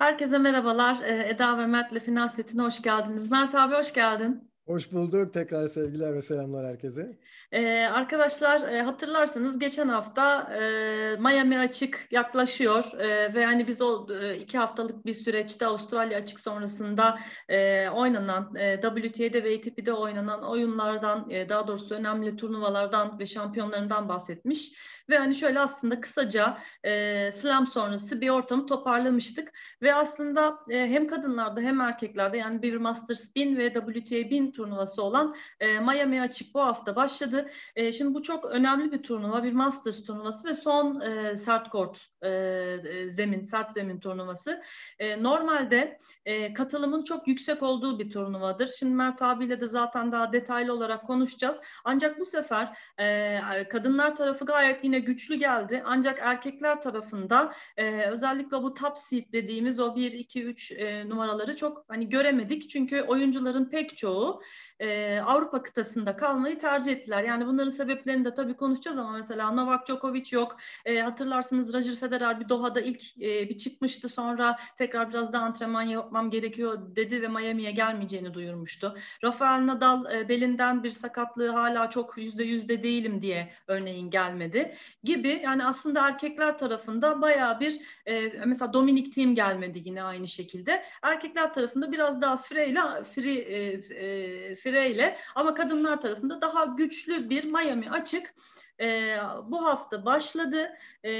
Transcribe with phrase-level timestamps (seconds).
[0.00, 1.02] Herkese merhabalar.
[1.02, 3.30] Ee, Eda ve Mert'le Final Seti'ne hoş geldiniz.
[3.30, 4.50] Mert abi hoş geldin.
[4.66, 5.34] Hoş bulduk.
[5.34, 7.18] Tekrar sevgiler ve selamlar herkese.
[7.52, 14.06] Ee, arkadaşlar e, hatırlarsanız geçen hafta e, Miami açık yaklaşıyor e, ve hani biz o
[14.22, 20.42] e, iki haftalık bir süreçte Avustralya açık sonrasında e, oynanan e, WTA'de ve ATP'de oynanan
[20.42, 24.72] oyunlardan e, daha doğrusu önemli turnuvalardan ve şampiyonlarından bahsetmiş.
[25.10, 29.52] Ve hani şöyle aslında kısaca e, slam sonrası bir ortamı toparlamıştık.
[29.82, 35.02] Ve aslında e, hem kadınlarda hem erkeklerde yani bir Masters 1000 ve WTA 1000 turnuvası
[35.02, 37.50] olan e, Miami açık bu hafta başladı.
[37.76, 42.06] E, şimdi bu çok önemli bir turnuva, bir Masters turnuvası ve son e, sert kort
[42.22, 44.62] e, e, zemin, sert zemin turnuvası.
[44.98, 48.66] E, normalde e, katılımın çok yüksek olduğu bir turnuvadır.
[48.78, 51.60] Şimdi Mert abiyle de zaten daha detaylı olarak konuşacağız.
[51.84, 55.82] Ancak bu sefer e, kadınlar tarafı gayet yine güçlü geldi.
[55.86, 61.56] Ancak erkekler tarafında e, özellikle bu top seed dediğimiz o 1, 2, 3 e, numaraları
[61.56, 62.70] çok hani göremedik.
[62.70, 64.42] Çünkü oyuncuların pek çoğu
[64.80, 67.22] e, Avrupa kıtasında kalmayı tercih ettiler.
[67.22, 70.56] Yani bunların sebeplerini de tabii konuşacağız ama mesela Novak Djokovic yok.
[70.84, 75.82] E, hatırlarsınız Roger Federer bir Doha'da ilk e, bir çıkmıştı sonra tekrar biraz daha antrenman
[75.82, 78.96] yapmam gerekiyor dedi ve Miami'ye gelmeyeceğini duyurmuştu.
[79.24, 85.40] Rafael Nadal e, belinden bir sakatlığı hala çok yüzde yüzde değilim diye örneğin gelmedi gibi.
[85.44, 90.84] Yani aslında erkekler tarafında baya bir e, mesela Dominic Thiem gelmedi yine aynı şekilde.
[91.02, 92.74] Erkekler tarafında biraz daha free,
[93.14, 93.56] free, e,
[93.94, 98.34] e, fireyle ama kadınlar tarafında daha güçlü bir Miami açık
[98.80, 100.72] e, bu hafta başladı.
[101.04, 101.12] E,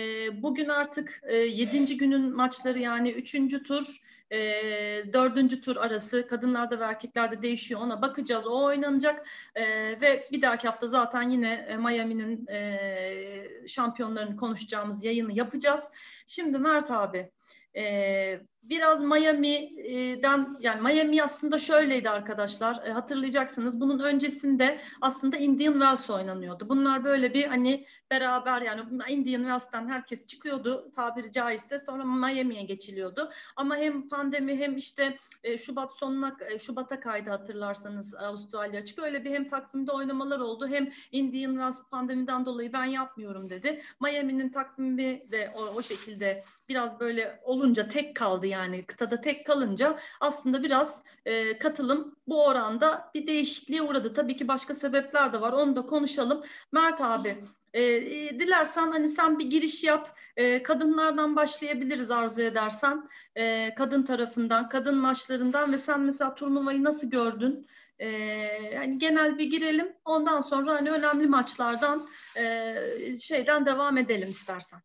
[0.43, 4.01] bugün artık e, yedinci günün maçları yani üçüncü tur
[4.33, 4.39] e,
[5.13, 7.81] dördüncü tur arası kadınlarda ve erkeklerde değişiyor.
[7.81, 8.47] Ona bakacağız.
[8.47, 9.27] O oynanacak.
[9.55, 9.65] E,
[10.01, 15.91] ve bir dahaki hafta zaten yine Miami'nin e, şampiyonlarını konuşacağımız yayını yapacağız.
[16.27, 17.31] Şimdi Mert abi
[17.77, 26.11] e, biraz Miami'den yani Miami aslında şöyleydi arkadaşlar e, hatırlayacaksınız bunun öncesinde aslında Indian Wells
[26.11, 26.69] oynanıyordu.
[26.69, 33.31] Bunlar böyle bir hani beraber yani Indian Wells'ten herkes çıkıyordu tabiri caizse sonra Miami'ye geçiliyordu.
[33.57, 38.99] Ama hem pandemi hem işte e, Şubat sonuna e, Şubat'a kaydı hatırlarsanız Avustralya açık.
[38.99, 43.83] Öyle bir hem takvimde oynamalar oldu hem Indian Wells pandemiden dolayı ben yapmıyorum dedi.
[44.01, 49.99] Miami'nin takvimi de o, o şekilde biraz böyle olunca tek kaldı yani kıtada tek kalınca
[50.21, 54.15] aslında biraz e, katılım bu oranda bir değişikliğe uğradı.
[54.15, 56.43] Tabii ki başka sebepler de var onu da konuşalım.
[56.73, 57.45] Mert abi
[57.75, 57.83] e,
[58.41, 60.17] dilersen hani sen bir giriş yap.
[60.37, 63.09] E, kadınlardan başlayabiliriz arzu edersen.
[63.37, 67.67] E, kadın tarafından, kadın maçlarından ve sen mesela turnuvayı nasıl gördün?
[67.99, 68.09] E,
[68.75, 69.93] yani genel bir girelim.
[70.05, 72.07] Ondan sonra hani önemli maçlardan
[72.37, 72.75] e,
[73.21, 74.81] şeyden devam edelim istersen.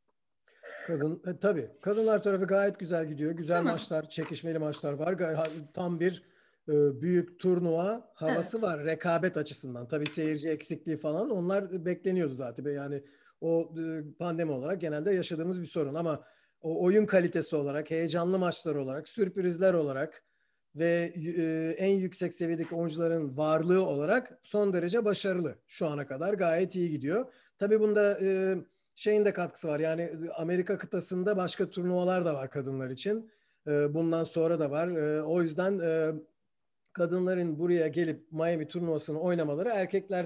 [0.85, 1.69] Kadın e, tabii.
[1.81, 3.31] Kadınlar tarafı gayet güzel gidiyor.
[3.31, 4.09] Güzel Değil maçlar, mi?
[4.09, 5.16] çekişmeli maçlar var.
[5.73, 6.23] Tam bir
[6.68, 8.63] e, büyük turnuva havası evet.
[8.63, 9.88] var rekabet açısından.
[9.88, 12.66] Tabii seyirci eksikliği falan onlar bekleniyordu zaten.
[12.66, 13.03] Yani
[13.41, 16.23] o e, pandemi olarak genelde yaşadığımız bir sorun ama
[16.62, 20.23] o oyun kalitesi olarak, heyecanlı maçlar olarak, sürprizler olarak
[20.75, 26.75] ve e, en yüksek seviyedeki oyuncuların varlığı olarak son derece başarılı şu ana kadar gayet
[26.75, 27.34] iyi gidiyor.
[27.57, 28.56] Tabii bunda e,
[28.95, 29.79] şeyin de katkısı var.
[29.79, 33.31] Yani Amerika kıtasında başka turnuvalar da var kadınlar için.
[33.67, 34.88] E, bundan sonra da var.
[34.88, 36.11] E, o yüzden e,
[36.94, 40.25] kadınların buraya gelip Miami turnuvasını oynamaları erkekler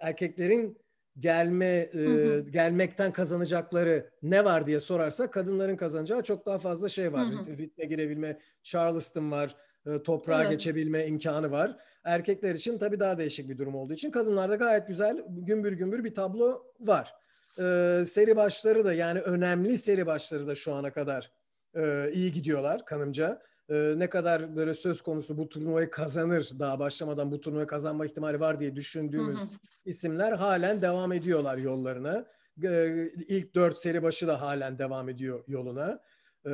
[0.00, 0.78] erkeklerin
[1.18, 7.26] gelme e, gelmekten kazanacakları ne var diye sorarsa kadınların kazanacağı çok daha fazla şey var.
[7.26, 9.56] Hı Ritme girebilme, Charleston var,
[9.86, 10.50] e, toprağa evet.
[10.50, 11.76] geçebilme imkanı var.
[12.04, 16.14] Erkekler için tabii daha değişik bir durum olduğu için kadınlarda gayet güzel gümbür gümbür bir
[16.14, 17.19] tablo var.
[17.58, 21.32] E, seri başları da yani önemli seri başları da şu ana kadar
[21.74, 27.30] e, iyi gidiyorlar kanımca e, ne kadar böyle söz konusu bu turnuvayı kazanır daha başlamadan
[27.30, 29.48] bu turnuvayı kazanma ihtimali var diye düşündüğümüz hı hı.
[29.84, 32.26] isimler halen devam ediyorlar yollarına.
[32.64, 32.88] E,
[33.28, 36.00] ilk dört seri başı da halen devam ediyor yoluna.
[36.44, 36.50] Ee,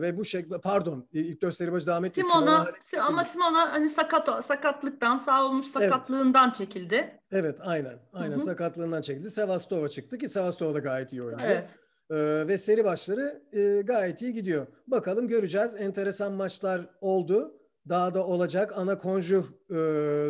[0.00, 2.20] ve bu şekilde pardon ilk dört seri başı devam etti.
[2.20, 2.66] Simona,
[3.00, 6.56] ama Simona hani sakat sakatlıktan sağ olmuş sakatlığından evet.
[6.56, 7.20] çekildi.
[7.32, 7.98] Evet aynen.
[8.12, 8.44] Aynen Hı-hı.
[8.44, 9.30] sakatlığından çekildi.
[9.30, 11.42] Sevastova çıktı ki Sevastova da gayet iyi oynadı.
[11.46, 11.68] Evet.
[12.10, 14.66] Ee, ve seri başları e, gayet iyi gidiyor.
[14.86, 15.76] Bakalım göreceğiz.
[15.80, 17.54] Enteresan maçlar oldu.
[17.88, 18.72] Daha da olacak.
[18.76, 19.76] Ana konju E,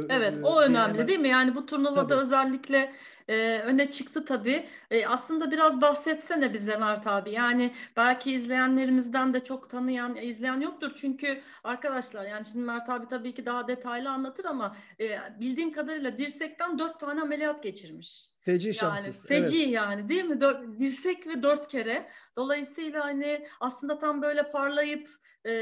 [0.09, 1.29] evet o önemli değil mi?
[1.29, 2.21] Yani bu turnuvada tabii.
[2.21, 2.93] özellikle
[3.29, 4.67] e, öne çıktı tabii.
[4.91, 7.31] E, aslında biraz bahsetsene bize Mert abi.
[7.31, 10.93] Yani belki izleyenlerimizden de çok tanıyan, izleyen yoktur.
[10.97, 16.19] Çünkü arkadaşlar yani şimdi Mert abi tabii ki daha detaylı anlatır ama e, bildiğim kadarıyla
[16.19, 18.31] dirsekten dört tane ameliyat geçirmiş.
[18.41, 19.73] Feci yani, Feci evet.
[19.75, 20.41] yani değil mi?
[20.41, 22.09] Dört, dirsek ve dört kere.
[22.37, 25.09] Dolayısıyla hani aslında tam böyle parlayıp
[25.45, 25.53] e,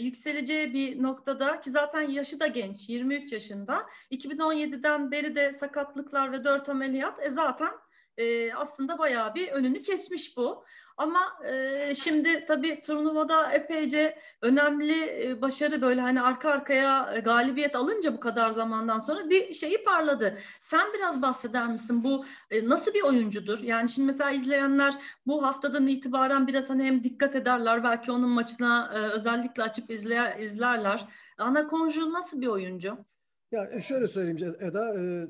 [0.00, 6.44] yükseleceği bir noktada ki zaten yaşı da genç 23 yaşında 2017'den beri de sakatlıklar ve
[6.44, 7.72] 4 ameliyat e, zaten
[8.16, 10.64] e, aslında bayağı bir önünü kesmiş bu.
[10.96, 17.76] Ama e, şimdi tabii turnuvada epeyce önemli e, başarı böyle hani arka arkaya e, galibiyet
[17.76, 20.38] alınca bu kadar zamandan sonra bir şeyi parladı.
[20.60, 23.58] Sen biraz bahseder misin bu e, nasıl bir oyuncudur?
[23.58, 24.94] Yani şimdi mesela izleyenler
[25.26, 30.36] bu haftadan itibaren biraz hani hem dikkat ederler belki onun maçına e, özellikle açıp izle,
[30.40, 31.04] izlerler.
[31.38, 32.98] Ana Konju nasıl bir oyuncu?
[33.52, 35.26] Ya e, şöyle söyleyeyim Eda, e,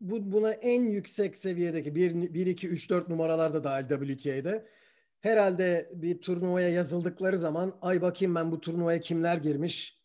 [0.00, 4.66] bu buna en yüksek seviyedeki 1 1 2 3 4 numaralarda dahil WTA'de
[5.20, 9.98] herhalde bir turnuvaya yazıldıkları zaman ay bakayım ben bu turnuvaya kimler girmiş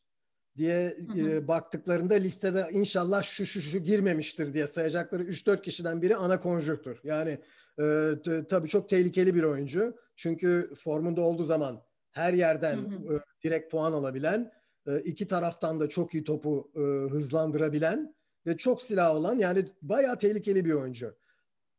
[0.57, 1.29] diye hı hı.
[1.29, 6.99] E, baktıklarında listede inşallah şu şu şu girmemiştir diye sayacakları 3-4 kişiden biri ana konjüktür.
[7.03, 7.39] Yani
[7.79, 9.95] e, t- tabii çok tehlikeli bir oyuncu.
[10.15, 13.15] Çünkü formunda olduğu zaman her yerden hı hı.
[13.15, 14.51] E, direkt puan alabilen,
[14.87, 16.79] e, iki taraftan da çok iyi topu e,
[17.11, 18.15] hızlandırabilen
[18.45, 21.15] ve çok silah olan yani bayağı tehlikeli bir oyuncu.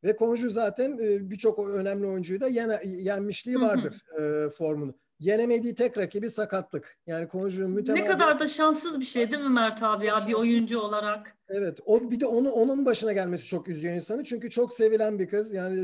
[0.05, 4.95] Ve Konju zaten e, birçok önemli oyuncuyu da yen, yenmişliği vardır e, formunu.
[5.19, 6.99] Yenemediği tek rakibi sakatlık.
[7.07, 8.09] Yani Konju'nun mütemadiyen...
[8.09, 11.37] Ne kadar da şanssız bir şey değil mi Mert abi ya bir oyuncu olarak?
[11.49, 11.79] Evet.
[11.87, 14.25] O bir de onu onun başına gelmesi çok üzüyor insanı.
[14.25, 15.53] Çünkü çok sevilen bir kız.
[15.53, 15.79] Yani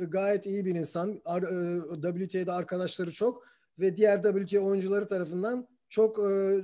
[0.00, 1.20] e gayet iyi bir insan.
[1.24, 3.46] Ar, e, WTA'de arkadaşları çok
[3.78, 6.60] ve diğer WTA oyuncuları tarafından çok e,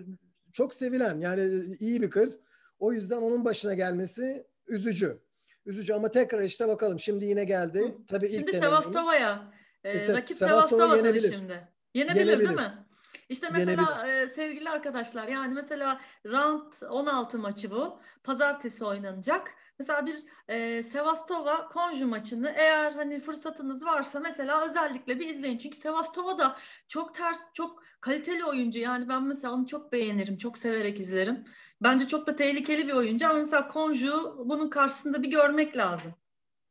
[0.52, 1.20] çok sevilen.
[1.20, 2.40] Yani iyi bir kız.
[2.78, 5.18] O yüzden onun başına gelmesi üzücü.
[5.66, 7.00] Üzücü ama tekrar işte bakalım.
[7.00, 7.96] Şimdi yine geldi.
[8.08, 9.52] Tabii şimdi ilk Sevastova'ya.
[9.84, 11.32] E, e, rakip Sevastova yenebilir.
[11.32, 11.68] Şimdi.
[11.94, 12.86] Yenebilir, yenebilir değil mi?
[13.28, 18.00] İşte mesela e, sevgili arkadaşlar yani mesela round 16 maçı bu.
[18.24, 19.54] Pazartesi oynanacak.
[19.78, 20.16] Mesela bir
[20.48, 25.58] e, Sevastova Konju maçını eğer hani fırsatınız varsa mesela özellikle bir izleyin.
[25.58, 26.56] Çünkü Sevastova da
[26.88, 28.78] çok ters, çok kaliteli oyuncu.
[28.78, 31.44] Yani ben mesela onu çok beğenirim, çok severek izlerim.
[31.82, 36.12] Bence çok da tehlikeli bir oyuncu ama mesela Konju bunun karşısında bir görmek lazım.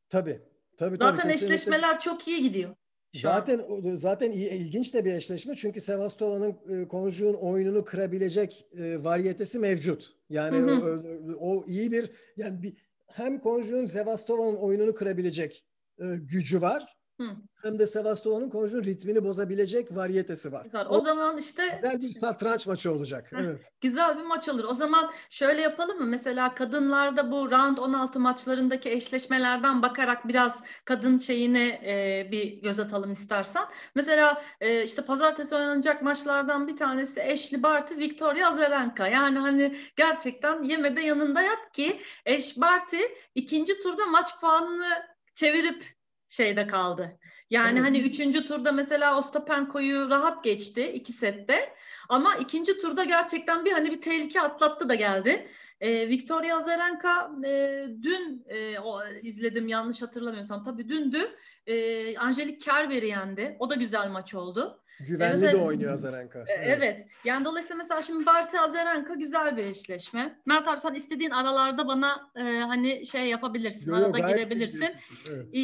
[0.10, 0.42] Tabii.
[0.78, 2.76] Tabii, Zaten tabii, eşleşmeler çok iyi gidiyor.
[3.14, 3.62] Zaten
[3.96, 10.16] zaten iyi, ilginç de bir eşleşme çünkü Sevastova'nın e, Konju'nun oyununu kırabilecek e, variyetesi mevcut.
[10.30, 11.02] Yani hı hı.
[11.40, 12.74] O, o iyi bir yani bir
[13.14, 15.66] hem Konju'nun Sevastova'nın oyununu kırabilecek
[16.00, 16.98] e, gücü var.
[17.22, 17.36] Hı.
[17.64, 20.64] Hem de Sevastova'nın Konju'nun ritmini bozabilecek variyetesi var.
[20.64, 20.86] Güzel.
[20.86, 23.30] O, o zaman işte güzel bir satranç maçı olacak.
[23.34, 23.72] evet.
[23.82, 24.64] Güzel bir maç olur.
[24.64, 26.06] O zaman şöyle yapalım mı?
[26.06, 33.12] Mesela kadınlarda bu round 16 maçlarındaki eşleşmelerden bakarak biraz kadın şeyine e, bir göz atalım
[33.12, 33.64] istersen.
[33.96, 39.08] Mesela e, işte pazartesi oynanacak maçlardan bir tanesi Ashley Barty, Victoria Azarenka.
[39.08, 43.02] Yani hani gerçekten yemede yanında yat ki Ash Barty
[43.36, 46.01] ikinci turda maç puanını çevirip
[46.32, 47.20] şeyde kaldı.
[47.50, 47.88] Yani evet.
[47.88, 51.76] hani üçüncü turda mesela Ostapenko'yu rahat geçti iki sette.
[52.10, 55.48] Ama ikinci turda gerçekten bir hani bir tehlike atlattı da geldi.
[55.82, 61.36] E, Victoria Azarenka e, dün e, o, izledim yanlış hatırlamıyorsam tabii dündü.
[61.68, 63.56] E, Angelik Kerber'i yendi.
[63.60, 64.84] O da güzel maç oldu.
[65.08, 66.40] Güvenli evet, de oynuyor Azarenka.
[66.40, 66.78] E, evet.
[66.78, 67.08] evet.
[67.24, 70.40] Yani dolayısıyla mesela şimdi Barty Azarenka güzel bir eşleşme.
[70.46, 73.92] Mert abi sen istediğin aralarda bana e, hani şey yapabilirsin.
[73.92, 74.90] Yo, arada girebilirsin.
[75.30, 75.46] Evet.
[75.54, 75.62] E,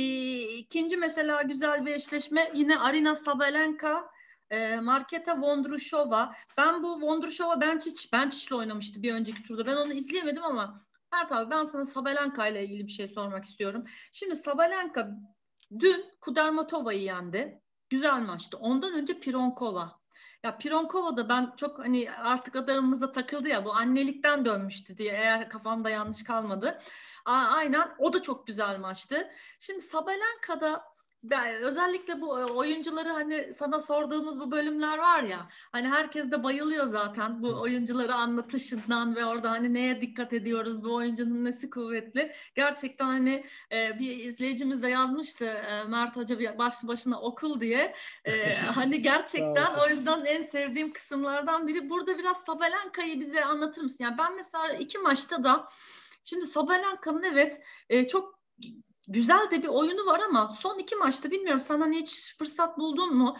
[0.57, 4.09] ikinci mesela güzel bir eşleşme yine Arina Sabalenka
[4.49, 6.35] e, Marketa Vondrushova.
[6.57, 9.65] Ben bu Vondrushova Benčić, Benčić'le oynamıştı bir önceki turda.
[9.65, 13.83] Ben onu izleyemedim ama Mert abi ben sana Sabalenka ile ilgili bir şey sormak istiyorum.
[14.11, 15.09] Şimdi Sabalenka
[15.79, 17.61] dün Kudermatova'yı yendi.
[17.89, 18.57] Güzel maçtı.
[18.57, 19.99] Ondan önce Pironkova.
[20.43, 25.49] Ya Pironkova da ben çok hani artık adarımıza takıldı ya bu annelikten dönmüştü diye eğer
[25.49, 26.79] kafamda yanlış kalmadı.
[27.25, 29.29] A, aynen o da çok güzel maçtı.
[29.59, 30.83] Şimdi Sabalenka'da
[31.61, 36.87] özellikle bu e, oyuncuları hani sana sorduğumuz bu bölümler var ya hani herkes de bayılıyor
[36.87, 42.33] zaten bu oyuncuları anlatışından ve orada hani neye dikkat ediyoruz bu oyuncunun nesi kuvvetli?
[42.55, 47.95] Gerçekten hani e, bir izleyicimiz de yazmıştı e, Mert Hoca bir başlı başına okul diye.
[48.25, 51.89] E, hani gerçekten o yüzden en sevdiğim kısımlardan biri.
[51.89, 53.97] Burada biraz Sabalenka'yı bize anlatır mısın?
[53.99, 55.67] Yani ben mesela iki maçta da
[56.23, 58.39] Şimdi Sabalenka'nın evet e, çok
[59.07, 63.37] güzel de bir oyunu var ama son iki maçta bilmiyorum sana hiç fırsat buldun mu?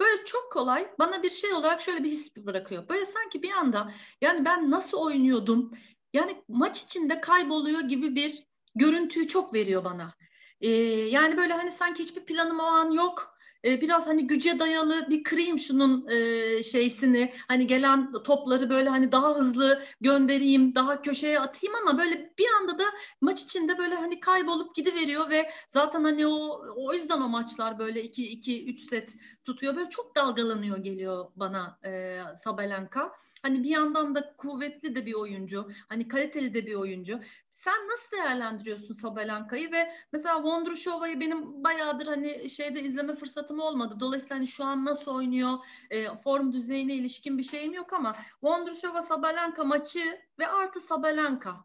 [0.00, 2.88] Böyle çok kolay bana bir şey olarak şöyle bir his bırakıyor.
[2.88, 5.72] Böyle sanki bir anda yani ben nasıl oynuyordum?
[6.12, 10.14] yani maç içinde kayboluyor gibi bir görüntüyü çok veriyor bana.
[10.60, 10.68] Ee,
[11.08, 15.22] yani böyle hani sanki hiçbir planım o an yok e, biraz hani güce dayalı bir
[15.24, 21.74] kırayım şunun e, şeysini hani gelen topları böyle hani daha hızlı göndereyim daha köşeye atayım
[21.74, 22.84] ama böyle bir anda da
[23.20, 28.02] maç içinde böyle hani kaybolup gidiveriyor ve zaten hani o o yüzden o maçlar böyle
[28.02, 33.12] 2 2 3 set tutuyor böyle çok dalgalanıyor geliyor bana e, Sabalenka.
[33.42, 37.20] Hani bir yandan da kuvvetli de bir oyuncu, hani kaliteli de bir oyuncu.
[37.50, 43.94] Sen nasıl değerlendiriyorsun Sabalenka'yı ve mesela Vondrushova'yı benim bayağıdır hani şeyde izleme fırsatım olmadı.
[44.00, 45.58] Dolayısıyla hani şu an nasıl oynuyor,
[45.90, 51.64] e, form düzeyine ilişkin bir şeyim yok ama Vondrushova Sabalenka maçı ve artı Sabalenka.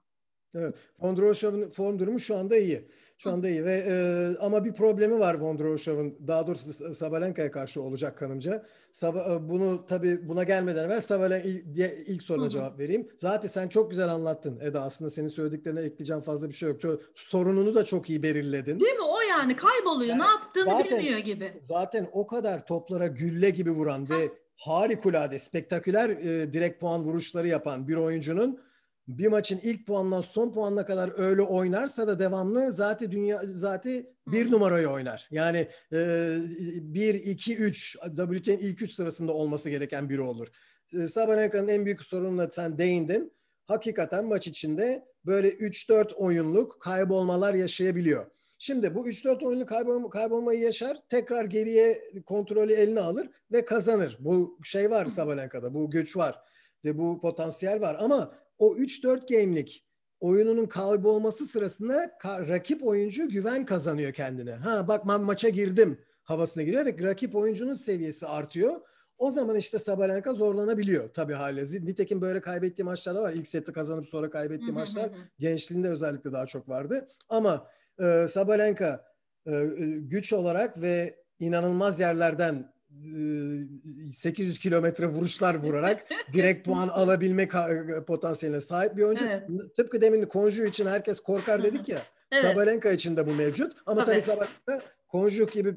[0.56, 2.90] Evet, Vondrushova'nın form durumu şu anda iyi.
[3.18, 3.96] Şu anda iyi ve e,
[4.40, 8.66] ama bir problemi var Vondroushov'un daha doğrusu Sabalenka'ya karşı olacak kanımca.
[8.92, 11.68] Sab e, bunu tabii buna gelmeden evvel Sabalenka ilk,
[12.08, 13.08] ilk soruna cevap vereyim.
[13.18, 14.82] Zaten sen çok güzel anlattın Eda.
[14.82, 16.82] Aslında senin söylediklerine ekleyeceğim fazla bir şey yok.
[16.82, 18.80] Çok, sorununu da çok iyi belirledin.
[18.80, 19.04] Değil mi?
[19.04, 20.10] O yani kayboluyor.
[20.10, 21.54] Yani, ne yaptığını zaten, bilmiyor gibi.
[21.60, 24.18] Zaten o kadar toplara gülle gibi vuran ha.
[24.18, 28.60] ve harikulade, spektaküler e, direkt puan vuruşları yapan bir oyuncunun
[29.08, 34.52] bir maçın ilk puandan son puanına kadar öyle oynarsa da devamlı zaten dünya zaten bir
[34.52, 35.28] numarayı oynar.
[35.32, 36.38] Yani e,
[36.82, 40.48] 1 2 3 WT'nin ilk üç sırasında olması gereken biri olur.
[40.94, 43.34] E, Sabalenka'nın en büyük sorununa sen değindin.
[43.66, 48.26] Hakikaten maç içinde böyle 3-4 oyunluk kaybolmalar yaşayabiliyor.
[48.58, 50.98] Şimdi bu 3-4 oyunluk kaybol kaybolmayı yaşar.
[51.10, 54.18] Tekrar geriye kontrolü eline alır ve kazanır.
[54.20, 55.74] Bu şey var Sabalenka'da.
[55.74, 56.42] Bu güç var.
[56.86, 57.98] Ve bu potansiyel var.
[58.00, 59.86] Ama o 3-4 game'lik
[60.20, 64.52] oyununun kaybolması sırasında ka- rakip oyuncu güven kazanıyor kendine.
[64.52, 68.82] Ha bak ben maça girdim havasına giriyor ve rakip oyuncunun seviyesi artıyor.
[69.18, 71.64] O zaman işte Sabalenka zorlanabiliyor tabii hale.
[71.64, 73.34] Nitekim böyle kaybettiği maçlar da var.
[73.34, 77.08] İlk seti kazanıp sonra kaybettiği maçlar gençliğinde özellikle daha çok vardı.
[77.30, 77.68] Ama
[78.04, 79.06] e, Sabalenka
[79.48, 79.66] e,
[80.00, 82.74] güç olarak ve inanılmaz yerlerden
[84.12, 87.50] 800 kilometre vuruşlar vurarak direkt puan alabilme
[88.08, 89.26] potansiyeline sahip bir oyuncu.
[89.26, 89.76] Evet.
[89.76, 92.02] Tıpkı demin Konju için herkes korkar dedik ya.
[92.32, 92.44] evet.
[92.44, 93.74] Sabalenka için de bu mevcut.
[93.86, 95.70] Ama tabii, tabii Sabalenka Konju gibi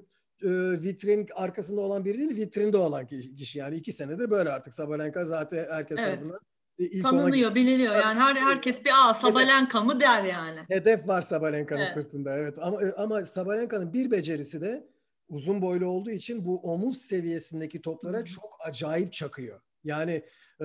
[0.42, 0.48] e,
[0.82, 3.06] vitrin arkasında olan biri değil, vitrinde olan
[3.36, 3.58] kişi.
[3.58, 4.74] Yani iki senedir böyle artık.
[4.74, 6.08] Sabalenka zaten herkes evet.
[6.08, 6.40] tarafından
[6.78, 7.54] ilk Tanınıyor, ona...
[7.54, 7.94] biliniyor.
[7.94, 10.60] Yani her herkes bir a Sabalenka mı der yani.
[10.68, 11.92] Hedef var Sabalenka'nın evet.
[11.92, 12.34] sırtında.
[12.34, 12.58] Evet.
[12.60, 14.88] Ama ama Sabalenka'nın bir becerisi de
[15.28, 19.60] uzun boylu olduğu için bu omuz seviyesindeki toplara çok acayip çakıyor.
[19.84, 20.22] Yani
[20.60, 20.64] e,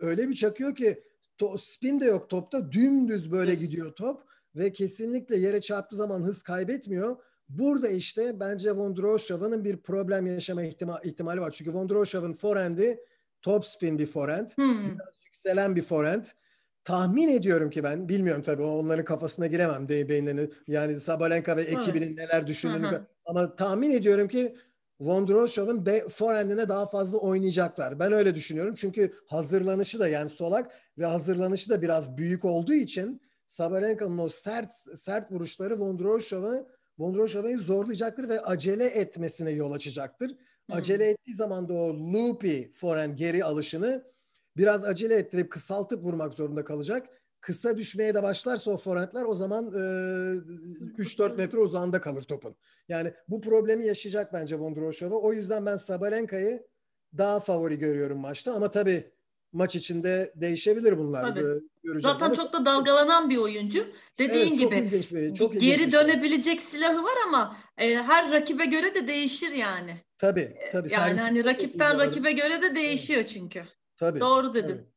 [0.00, 1.02] öyle bir çakıyor ki
[1.38, 4.22] to, spin de yok topta dümdüz böyle gidiyor top
[4.56, 7.16] ve kesinlikle yere çarptığı zaman hız kaybetmiyor.
[7.48, 11.50] Burada işte bence Vondroushova'nın bir problem yaşama ihtima, ihtimali var.
[11.50, 13.00] Çünkü Vondroushova'nın forehand'i
[13.42, 14.50] top spin bir forehand.
[14.56, 14.84] Hmm.
[14.84, 16.24] Biraz yükselen bir forehand
[16.84, 22.06] tahmin ediyorum ki ben bilmiyorum tabii onların kafasına giremem de beyinlerini yani Sabalenka ve ekibinin
[22.06, 22.16] evet.
[22.16, 23.06] neler düşündüğünü hı hı.
[23.24, 24.56] ama tahmin ediyorum ki
[25.00, 27.98] Vondroshov'un forehand'ine daha fazla oynayacaklar.
[27.98, 28.74] Ben öyle düşünüyorum.
[28.76, 34.70] Çünkü hazırlanışı da yani solak ve hazırlanışı da biraz büyük olduğu için Sabalenka'nın o sert
[34.94, 40.36] sert vuruşları Vondroshov'u Vondroshov'u zorlayacaktır ve acele etmesine yol açacaktır.
[40.70, 44.04] Acele ettiği zaman da o loopy forehand geri alışını
[44.56, 47.08] biraz acele ettirip kısaltıp vurmak zorunda kalacak.
[47.40, 49.78] Kısa düşmeye de başlarsa o forentler o zaman e,
[51.02, 52.56] 3-4 metre uzağında kalır topun.
[52.88, 55.14] Yani bu problemi yaşayacak bence Vondroshova.
[55.14, 56.66] O yüzden ben Sabalenka'yı
[57.18, 59.10] daha favori görüyorum maçta ama tabii
[59.52, 61.22] maç içinde değişebilir bunlar.
[61.22, 61.40] Tabii.
[61.82, 62.02] Göreceğiz.
[62.02, 63.86] Zaten ama çok da dalgalanan bir oyuncu.
[64.18, 67.94] Dediğin evet, çok gibi ilginç bir, çok geri ilginç dönebilecek bir silahı var ama e,
[67.94, 69.96] her rakibe göre de değişir yani.
[70.18, 70.92] Tabii tabii.
[70.92, 73.62] Yani hani rakipten rakibe göre de değişiyor çünkü.
[73.96, 74.20] Tabii.
[74.20, 74.76] Doğru dedin.
[74.76, 74.94] Tabii.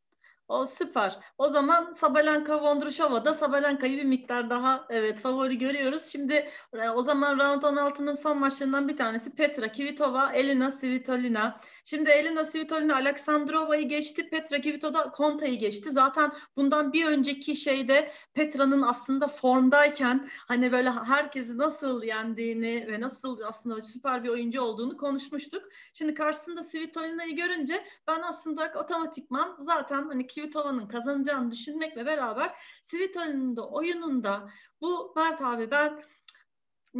[0.48, 1.20] O süper.
[1.38, 6.04] O zaman Sabalenka Vondrushova Sabalenka'yı bir miktar daha evet favori görüyoruz.
[6.04, 11.62] Şimdi e, o zaman round 16'nın son maçlarından bir tanesi Petra Kvitova, Elina Svitolina.
[11.90, 14.30] Şimdi Elina Svitolina Aleksandrova'yı geçti.
[14.30, 15.92] Petra Kvitova Konta'yı geçti.
[15.92, 23.42] Zaten bundan bir önceki şeyde Petra'nın aslında formdayken hani böyle herkesi nasıl yendiğini ve nasıl
[23.42, 25.66] aslında süper bir oyuncu olduğunu konuşmuştuk.
[25.94, 33.70] Şimdi karşısında Svitolina'yı görünce ben aslında otomatikman zaten hani Kvitova'nın kazanacağını düşünmekle beraber Svitolina'nın da
[33.70, 34.50] oyununda
[34.82, 36.04] bu Mert abi ben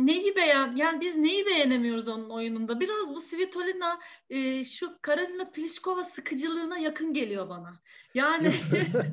[0.06, 2.80] neyi beğen yani biz neyi beğenemiyoruz onun oyununda?
[2.80, 4.00] Biraz bu Svitolina
[4.30, 7.74] e, şu Karolina Pliskova sıkıcılığına yakın geliyor bana.
[8.14, 8.46] Yani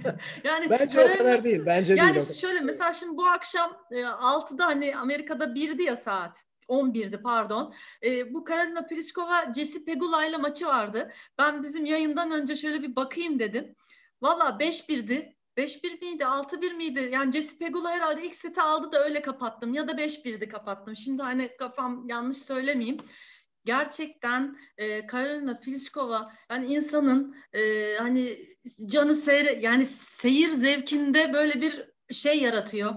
[0.45, 1.63] yani bence Karolina, o kadar değil.
[1.67, 2.27] Bence yani değil.
[2.27, 6.45] Yani şöyle mesela şimdi bu akşam e, 6'da hani Amerika'da 1'di ya saat.
[6.69, 7.75] 11'di pardon.
[8.03, 11.13] E, bu Karolina Pliskova Jesse Pegula ile maçı vardı.
[11.39, 13.75] Ben bizim yayından önce şöyle bir bakayım dedim.
[14.23, 15.34] Valla 5-1'di.
[15.57, 17.09] 5-1 miydi, 6-1 miydi?
[17.13, 19.75] Yani Jesse Pegula herhalde ilk seti aldı da öyle kapattım.
[19.75, 20.97] Ya da 5-1'di kapattım.
[20.97, 22.97] Şimdi hani kafam yanlış söylemeyeyim.
[23.65, 28.37] Gerçekten e, Karolina Pliskova yani insanın e, hani
[28.87, 32.95] canı seyre yani seyir zevkinde böyle bir şey yaratıyor.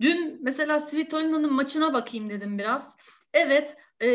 [0.00, 2.96] Dün mesela Svitolina'nın maçına bakayım dedim biraz.
[3.34, 4.08] Evet e,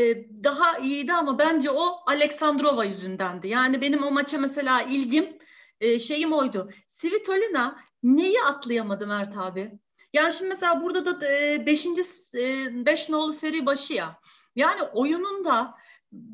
[0.44, 3.48] daha iyiydi ama bence o Aleksandrova yüzündendi.
[3.48, 5.38] Yani benim o maça mesela ilgim
[5.80, 6.70] e, şeyim oydu.
[6.88, 9.80] Svitolina neyi atlayamadı Mert abi?
[10.14, 12.02] Yani şimdi mesela burada da e, beşinci
[12.36, 14.20] e, beş nolu seri başı ya.
[14.56, 15.76] Yani oyunun da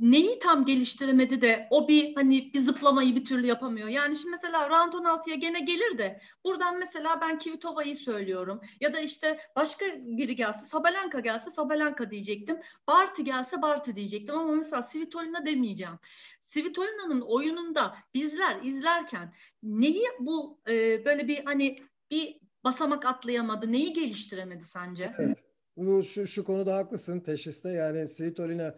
[0.01, 3.87] neyi tam geliştiremedi de o bir hani bir zıplamayı bir türlü yapamıyor.
[3.87, 8.61] Yani şimdi mesela round 16'ya gene gelir de buradan mesela ben Kivitova'yı söylüyorum.
[8.81, 12.59] Ya da işte başka biri gelse Sabalenka gelse Sabalenka diyecektim.
[12.87, 15.99] Barty gelse Barty diyecektim ama mesela Svitolina demeyeceğim.
[16.41, 19.33] Svitolina'nın oyununda bizler izlerken
[19.63, 21.75] neyi bu e, böyle bir hani
[22.11, 25.11] bir basamak atlayamadı, neyi geliştiremedi sence?
[25.17, 25.37] Evet.
[25.77, 28.75] Bu şu, şu konuda haklısın teşhiste yani Svitolina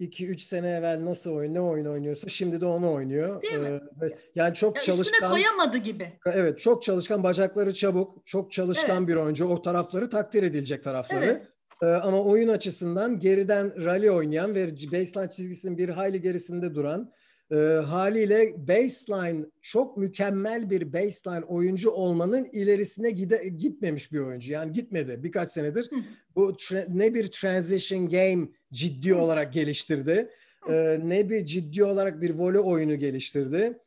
[0.00, 3.42] 2-3 sene evvel nasıl oyun ne oyun oynuyorsa şimdi de onu oynuyor.
[3.42, 3.80] Değil mi?
[4.02, 5.30] Ee, yani çok ya çalışkan.
[5.30, 6.12] koyamadı gibi.
[6.26, 9.08] Evet çok çalışkan bacakları çabuk çok çalışkan evet.
[9.08, 9.46] bir oyuncu.
[9.46, 11.24] O tarafları takdir edilecek tarafları.
[11.24, 11.42] Evet.
[11.82, 17.12] Ee, ama oyun açısından geriden rally oynayan ve baseline çizgisinin bir hayli gerisinde duran
[17.52, 24.52] e, haliyle baseline çok mükemmel bir baseline oyuncu olmanın ilerisine gide, gitmemiş bir oyuncu.
[24.52, 25.90] Yani gitmedi birkaç senedir.
[26.36, 26.56] Bu
[26.88, 30.30] ne bir transition game ciddi olarak geliştirdi.
[30.68, 33.78] E, ne bir ciddi olarak bir voley oyunu geliştirdi.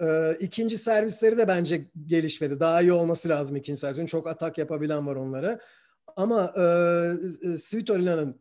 [0.00, 2.60] E, ikinci servisleri de bence gelişmedi.
[2.60, 4.06] Daha iyi olması lazım ikinci servisin.
[4.06, 5.60] Çok atak yapabilen var onlara.
[6.16, 6.62] Ama e,
[7.48, 8.40] e Svitolina'nın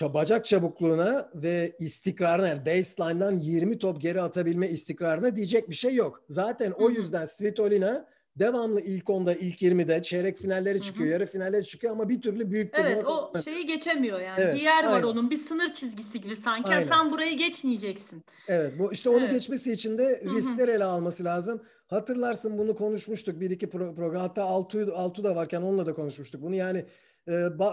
[0.00, 6.24] bacak çabukluğuna ve istikrarına yani baseline'dan 20 top geri atabilme istikrarına diyecek bir şey yok.
[6.28, 11.12] Zaten o yüzden Svitolina devamlı ilk 10'da, ilk 20'de çeyrek finalleri çıkıyor, Hı-hı.
[11.12, 13.44] yarı finalleri çıkıyor ama bir türlü büyük Evet, o kazanıyor.
[13.44, 14.40] şeyi geçemiyor yani.
[14.40, 15.06] Evet, bir yer var aynen.
[15.06, 16.68] onun, bir sınır çizgisi gibi sanki.
[16.68, 16.88] Aynen.
[16.88, 18.24] Sen burayı geçmeyeceksin.
[18.48, 19.30] Evet, bu işte onu evet.
[19.30, 21.62] geçmesi için de riskler ele alması lazım.
[21.86, 24.20] Hatırlarsın bunu konuşmuştuk bir iki pro- program.
[24.20, 26.42] Hatta Altu, Altu da varken onunla da konuşmuştuk.
[26.42, 26.84] Bunu yani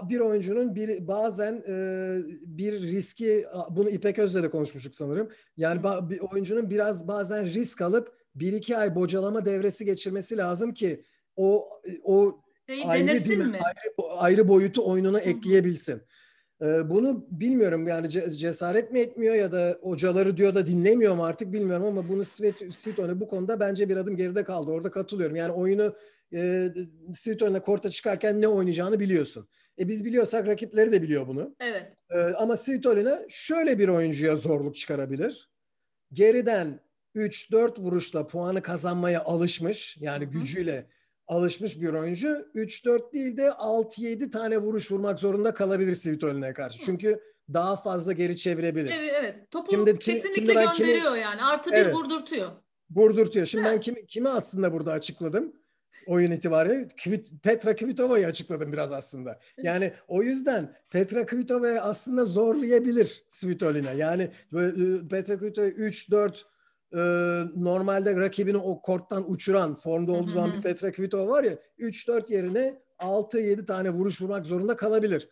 [0.09, 5.29] bir oyuncunun bir bazen e, bir riski bunu İpek Öz'le de konuşmuştuk sanırım.
[5.57, 11.03] Yani bir oyuncunun biraz bazen risk alıp bir iki ay bocalama devresi geçirmesi lazım ki
[11.35, 11.69] o
[12.03, 13.05] o Şeyi ayrı,
[13.37, 13.59] mi?
[13.63, 16.01] ayrı ayrı boyutu oyununa ekleyebilsin.
[16.61, 21.53] Ee, bunu bilmiyorum yani cesaret mi etmiyor ya da hocaları diyor da dinlemiyor mu artık
[21.53, 24.71] bilmiyorum ama bunu Svet, Svetone bu konuda bence bir adım geride kaldı.
[24.71, 25.35] Orada katılıyorum.
[25.35, 25.95] Yani oyunu
[26.33, 26.67] e,
[27.13, 29.47] Sivito'yla korta çıkarken ne oynayacağını biliyorsun.
[29.79, 31.55] E biz biliyorsak rakipleri de biliyor bunu.
[31.59, 31.93] Evet.
[32.09, 35.49] E, ama Svitolina şöyle bir oyuncuya zorluk çıkarabilir.
[36.13, 36.79] Geriden
[37.15, 40.31] 3-4 vuruşla puanı kazanmaya alışmış yani Hı-hı.
[40.31, 40.85] gücüyle
[41.29, 46.79] alışmış bir oyuncu 3-4 değil de 6-7 tane vuruş vurmak zorunda kalabilir Svitolina'ya karşı.
[46.85, 47.19] Çünkü
[47.53, 48.91] daha fazla geri çevirebilir.
[48.99, 49.51] Evet, evet.
[49.51, 51.43] Topu şimdi, kesinlikle şimdi gönderiyor kimi, yani.
[51.43, 52.51] Artı bir evet, vurdurtuyor.
[52.91, 53.45] Vurdurtuyor.
[53.45, 55.53] Şimdi ben kimi, kimi aslında burada açıkladım?
[56.07, 56.87] oyun itibariyle
[57.43, 59.39] Petra Kvitova'yı açıkladım biraz aslında.
[59.57, 63.91] Yani o yüzden Petra Kvitova'yı aslında zorlayabilir Svitolina.
[63.91, 66.43] Yani e, Petra Kvitova 3-4
[66.93, 66.99] e,
[67.55, 72.81] normalde rakibini o korttan uçuran formda olduğu zaman bir Petra Kvitova var ya 3-4 yerine
[72.99, 75.29] 6-7 tane vuruş vurmak zorunda kalabilir.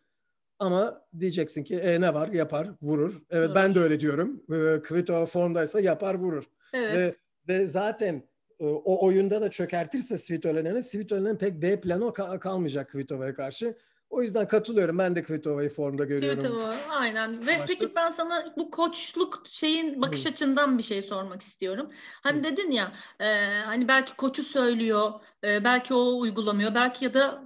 [0.60, 3.22] Ama diyeceksin ki e, ne var yapar vurur.
[3.30, 4.44] Evet ben de öyle diyorum.
[4.54, 6.44] E, Kvitova formdaysa yapar vurur.
[6.74, 6.98] Evet.
[6.98, 7.16] Ve,
[7.48, 8.24] ve zaten
[8.60, 13.78] e, o oyunda da çökertirse Svitolina'nın Svitolina'nın pek B planı kalmayacak Kvitova'ya karşı.
[14.10, 14.98] O yüzden katılıyorum.
[14.98, 16.40] Ben de Kvitova'yı formda görüyorum.
[16.40, 17.48] Kvitova aynen.
[17.48, 17.66] Ve Maçta.
[17.66, 20.30] peki ben sana bu koçluk şeyin bakış Hı.
[20.30, 21.90] açından bir şey sormak istiyorum.
[22.24, 22.44] Hani Hı.
[22.44, 23.26] dedin ya e,
[23.66, 25.12] hani belki koçu söylüyor,
[25.44, 27.44] e, belki o uygulamıyor, belki ya da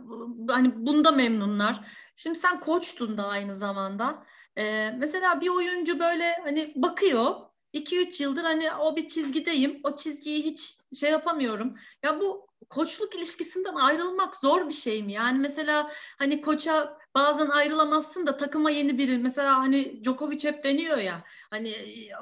[0.48, 1.80] hani bunda memnunlar.
[2.16, 4.26] Şimdi sen koçtun da aynı zamanda.
[4.58, 7.36] E, mesela bir oyuncu böyle hani bakıyor
[7.74, 9.80] 2-3 yıldır hani o bir çizgideyim.
[9.84, 11.78] O çizgiyi hiç şey yapamıyorum.
[12.04, 15.14] Ya bu koçluk ilişkisinden ayrılmak zor bir şey mi?
[15.14, 20.98] Yani mesela hani koça bazen ayrılamazsın da takıma yeni biri mesela hani Djokovic hep deniyor
[20.98, 21.76] ya hani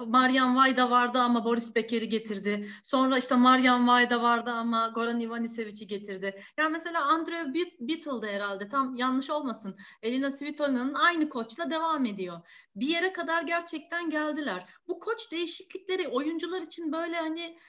[0.08, 2.70] Marian Vajda vardı ama Boris Beker'i getirdi.
[2.84, 6.44] Sonra işte Marian Vajda vardı ama Goran Ivanisevic'i getirdi.
[6.58, 9.78] Yani mesela Andrew Beatle de herhalde tam yanlış olmasın.
[10.02, 12.42] Elina Svitolina'nın aynı koçla devam ediyor.
[12.76, 14.66] Bir yere kadar gerçekten geldiler.
[14.88, 17.60] Bu koç değişiklikleri oyuncular için böyle hani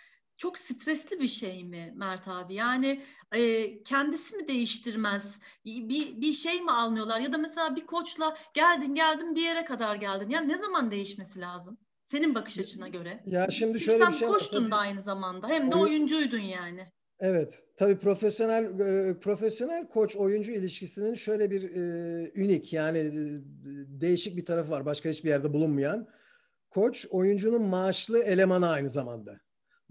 [0.41, 2.55] çok stresli bir şey mi Mert abi?
[2.55, 3.03] Yani
[3.35, 5.39] e, kendisi mi değiştirmez?
[5.65, 7.21] Bir, bir şey mi almıyorlar?
[7.21, 10.29] Ya da mesela bir koçla geldin geldin bir yere kadar geldin.
[10.29, 11.79] Yani ne zaman değişmesi lazım?
[12.07, 13.23] Senin bakış açına göre.
[13.27, 15.49] Ya şimdi şöyle Çünkü bir şey koçtun da aynı zamanda.
[15.49, 16.87] Hem de oyun, oyuncuydun yani.
[17.19, 23.13] Evet, tabii profesyonel e, profesyonel koç oyuncu ilişkisinin şöyle bir e, ünik yani e,
[24.01, 24.87] değişik bir tarafı var.
[24.87, 26.09] Başka hiçbir yerde bulunmayan.
[26.71, 29.41] Koç oyuncunun maaşlı elemanı aynı zamanda.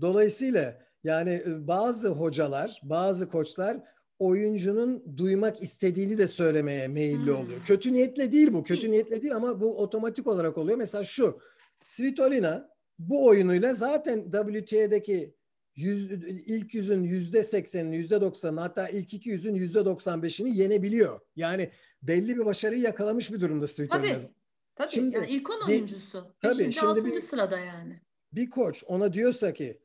[0.02, 3.78] Dolayısıyla yani bazı hocalar, bazı koçlar
[4.20, 7.36] oyuncunun duymak istediğini de söylemeye meyilli hmm.
[7.36, 7.66] oluyor.
[7.66, 8.64] Kötü niyetle değil bu.
[8.64, 10.78] Kötü niyetle değil ama bu otomatik olarak oluyor.
[10.78, 11.40] Mesela şu.
[11.82, 15.36] Svitolina bu oyunuyla zaten WTA'deki
[15.76, 16.12] yüz,
[16.48, 21.20] ilk yüzün yüzde seksenini, yüzde doksanını hatta ilk iki yüzün yüzde doksan beşini yenebiliyor.
[21.36, 21.70] Yani
[22.04, 24.18] belli bir başarıyı yakalamış bir durumda Svitolina.
[24.18, 24.30] Tabii.
[24.76, 24.92] Tabii.
[24.92, 26.18] Şimdi, yani ilk on oyuncusu.
[26.18, 28.02] Bir, tabii, Beşinci, altıncı bir, sırada yani.
[28.34, 29.80] Bir koç ona diyorsa ki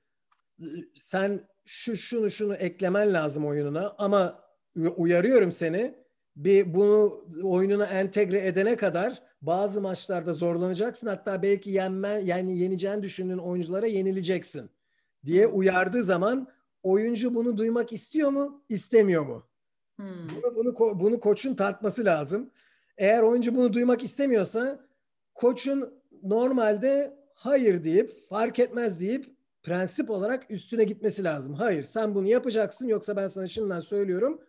[0.95, 4.45] sen şu şunu şunu eklemen lazım oyununa ama
[4.97, 5.95] uyarıyorum seni
[6.37, 13.39] bir bunu oyununa entegre edene kadar bazı maçlarda zorlanacaksın hatta belki yenme yani yeneceğini düşündüğün
[13.39, 14.71] oyunculara yenileceksin
[15.25, 16.49] diye uyardığı zaman
[16.83, 19.47] oyuncu bunu duymak istiyor mu istemiyor mu?
[19.97, 20.29] Hmm.
[20.37, 22.51] Bunu, bunu bunu koçun tartması lazım.
[22.99, 24.81] Eğer oyuncu bunu duymak istemiyorsa
[25.35, 29.34] koçun normalde hayır deyip fark etmez deyip
[29.65, 31.55] prensip olarak üstüne gitmesi lazım.
[31.55, 34.41] Hayır sen bunu yapacaksın yoksa ben sana şimdiden söylüyorum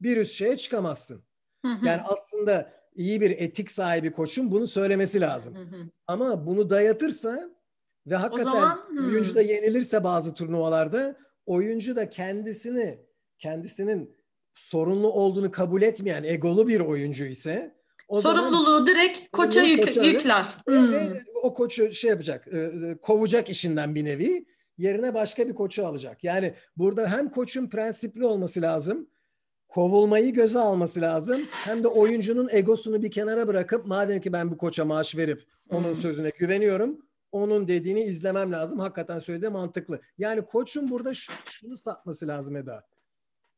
[0.00, 1.22] bir üst şeye çıkamazsın.
[1.64, 5.54] Yani aslında iyi bir etik sahibi koçun bunu söylemesi lazım.
[6.06, 7.50] Ama bunu dayatırsa
[8.06, 12.98] ve hakikaten zaman, oyuncu da yenilirse bazı turnuvalarda oyuncu da kendisini
[13.38, 14.16] kendisinin
[14.54, 17.78] sorunlu olduğunu kabul etmeyen egolu bir oyuncu ise
[18.08, 20.46] o sorumluluğu zaman, direkt koça yük, koça yükler.
[20.68, 20.92] Ve, hmm.
[20.92, 20.98] ve
[21.42, 22.70] o koçu şey yapacak, e,
[23.02, 24.46] kovacak işinden bir nevi
[24.78, 26.24] yerine başka bir koçu alacak.
[26.24, 29.08] Yani burada hem koçun prensipli olması lazım,
[29.68, 31.40] kovulmayı göze alması lazım.
[31.50, 35.94] Hem de oyuncunun egosunu bir kenara bırakıp madem ki ben bu koça maaş verip onun
[35.94, 36.98] sözüne güveniyorum,
[37.32, 38.78] onun dediğini izlemem lazım.
[38.78, 40.00] Hakikaten söylediği mantıklı.
[40.18, 41.12] Yani koçun burada
[41.44, 42.84] şunu satması lazım Eda.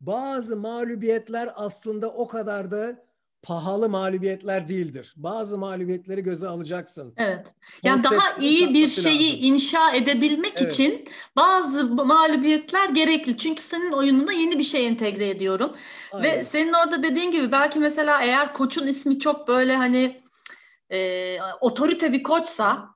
[0.00, 3.09] Bazı mağlubiyetler aslında o kadar da
[3.42, 5.14] pahalı mağlubiyetler değildir.
[5.16, 7.14] Bazı mağlubiyetleri göze alacaksın.
[7.16, 7.46] Evet.
[7.82, 9.44] Yani daha iyi bir şeyi lazım.
[9.44, 10.72] inşa edebilmek evet.
[10.72, 13.36] için bazı mağlubiyetler gerekli.
[13.36, 15.76] Çünkü senin oyununa yeni bir şey entegre ediyorum.
[16.12, 16.38] Aynen.
[16.38, 20.22] Ve senin orada dediğin gibi belki mesela eğer koçun ismi çok böyle hani
[20.92, 22.90] e, otorite bir koçsa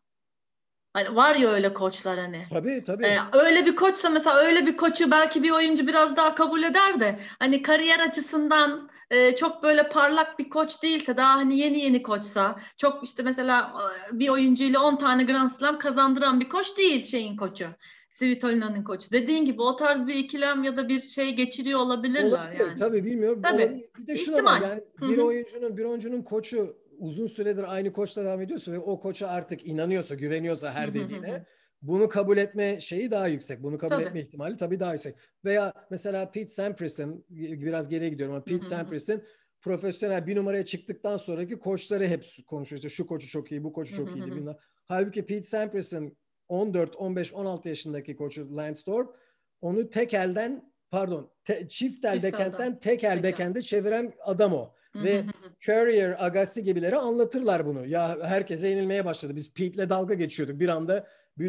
[0.95, 2.47] Hani var ya öyle koçlar hani.
[2.51, 3.07] Tabii tabii.
[3.07, 7.01] Ee, öyle bir koçsa mesela öyle bir koçu belki bir oyuncu biraz daha kabul eder
[7.01, 12.03] de hani kariyer açısından e, çok böyle parlak bir koç değilse daha hani yeni yeni
[12.03, 13.73] koçsa çok işte mesela
[14.13, 17.67] e, bir oyuncuyla 10 tane Grand Slam kazandıran bir koç değil şeyin koçu.
[18.11, 19.11] Svitolina'nın koçu.
[19.13, 22.79] Dediğin gibi o tarz bir ikilem ya da bir şey geçiriyor olabilirler Olabilir, yani.
[22.79, 23.43] Tabii bilmiyorum.
[23.43, 23.91] Tabii.
[23.99, 25.27] Bir de şuna var yani bir Hı-hı.
[25.27, 30.15] oyuncunun bir oyuncunun koçu uzun süredir aynı koçla devam ediyorsa ve o koça artık inanıyorsa,
[30.15, 31.45] güveniyorsa her dediğine
[31.87, 33.63] bunu kabul etme şeyi daha yüksek.
[33.63, 34.05] Bunu kabul tabii.
[34.05, 35.15] etme ihtimali tabii daha yüksek.
[35.45, 39.23] Veya mesela Pete Sampras'ın biraz geriye gidiyorum ama Pete Sampras'ın
[39.61, 42.79] profesyonel bir numaraya çıktıktan sonraki koçları hep konuşuyor.
[42.79, 44.31] İşte şu koçu çok iyi, bu koçu çok iyiydi.
[44.31, 44.57] Bilmem.
[44.89, 46.17] Halbuki Pete Sampras'ın
[46.49, 49.13] 14, 15, 16 yaşındaki koçu Lance Thorpe
[49.61, 54.75] onu tek elden pardon te, çift el bekentten tek el bekende çeviren adam o.
[54.95, 55.25] Ve
[55.67, 57.87] Courier, Agassi gibileri anlatırlar bunu.
[57.87, 59.37] Ya herkese yenilmeye başladı.
[59.37, 60.61] Biz Pete'le dalga geçiyorduk.
[60.61, 61.07] Bir anda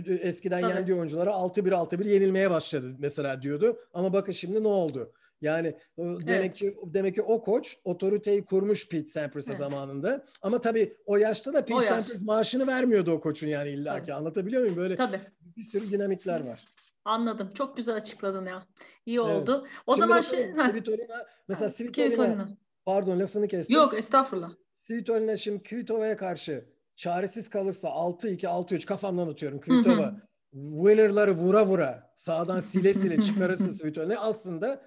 [0.08, 0.74] eskiden Tabii.
[0.74, 3.80] yendiği oyunculara 6-1 6-1 yenilmeye başladı mesela diyordu.
[3.94, 5.14] Ama bakın şimdi ne oldu?
[5.42, 6.28] Yani evet.
[6.28, 9.60] demek ki demek ki o koç otoriteyi kurmuş Pete Sampras'a evet.
[9.60, 10.26] zamanında.
[10.42, 14.14] Ama tabii o yaşta da Pete Sampras maaşını vermiyordu o koçun yani illaki.
[14.14, 14.78] Anlatabiliyor muyum?
[14.78, 15.22] Böyle tabii.
[15.58, 16.66] bir sürü dinamikler var.
[17.06, 17.52] Anladım.
[17.54, 18.68] Çok güzel açıkladın ya.
[19.06, 19.36] İyi evet.
[19.36, 19.68] oldu.
[19.88, 22.48] O Şimdi zaman şey Svitolina mesela Svitolina
[22.86, 23.76] pardon lafını kestim.
[23.76, 24.52] Yok estağfurullah.
[24.82, 30.16] Svitolina şimdi Kvitova'ya karşı çaresiz kalırsa 6-2 6-3 kafamdan atıyorum Kvitova.
[30.52, 34.82] winner'ları vura vura sağdan sile sile çıkarırsın Svitolina aslında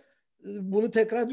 [0.44, 1.28] e, bunu tekrar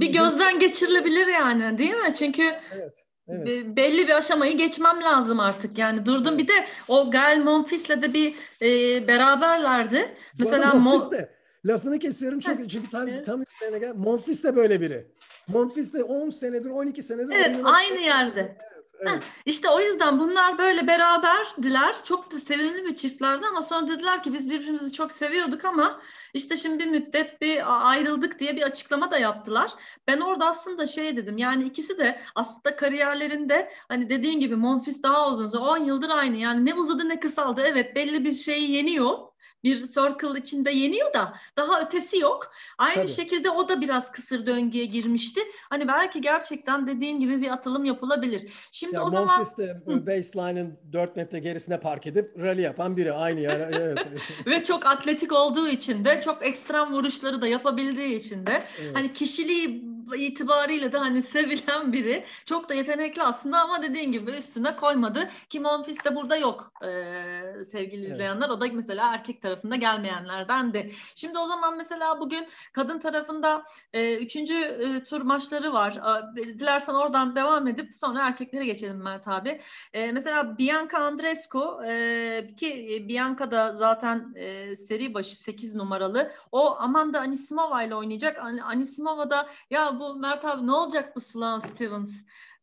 [0.00, 2.14] bir gözden geçirilebilir yani değil mi?
[2.14, 2.42] Çünkü
[2.72, 2.94] evet.
[3.28, 3.76] Evet.
[3.76, 6.38] belli bir aşamayı geçmem lazım artık yani durdum evet.
[6.38, 10.14] bir de o Gael Monfils'le de bir e, beraberlerdi.
[10.38, 11.30] Bu Mesela Monfils de
[11.66, 13.26] lafını kesiyorum çünkü çünkü tam evet.
[13.26, 13.94] tam üstlerine gel.
[13.94, 15.06] Monfils de böyle biri.
[15.48, 18.40] Monfils de 10 senedir 12 senedir Evet aynı yerde.
[18.40, 18.77] Evet.
[19.00, 19.22] Evet.
[19.46, 21.96] İşte o yüzden bunlar böyle beraberdiler.
[22.04, 26.00] Çok da sevimli bir çiftlerdi ama sonra dediler ki biz birbirimizi çok seviyorduk ama
[26.34, 29.72] işte şimdi bir müddet bir ayrıldık diye bir açıklama da yaptılar.
[30.06, 35.30] Ben orada aslında şey dedim yani ikisi de aslında kariyerlerinde hani dediğin gibi Monfils daha
[35.30, 39.27] uzun 10 yıldır aynı yani ne uzadı ne kısaldı evet belli bir şeyi yeniyor
[39.64, 42.52] bir circle içinde yeniyor da daha ötesi yok.
[42.78, 43.08] Aynı Tabii.
[43.08, 45.40] şekilde o da biraz kısır döngüye girmişti.
[45.70, 48.52] Hani belki gerçekten dediğin gibi bir atılım yapılabilir.
[48.70, 53.40] Şimdi ya o zaman Memphis'te baseline'ın 4 metre gerisine park edip rally yapan biri aynı
[53.40, 53.64] yani.
[53.72, 53.98] evet.
[54.46, 58.96] Ve çok atletik olduğu için de çok ekstrem vuruşları da yapabildiği için de evet.
[58.96, 62.24] hani kişiliği itibariyle de hani sevilen biri.
[62.46, 65.30] Çok da yetenekli aslında ama dediğin gibi üstüne koymadı.
[65.50, 68.14] Ki Monfils de burada yok ee, sevgili evet.
[68.14, 68.48] izleyenler.
[68.48, 70.90] O da mesela erkek tarafında gelmeyenlerden de.
[71.14, 76.00] Şimdi o zaman mesela bugün kadın tarafında e, üçüncü e, tur maçları var.
[76.36, 79.60] E, dilersen oradan devam edip sonra erkeklere geçelim Mert abi.
[79.92, 86.32] E, mesela Bianca Andrescu e, ki Bianca da zaten e, seri başı 8 numaralı.
[86.52, 88.38] O Amanda Anisimova ile oynayacak.
[88.38, 92.10] Anisimova da ya bu Mert abi ne olacak bu Sloan Stevens?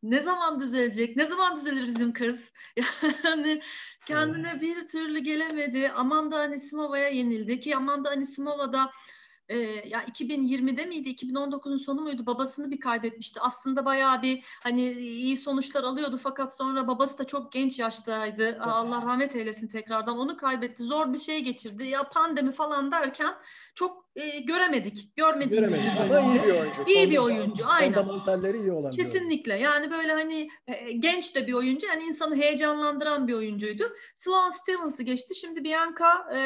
[0.04, 1.15] Ne zaman düzelecek?
[1.15, 2.52] Ne zaman düzelir bizim kız?
[3.24, 3.62] Yani
[4.06, 5.89] kendine bir türlü gelemedi.
[5.89, 8.91] Amanda Anisimova'ya yenildi ki Amanda Anisimova da
[9.50, 9.58] e,
[9.89, 15.84] ya 2020'de miydi 2019'un sonu muydu babasını bir kaybetmişti aslında bayağı bir hani iyi sonuçlar
[15.84, 21.13] alıyordu fakat sonra babası da çok genç yaştaydı Allah rahmet eylesin tekrardan onu kaybetti zor
[21.13, 23.36] bir şey geçirdi ya pandemi falan derken
[23.75, 26.83] çok e, göremedik görmedik göremedik ama iyi bir oyuncu.
[26.88, 27.93] İyi bir oyuncu aynen.
[27.93, 29.53] fundamentalleri iyi olan kesinlikle.
[29.53, 33.83] Yani böyle hani e, genç de bir oyuncu yani insanı heyecanlandıran bir oyuncuydu.
[34.15, 35.35] Sloan Stevens'ı geçti.
[35.35, 36.39] Şimdi Bianca e,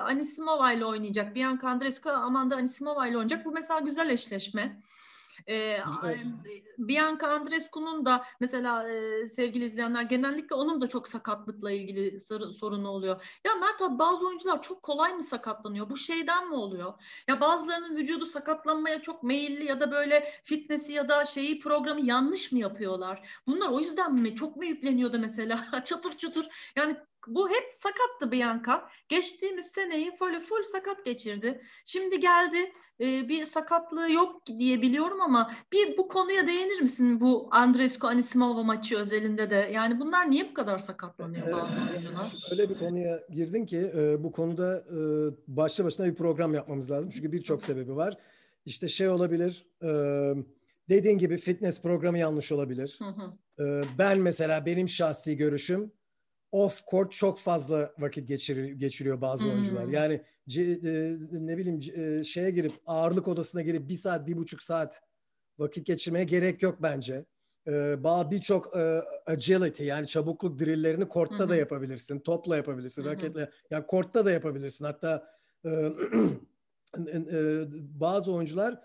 [0.00, 1.34] Anisimova ile oynayacak.
[1.34, 3.44] Bianca Andreescu ama anda Anisimova ile oynayacak.
[3.44, 4.82] Bu mesela güzel eşleşme.
[5.48, 5.80] Ee,
[6.78, 12.20] Bianca Andrescu'nun da mesela e, sevgili izleyenler genellikle onun da çok sakatlıkla ilgili
[12.54, 13.38] sorunu oluyor.
[13.44, 15.90] Ya Mert abi bazı oyuncular çok kolay mı sakatlanıyor?
[15.90, 16.92] Bu şeyden mi oluyor?
[17.28, 22.52] Ya bazılarının vücudu sakatlanmaya çok meyilli ya da böyle fitness'i ya da şeyi programı yanlış
[22.52, 23.28] mı yapıyorlar?
[23.46, 24.34] Bunlar o yüzden mi?
[24.34, 25.68] Çok mu yükleniyordu mesela?
[25.84, 26.44] çatır çutur.
[26.76, 28.84] Yani bu hep sakattı Bianca.
[29.08, 31.60] Geçtiğimiz seneyi full, full sakat geçirdi.
[31.84, 37.48] Şimdi geldi e, bir sakatlığı yok diye biliyorum ama bir bu konuya değinir misin bu
[37.50, 39.70] Andrescu Anisimova maçı özelinde de?
[39.72, 42.32] Yani bunlar niye bu kadar sakatlanıyor bazı oyuncular?
[42.50, 44.98] Öyle bir konuya girdin ki e, bu konuda e,
[45.48, 47.10] başlı başına bir program yapmamız lazım.
[47.10, 48.18] Çünkü birçok sebebi var.
[48.66, 49.88] İşte şey olabilir, e,
[50.88, 52.98] dediğin gibi fitness programı yanlış olabilir.
[52.98, 53.32] Hı hı.
[53.64, 55.92] E, ben mesela benim şahsi görüşüm
[56.54, 59.50] off court çok fazla vakit geçiriyor, geçiriyor bazı hmm.
[59.50, 59.88] oyuncular.
[59.88, 60.14] Yani
[60.56, 65.02] e, ne bileyim e, şeye girip ağırlık odasına girip bir saat bir buçuk saat
[65.58, 67.24] vakit geçirmeye gerek yok bence.
[67.68, 67.96] E,
[68.30, 71.48] Birçok e, agility yani çabukluk drilllerini kortta hmm.
[71.48, 72.20] da yapabilirsin.
[72.20, 73.10] Topla yapabilirsin, hmm.
[73.10, 73.50] raketle.
[73.70, 74.84] Yani kortta da yapabilirsin.
[74.84, 75.26] Hatta
[75.64, 75.70] e,
[76.98, 77.64] e,
[78.00, 78.80] bazı oyuncular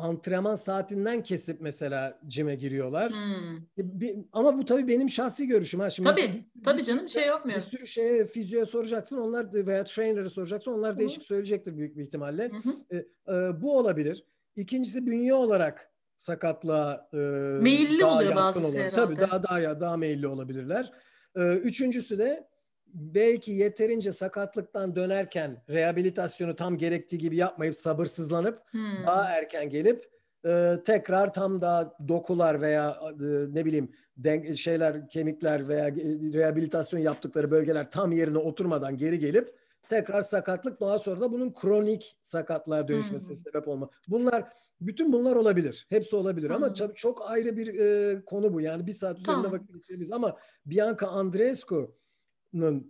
[0.00, 3.12] antrenman saatinden kesip mesela cime giriyorlar.
[3.12, 3.60] Hmm.
[3.78, 5.80] Bir, ama bu tabii benim şahsi görüşüm.
[5.80, 5.90] Ha.
[5.90, 7.58] Şimdi tabii, bir, tabii canım şey yapmıyor.
[7.58, 12.50] Bir sürü şeye fizyoya soracaksın onlar veya trainer'ı soracaksın onlar değişik söyleyecektir büyük bir ihtimalle.
[12.90, 14.24] E, e, bu olabilir.
[14.56, 17.16] İkincisi bünye olarak sakatlığa e,
[17.62, 18.92] meyilli daha oluyor bazı olabilir.
[18.94, 20.92] Tabii daha daha daha meyilli olabilirler.
[21.36, 22.49] E, üçüncüsü de
[22.94, 29.06] belki yeterince sakatlıktan dönerken rehabilitasyonu tam gerektiği gibi yapmayıp sabırsızlanıp hmm.
[29.06, 30.04] daha erken gelip
[30.46, 33.24] e, tekrar tam da dokular veya e,
[33.54, 35.92] ne bileyim denk, şeyler kemikler veya e,
[36.32, 39.54] rehabilitasyon yaptıkları bölgeler tam yerine oturmadan geri gelip
[39.88, 43.36] tekrar sakatlık daha sonra da bunun kronik sakatlığa dönüşmesine hmm.
[43.36, 43.90] sebep olma.
[44.08, 44.44] Bunlar
[44.80, 45.86] bütün bunlar olabilir.
[45.88, 46.56] Hepsi olabilir hmm.
[46.56, 48.60] ama tabii çok ayrı bir e, konu bu.
[48.60, 49.52] Yani bir saat üzerinde tamam.
[49.52, 51.99] vakit geçirebiliriz ama Bianca Andreescu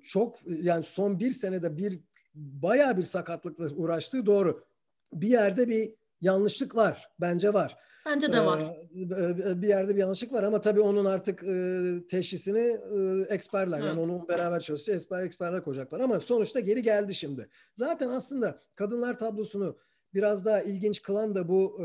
[0.02, 2.00] çok yani son bir senede bir
[2.34, 4.64] bayağı bir sakatlıkla uğraştığı doğru.
[5.12, 7.10] Bir yerde bir yanlışlık var.
[7.20, 7.76] Bence var.
[8.06, 8.60] Bence de var.
[8.60, 13.88] Ee, bir yerde bir yanlışlık var ama tabii onun artık e, teşhisini e, eksperler evet.
[13.88, 17.48] yani onun beraber çalışacak eksper, eksperler koyacaklar ama sonuçta geri geldi şimdi.
[17.74, 19.76] Zaten aslında kadınlar tablosunu
[20.14, 21.84] biraz daha ilginç kılan da bu e,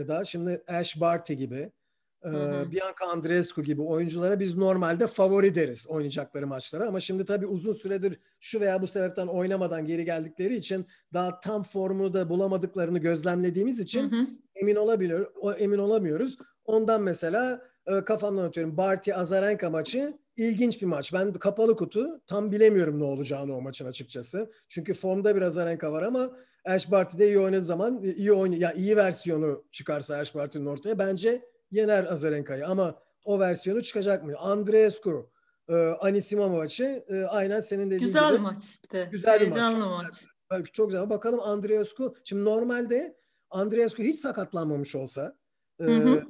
[0.00, 0.24] Eda.
[0.24, 1.72] Şimdi Ash Barty gibi
[2.22, 7.72] Hı Bianca Andreescu gibi oyunculara biz normalde favori deriz oynayacakları maçlara ama şimdi tabii uzun
[7.72, 13.80] süredir şu veya bu sebepten oynamadan geri geldikleri için daha tam formunu da bulamadıklarını gözlemlediğimiz
[13.80, 14.26] için hı hı.
[14.54, 15.26] emin olabiliyor
[15.58, 16.36] emin olamıyoruz.
[16.64, 21.12] Ondan mesela e, kafamdan atıyorum Barty Azarenka maçı ilginç bir maç.
[21.12, 24.52] Ben kapalı kutu tam bilemiyorum ne olacağını o maçın açıkçası.
[24.68, 26.30] Çünkü formda bir Azarenka var ama
[26.64, 31.49] Ash Barty'de iyi oynadığı zaman iyi oyun ya iyi versiyonu çıkarsa Ash Barty'nin ortaya bence
[31.70, 34.32] yener Azarenka'yı ama o versiyonu çıkacak mı?
[34.38, 35.30] Andreescu,
[35.68, 38.30] e, Anisimova maçı e, aynen senin dediğin güzel gibi.
[38.30, 38.64] Güzel maç.
[38.64, 39.08] İşte.
[39.12, 39.76] Güzel bir maç.
[39.76, 40.24] maç.
[40.50, 41.10] Bak, çok güzel.
[41.10, 42.14] Bakalım Andreescu.
[42.24, 43.16] Şimdi normalde
[43.50, 45.36] Andreescu hiç sakatlanmamış olsa
[45.80, 46.24] e, hı hı.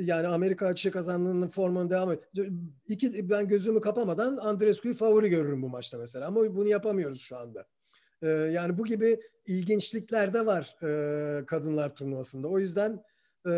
[0.00, 2.24] yani Amerika açığı kazandığının formunu devam et.
[2.86, 6.26] İki, ben gözümü kapamadan Andreescu'yu favori görürüm bu maçta mesela.
[6.26, 7.66] Ama bunu yapamıyoruz şu anda.
[8.22, 12.48] E, yani bu gibi ilginçlikler de var e, kadınlar turnuvasında.
[12.48, 13.02] O yüzden
[13.46, 13.52] e,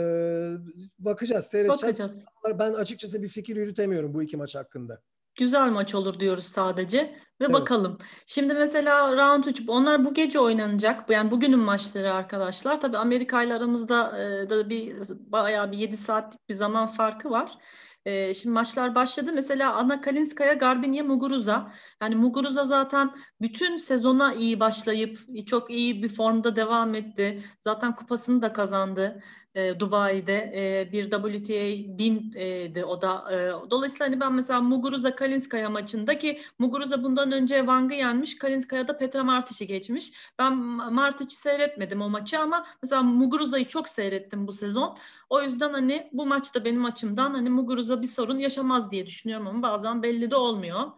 [0.99, 1.83] bakacağız, seyredeceğiz.
[1.83, 2.25] Bakacağız.
[2.59, 5.01] Ben açıkçası bir fikir yürütemiyorum bu iki maç hakkında.
[5.35, 6.99] Güzel maç olur diyoruz sadece
[7.41, 7.53] ve evet.
[7.53, 7.99] bakalım.
[8.27, 11.11] Şimdi mesela round 3 onlar bu gece oynanacak.
[11.11, 12.81] Yani bugünün maçları arkadaşlar.
[12.81, 17.59] Tabii Amerika ile aramızda e, da bir bayağı bir 7 saatlik bir zaman farkı var.
[18.05, 19.31] E, şimdi maçlar başladı.
[19.35, 21.73] Mesela Anna Kalinskaya, Garbinya Muguruza.
[22.03, 27.43] Yani Muguruza zaten bütün sezona iyi başlayıp çok iyi bir formda devam etti.
[27.61, 29.23] Zaten kupasını da kazandı
[29.55, 33.33] e, Dubai'de e, bir WTA 1000'di o da.
[33.33, 38.39] E, dolayısıyla hani ben mesela Muguruza Kalinskaya maçında ki Muguruza bundan önce Wang'ı yenmiş.
[38.39, 40.13] Kalinskaya da Petra Martic'i geçmiş.
[40.39, 40.57] Ben
[40.93, 44.99] Martic'i seyretmedim o maçı ama mesela Muguruza'yı çok seyrettim bu sezon.
[45.31, 49.63] O yüzden hani bu maçta benim açımdan hani Muguruza bir sorun yaşamaz diye düşünüyorum ama
[49.63, 50.91] bazen belli de olmuyor.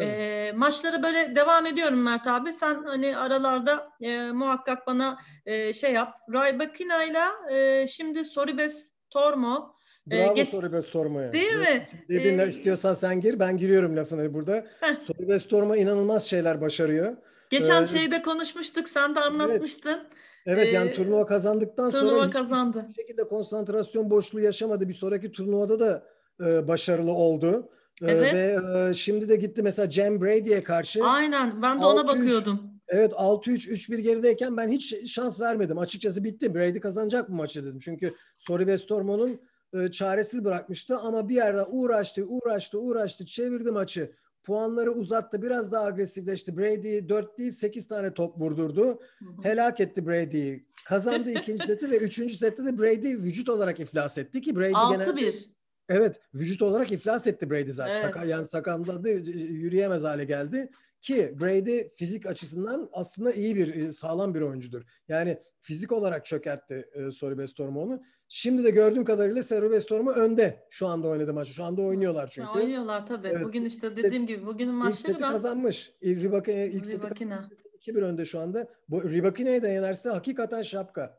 [0.00, 2.52] E, maçlara böyle devam ediyorum Mert abi.
[2.52, 6.14] Sen hani aralarda e, muhakkak bana e, şey yap.
[6.32, 9.78] Raybakina ile şimdi Soribes Tormo.
[10.10, 10.48] Bravo geç...
[10.48, 11.32] Soribes Tormo'ya.
[11.32, 11.86] Değil mi?
[12.08, 13.38] Dedin ee, istiyorsan sen gir.
[13.38, 14.66] Ben giriyorum lafını burada.
[15.06, 17.16] Soribes Tormo inanılmaz şeyler başarıyor.
[17.50, 18.88] Geçen ee, şeyde konuşmuştuk.
[18.88, 19.90] Sen de anlatmıştın.
[19.90, 20.06] Evet.
[20.46, 22.86] Evet yani turnuva kazandıktan turnuva sonra kazandı.
[22.88, 24.88] hiçbir şekilde konsantrasyon boşluğu yaşamadı.
[24.88, 26.02] Bir sonraki turnuvada da
[26.46, 27.68] e, başarılı oldu.
[28.02, 28.34] Ee, evet.
[28.34, 28.56] Ve
[28.90, 31.04] e, şimdi de gitti mesela Cem Brady'ye karşı.
[31.04, 32.60] Aynen ben de ona bakıyordum.
[32.88, 35.78] Evet 6-3 3-1 gerideyken ben hiç şans vermedim.
[35.78, 36.54] Açıkçası bitti.
[36.54, 37.78] Brady kazanacak bu maçı dedim.
[37.78, 39.40] Çünkü Soribes Tormo'nun
[39.74, 44.12] e, çaresiz bırakmıştı ama bir yerde uğraştı, uğraştı, uğraştı, çevirdi maçı.
[44.44, 46.56] Puanları uzattı, biraz daha agresifleşti.
[46.56, 49.00] Brady 4 değil 8 tane top vurdurdu.
[49.42, 50.66] Helak etti Brady'yi.
[50.86, 55.44] Kazandı ikinci seti ve üçüncü sette de Brady vücut olarak iflas etti ki Brady 6-1.
[55.88, 57.92] Evet, vücut olarak iflas etti Brady zaten.
[57.92, 58.02] Evet.
[58.02, 60.70] Saka, yani sakatladı, yürüyemez hale geldi.
[61.02, 64.82] Ki Brady fizik açısından aslında iyi bir, e, sağlam bir oyuncudur.
[65.08, 68.02] Yani fizik olarak çökertti e, Soribes Tormo onu.
[68.28, 71.52] Şimdi de gördüğüm kadarıyla Soribes Tormo önde şu anda oynadı maçı.
[71.52, 72.48] Şu anda oynuyorlar çünkü.
[72.48, 73.28] Ya oynuyorlar tabii.
[73.28, 73.44] Evet.
[73.44, 75.92] Bugün işte dediğim gibi bugünün maçları ilk seti kazanmış.
[76.04, 78.68] Ribakina ilk seti 2-1 önde şu anda.
[78.88, 81.17] Bu Ribakina'yı da yenerse hakikaten şapka.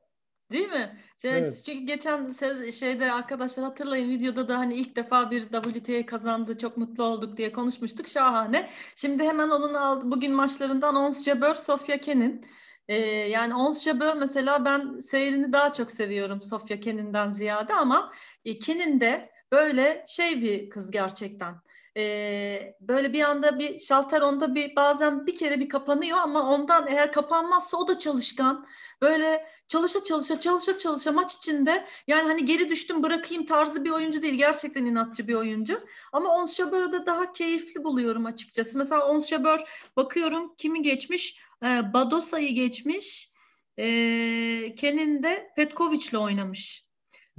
[0.51, 0.99] Değil mi?
[1.23, 1.61] Evet.
[1.65, 2.31] Çünkü geçen
[2.71, 7.51] şeyde arkadaşlar hatırlayın videoda da hani ilk defa bir WTA kazandı çok mutlu olduk diye
[7.51, 8.07] konuşmuştuk.
[8.07, 8.69] Şahane.
[8.95, 12.45] Şimdi hemen onun aldı bugün maçlarından Ons Jabeur, Sofia Kenin.
[12.87, 18.13] Ee, yani Ons Jabeur mesela ben seyrini daha çok seviyorum Sofia Kenin'den ziyade ama
[18.45, 21.55] e, Kenin de böyle şey bir kız gerçekten.
[21.97, 26.87] Ee, böyle bir anda bir şalter onda bir bazen bir kere bir kapanıyor ama ondan
[26.87, 28.65] eğer kapanmazsa o da çalışkan
[29.01, 34.21] Böyle çalışa çalışa çalışa çalışa maç içinde yani hani geri düştüm bırakayım tarzı bir oyuncu
[34.21, 34.33] değil.
[34.33, 35.81] Gerçekten inatçı bir oyuncu.
[36.13, 38.77] Ama Ons Jabber'ı da daha keyifli buluyorum açıkçası.
[38.77, 39.63] Mesela Ons Jabber
[39.95, 41.39] bakıyorum kimi geçmiş?
[41.63, 43.31] Ee, Badosa'yı geçmiş.
[43.77, 46.88] Ee, Kenin de Petkovic'le oynamış.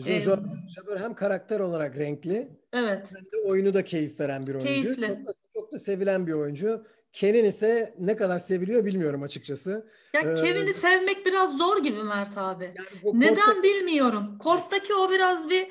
[0.01, 3.07] Jabber hem karakter olarak renkli evet.
[3.17, 4.67] hem de oyunu da keyif veren bir oyuncu.
[4.67, 5.07] Keyifli.
[5.07, 6.87] Çok da, çok da sevilen bir oyuncu.
[7.13, 9.91] Kenin ise ne kadar seviliyor bilmiyorum açıkçası.
[10.15, 12.65] Ya ee, Kevin'i sevmek biraz zor gibi Mert abi.
[12.65, 14.39] Yani Neden bilmiyorum.
[14.39, 15.69] Korttaki o biraz bir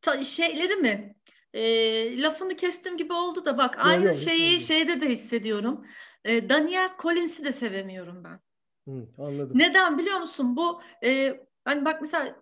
[0.00, 1.16] ta- şeyleri mi?
[1.54, 5.86] E, lafını kestim gibi oldu da bak aynı yok, şeyi şeyde de hissediyorum.
[6.24, 8.40] E, Daniel Collins'i de sevemiyorum ben.
[8.88, 9.58] Hı, anladım.
[9.58, 10.56] Neden biliyor musun?
[10.56, 12.41] Bu e, hani bak mesela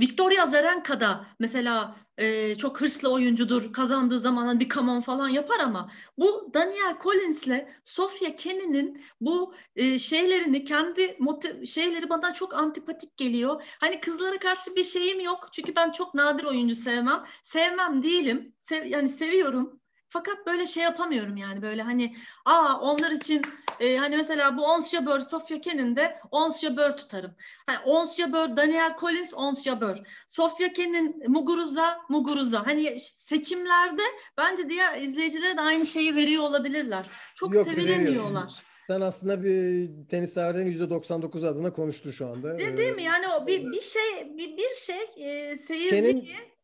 [0.00, 3.72] Victoria Zarenka da mesela e, çok hırslı oyuncudur.
[3.72, 10.64] Kazandığı zaman bir kamon falan yapar ama bu Daniel Collins'le Sofia Kenin'in bu e, şeylerini
[10.64, 11.18] kendi
[11.66, 13.62] şeyleri bana çok antipatik geliyor.
[13.80, 15.48] Hani kızlara karşı bir şeyim yok.
[15.52, 17.24] Çünkü ben çok nadir oyuncu sevmem.
[17.42, 18.54] Sevmem değilim.
[18.58, 19.80] Sev, yani seviyorum.
[20.16, 23.42] Fakat böyle şey yapamıyorum yani böyle hani aa onlar için
[23.80, 27.30] e, hani mesela bu Ons Jabeur, Sofia Kenin de Ons Jabeur tutarım.
[27.66, 29.96] Hani Ons Jabeur, Daniel Collins, Ons Jabeur.
[30.28, 32.66] Sofia Kenin, Muguruza, Muguruza.
[32.66, 34.02] Hani seçimlerde
[34.38, 37.06] bence diğer izleyicilere de aynı şeyi veriyor olabilirler.
[37.34, 38.62] Çok Yok, sevilemiyorlar.
[38.86, 42.58] Sen aslında bir tenis severlerin %99 adına konuştun şu anda.
[42.58, 43.02] Değil, değil mi?
[43.02, 46.55] Yani o bir, bir şey bir, bir şey e, seyirciye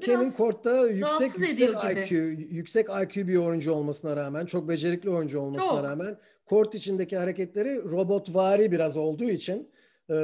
[0.00, 2.16] Kevin Kort'ta yüksek yüksek IQ,
[2.50, 5.82] yüksek IQ bir oyuncu olmasına rağmen, çok becerikli oyuncu olmasına çok.
[5.82, 9.70] rağmen kort içindeki hareketleri robotvari biraz olduğu için
[10.10, 10.14] e,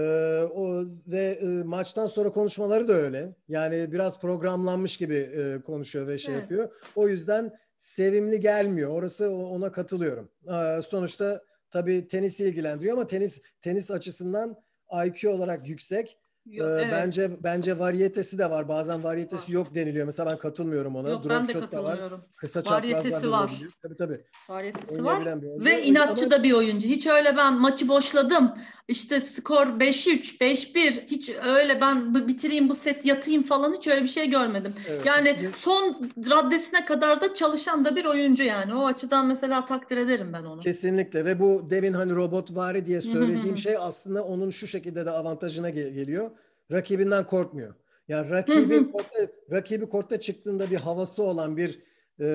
[0.55, 3.35] o ve e, maçtan sonra konuşmaları da öyle.
[3.49, 6.43] Yani biraz programlanmış gibi e, konuşuyor ve şey evet.
[6.43, 6.71] yapıyor.
[6.97, 8.91] O yüzden sevimli gelmiyor.
[8.91, 10.29] Orası ona katılıyorum.
[10.49, 14.57] E, sonuçta tabii tenisi ilgilendiriyor ama tenis tenis açısından
[15.07, 16.89] IQ olarak yüksek Yo, evet.
[16.93, 18.69] Bence bence variyetesi de var.
[18.69, 20.07] Bazen variyetesi yok deniliyor.
[20.07, 21.09] Mesela ben katılmıyorum ona.
[21.09, 22.21] Yok, Drop ben de katılmıyorum.
[22.21, 22.27] Var.
[22.37, 23.53] Kısa variyetesi var.
[23.83, 24.25] Tabii tabii.
[24.49, 25.23] Variyetesi var.
[25.65, 26.35] Ve inatçı Ama...
[26.35, 26.89] da bir oyuncu.
[26.89, 28.55] Hiç öyle ben maçı boşladım.
[28.89, 31.07] İşte skor 5-3, 5-1.
[31.07, 34.75] Hiç öyle ben bitireyim bu set yatayım falan hiç öyle bir şey görmedim.
[34.89, 35.07] Evet.
[35.07, 38.75] Yani son raddesine kadar da çalışan da bir oyuncu yani.
[38.75, 40.61] O açıdan mesela takdir ederim ben onu.
[40.61, 45.11] Kesinlikle ve bu demin hani robot vari diye söylediğim şey aslında onun şu şekilde de
[45.11, 46.31] avantajına gel- geliyor
[46.73, 47.75] rakibinden korkmuyor.
[48.09, 49.19] Yani rakibi kortta,
[49.53, 51.83] rakibi kortta çıktığında bir havası olan bir
[52.21, 52.27] e,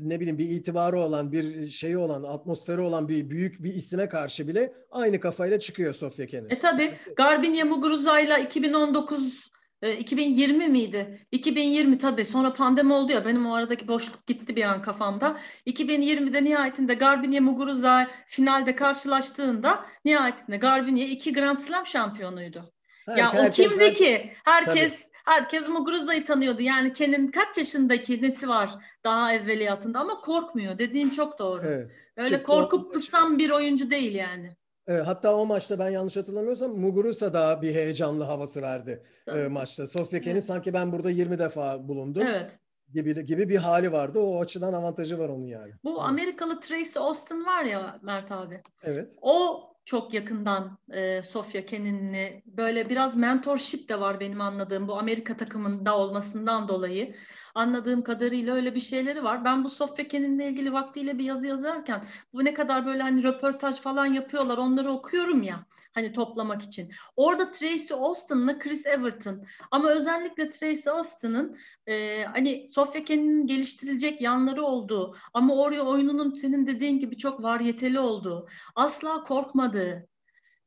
[0.00, 4.48] ne bileyim bir itibarı olan bir şeyi olan atmosferi olan bir büyük bir isime karşı
[4.48, 6.50] bile aynı kafayla çıkıyor Sofya Kenin.
[6.50, 9.54] E tabi Garbinya Muguruza ile 2019
[9.98, 11.26] 2020 miydi?
[11.32, 12.24] 2020 tabii.
[12.24, 13.24] Sonra pandemi oldu ya.
[13.24, 15.38] Benim o aradaki boşluk gitti bir an kafamda.
[15.66, 22.73] 2020'de nihayetinde Garbinya Muguruza finalde karşılaştığında nihayetinde Garbinya iki Grand Slam şampiyonuydu.
[23.16, 23.94] Ya o kimdi her...
[23.94, 24.32] ki?
[24.44, 25.12] Herkes Tabii.
[25.24, 26.62] herkes Muguruza'yı tanıyordu.
[26.62, 28.70] Yani Ken'in kaç yaşındaki nesi var
[29.04, 30.78] daha evveliyatında ama korkmuyor.
[30.78, 31.62] Dediğin çok doğru.
[31.66, 31.90] Evet.
[32.16, 34.56] Öyle Çıktı korkup kısam bir oyuncu değil yani.
[34.86, 39.86] Evet, hatta o maçta ben yanlış hatırlamıyorsam Muguruza da bir heyecanlı havası verdi e, maçta.
[39.86, 40.44] Sofya Ken'in evet.
[40.44, 42.22] sanki ben burada 20 defa bulundum.
[42.26, 42.58] Evet
[42.94, 44.18] gibi gibi bir hali vardı.
[44.18, 45.72] O açıdan avantajı var onun yani.
[45.84, 48.62] Bu Amerikalı Tracy Austin var ya Mert abi.
[48.82, 49.12] Evet.
[49.22, 55.36] O çok yakından e, Sofya Kenin'le böyle biraz mentorship de var benim anladığım bu Amerika
[55.36, 57.14] takımında olmasından dolayı.
[57.54, 59.44] Anladığım kadarıyla öyle bir şeyleri var.
[59.44, 63.80] Ben bu Sofya Kenin'le ilgili vaktiyle bir yazı yazarken bu ne kadar böyle hani röportaj
[63.80, 66.92] falan yapıyorlar onları okuyorum ya hani toplamak için.
[67.16, 74.64] Orada Tracy Austin'la Chris Everton ama özellikle Tracy Austin'ın e, hani Sofya Kenin'in geliştirilecek yanları
[74.64, 80.08] olduğu ama oraya oyununun senin dediğin gibi çok varyeteli olduğu, asla korkmadığı,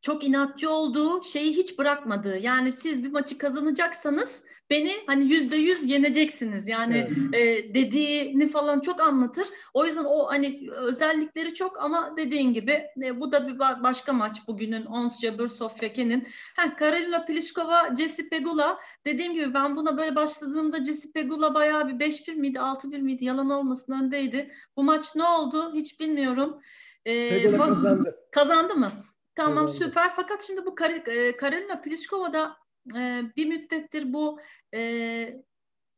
[0.01, 2.37] çok inatçı olduğu şeyi hiç bırakmadığı.
[2.37, 7.67] Yani siz bir maçı kazanacaksanız beni hani yüzde yüz yeneceksiniz yani evet.
[7.67, 9.47] e, dediğini falan çok anlatır.
[9.73, 14.47] O yüzden o hani özellikleri çok ama dediğin gibi e, bu da bir başka maç
[14.47, 16.27] bugünün Ons Jabeur Sofya Ken'in.
[16.55, 22.05] Ha, Karolina Pliskova, Jessie Pegula dediğim gibi ben buna böyle başladığımda Jessie Pegula bayağı bir
[22.05, 24.51] 5-1 miydi 6-1 miydi yalan olmasın öndeydi.
[24.77, 26.61] Bu maç ne oldu hiç bilmiyorum.
[27.05, 28.15] Ee, Pegula kazandı.
[28.31, 28.91] Kazandı mı?
[29.35, 29.83] Tamam kazandı.
[29.85, 32.57] süper fakat şimdi bu Kar e, Karolina Pliskova da
[32.95, 34.39] e, bir müddettir bu
[34.73, 34.79] e,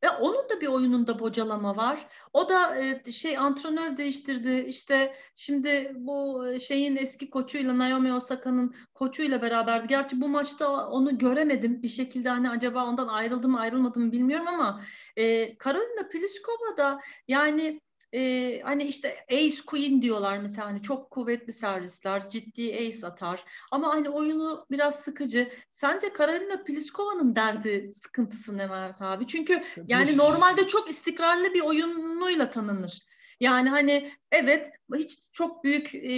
[0.03, 2.07] ve onun da bir oyununda bocalama var.
[2.33, 4.65] O da e, şey antrenör değiştirdi.
[4.67, 9.87] İşte şimdi bu şeyin eski koçuyla Naomi Osaka'nın koçuyla beraberdi.
[9.87, 11.83] Gerçi bu maçta onu göremedim.
[11.83, 14.83] Bir şekilde hani acaba ondan ayrıldı mı ayrılmadı mı bilmiyorum ama
[15.15, 17.81] e, Karolina Pliskova da yani
[18.13, 23.43] e, hani işte ace queen diyorlar mesela hani çok kuvvetli servisler, ciddi ace atar.
[23.71, 25.51] Ama hani oyunu biraz sıkıcı.
[25.71, 29.27] Sence Karolina Pliskova'nın derdi sıkıntısı ne Mert abi?
[29.27, 33.09] Çünkü yani normalde çok istikrarlı bir oyunuyla tanınır.
[33.39, 36.09] Yani hani evet hiç çok büyük e,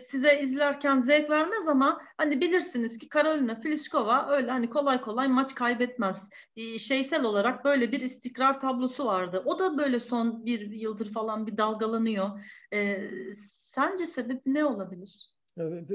[0.00, 5.54] size izlerken zevk vermez ama hani bilirsiniz ki Karolina Pliskova öyle hani kolay kolay maç
[5.54, 6.28] kaybetmez.
[6.56, 9.42] E, şeysel olarak böyle bir istikrar tablosu vardı.
[9.44, 12.28] O da böyle son bir yıldır falan bir dalgalanıyor.
[12.72, 15.32] E, sence sebebi ne olabilir?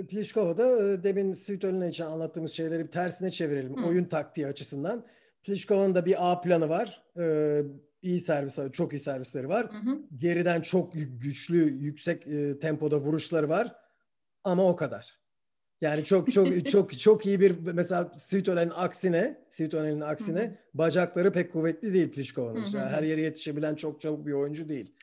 [0.09, 3.77] Pliskova e, demin Svitolina için anlattığımız şeyleri tersine çevirelim.
[3.77, 3.87] Hı.
[3.87, 5.05] Oyun taktiği açısından.
[5.43, 7.03] Pliskova'nın da bir A planı var.
[7.19, 7.61] Ee,
[8.03, 9.73] iyi servis, çok iyi servisleri var.
[9.73, 9.99] Hı hı.
[10.17, 13.75] Geriden çok güçlü, yüksek e, tempoda vuruşları var.
[14.43, 15.19] Ama o kadar.
[15.81, 20.55] Yani çok çok çok çok iyi bir mesela Svitolen'in aksine, Svitolen'in aksine hı hı.
[20.73, 22.65] bacakları pek kuvvetli değil Pliškova'nın.
[22.73, 24.95] Yani her yere yetişebilen çok çabuk bir oyuncu değil.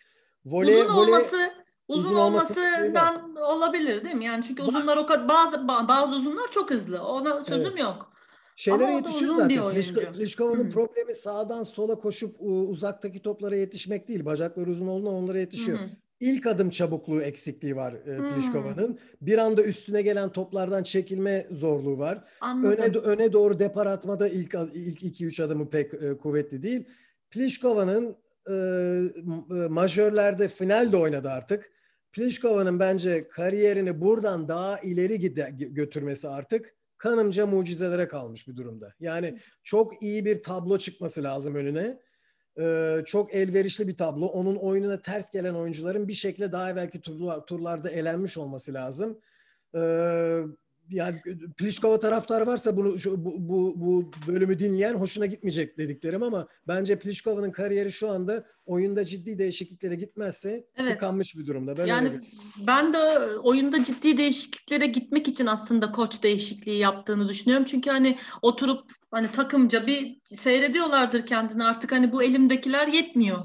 [0.44, 1.36] Voley, uzun voley, olması
[1.88, 4.24] uzun, uzun olmasından olabilir değil mi?
[4.24, 7.04] Yani çünkü uzunlar o kadar bazı bazı uzunlar çok hızlı.
[7.04, 7.80] Ona sözüm evet.
[7.80, 8.10] yok
[8.60, 10.12] şeylere yetişiyor zaten.
[10.12, 14.24] Pliškova'nın problemi sağdan sola koşup uzaktaki toplara yetişmek değil.
[14.24, 15.78] Bacakları uzun olduğunda onlara yetişiyor.
[15.78, 15.88] Hı-hı.
[16.20, 18.98] İlk adım çabukluğu eksikliği var e, Pliškova'nın.
[19.20, 22.24] Bir anda üstüne gelen toplardan çekilme zorluğu var.
[22.40, 22.70] Anladım.
[22.70, 26.84] Öne öne doğru depar atmada ilk ilk 2 3 adımı pek e, kuvvetli değil.
[27.30, 28.16] Pliškova'nın
[28.50, 28.54] e,
[29.68, 31.72] majörlerde final de oynadı artık.
[32.12, 38.94] Pliškova'nın bence kariyerini buradan daha ileri gide, götürmesi artık kanımca mucizelere kalmış bir durumda.
[39.00, 42.00] Yani çok iyi bir tablo çıkması lazım önüne.
[42.60, 44.26] Ee, çok elverişli bir tablo.
[44.26, 49.20] Onun oyununa ters gelen oyuncuların bir şekilde daha evvelki turlar, turlarda elenmiş olması lazım.
[49.74, 50.40] Ee,
[50.90, 51.20] yani
[51.56, 56.98] Pliskova taraftarı varsa bunu şu, bu, bu, bu bölümü dinleyen hoşuna gitmeyecek dediklerim ama bence
[56.98, 60.92] Pliskova'nın kariyeri şu anda oyunda ciddi değişikliklere gitmezse evet.
[60.92, 61.78] tıkanmış bir durumda.
[61.78, 62.10] Ben yani
[62.66, 62.98] ben de
[63.42, 67.66] oyunda ciddi değişikliklere gitmek için aslında koç değişikliği yaptığını düşünüyorum.
[67.68, 73.44] Çünkü hani oturup hani takımca bir seyrediyorlardır kendini artık hani bu elimdekiler yetmiyor.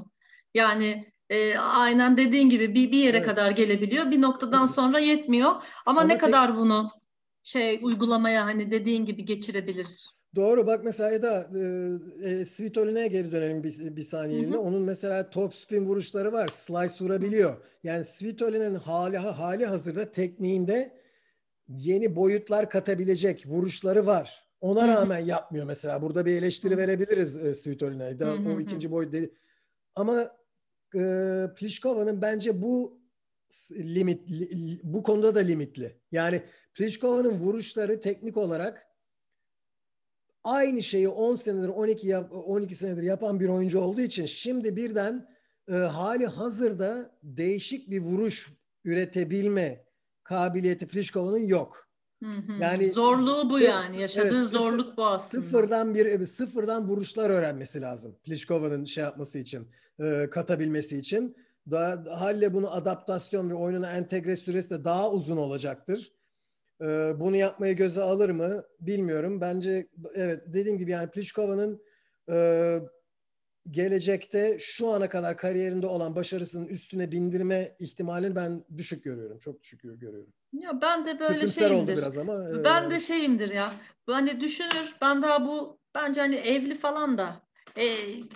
[0.54, 3.26] Yani e, aynen dediğin gibi bir, bir yere evet.
[3.26, 4.10] kadar gelebiliyor.
[4.10, 5.50] Bir noktadan sonra yetmiyor.
[5.50, 6.20] Ama, Ama ne tek...
[6.20, 6.90] kadar bunu
[7.46, 10.10] şey uygulamaya hani dediğin gibi geçirebilir.
[10.34, 14.56] Doğru bak mesela Eda e, e, Svitolin'e geri dönelim bir, bir saniyeliğine.
[14.56, 16.48] Onun mesela top spin vuruşları var.
[16.48, 17.56] Slice vurabiliyor.
[17.84, 21.00] Yani Svitolin'in hali, hali hazırda tekniğinde
[21.68, 24.46] yeni boyutlar katabilecek vuruşları var.
[24.60, 26.02] Ona rağmen yapmıyor mesela.
[26.02, 28.16] Burada bir eleştiri verebiliriz e, Svitolin'e.
[28.56, 29.34] O ikinci boyut dedi.
[29.94, 30.30] Ama
[30.96, 31.00] e,
[31.56, 33.00] Plişkova'nın bence bu
[33.70, 34.28] limit
[34.82, 36.00] bu konuda da limitli.
[36.12, 36.42] Yani
[36.74, 38.86] Plişkova'nın vuruşları teknik olarak
[40.44, 45.28] aynı şeyi 10 senedir 12 yap, 12 senedir yapan bir oyuncu olduğu için şimdi birden
[45.68, 48.52] e, hali hazırda değişik bir vuruş
[48.84, 49.84] üretebilme
[50.22, 51.86] kabiliyeti Plişkova'nın yok.
[52.60, 54.00] Yani zorluğu bu yani.
[54.00, 55.42] Yaşadığı evet, zorluk bu aslında.
[55.42, 58.16] Sıfırdan bir sıfırdan vuruşlar öğrenmesi lazım.
[58.24, 59.68] Pliškova'nın şey yapması için,
[60.00, 61.36] e, katabilmesi için.
[61.70, 66.12] Daha halle bunu adaptasyon ve oyununa entegre süresi de daha uzun olacaktır.
[66.82, 66.86] E,
[67.20, 69.40] bunu yapmayı göze alır mı bilmiyorum.
[69.40, 71.82] Bence evet dediğim gibi yani Pliškova'nın
[72.30, 72.78] e,
[73.70, 79.38] gelecekte şu ana kadar kariyerinde olan başarısının üstüne bindirme ihtimalini ben düşük görüyorum.
[79.38, 80.32] Çok düşük görüyorum.
[80.52, 81.92] Ya ben de böyle Hükümsel şeyimdir.
[81.92, 82.64] oldu biraz ama.
[82.64, 83.74] Ben de şeyimdir ya.
[84.06, 87.42] Hani düşünür ben daha bu bence hani evli falan da
[87.76, 87.86] e,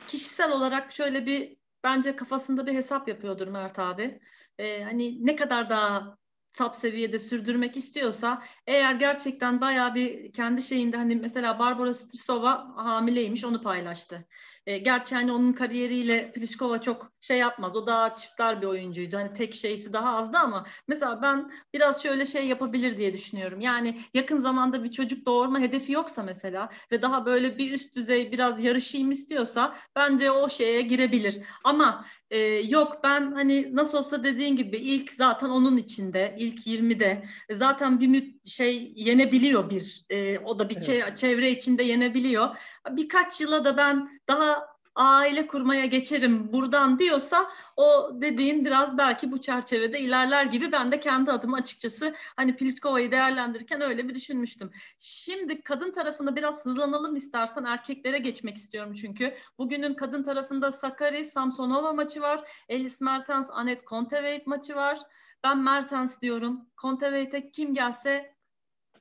[0.09, 4.21] kişisel olarak şöyle bir bence kafasında bir hesap yapıyordur Mert abi.
[4.59, 6.19] E, hani ne kadar daha
[6.53, 13.45] top seviyede sürdürmek istiyorsa eğer gerçekten bayağı bir kendi şeyinde hani mesela Barbara Strisova hamileymiş
[13.45, 14.29] onu paylaştı.
[14.67, 17.77] E, gerçi hani onun kariyeriyle Pliskova çok şey yapmaz.
[17.77, 19.17] O daha çiftler bir oyuncuydu.
[19.17, 23.61] Hani tek şeysi daha azdı ama mesela ben biraz şöyle şey yapabilir diye düşünüyorum.
[23.61, 28.33] Yani yakın zamanda bir çocuk doğurma hedefi yoksa mesela ve daha böyle bir üst düzey
[28.33, 31.39] biraz yarışayım istiyorsa bence o şeye girebilir.
[31.65, 37.25] Ama e, yok ben hani nasıl olsa dediğin gibi ilk zaten onun içinde ilk 20'de
[37.49, 41.19] e, zaten bir şey yenebiliyor bir e, o da bir evet.
[41.19, 42.57] çevre içinde yenebiliyor.
[42.91, 44.60] Birkaç yıla da ben daha
[45.01, 51.01] aile kurmaya geçerim buradan diyorsa o dediğin biraz belki bu çerçevede ilerler gibi ben de
[51.01, 54.71] kendi adıma açıkçası hani Pliskova'yı değerlendirirken öyle bir düşünmüştüm.
[54.99, 59.35] Şimdi kadın tarafında biraz hızlanalım istersen erkeklere geçmek istiyorum çünkü.
[59.59, 62.51] Bugünün kadın tarafında Sakari Samsonova maçı var.
[62.69, 64.99] Elis Mertens Anet Kontaveit maçı var.
[65.45, 66.67] Ben Mertens diyorum.
[66.77, 68.35] Kontaveit'e kim gelse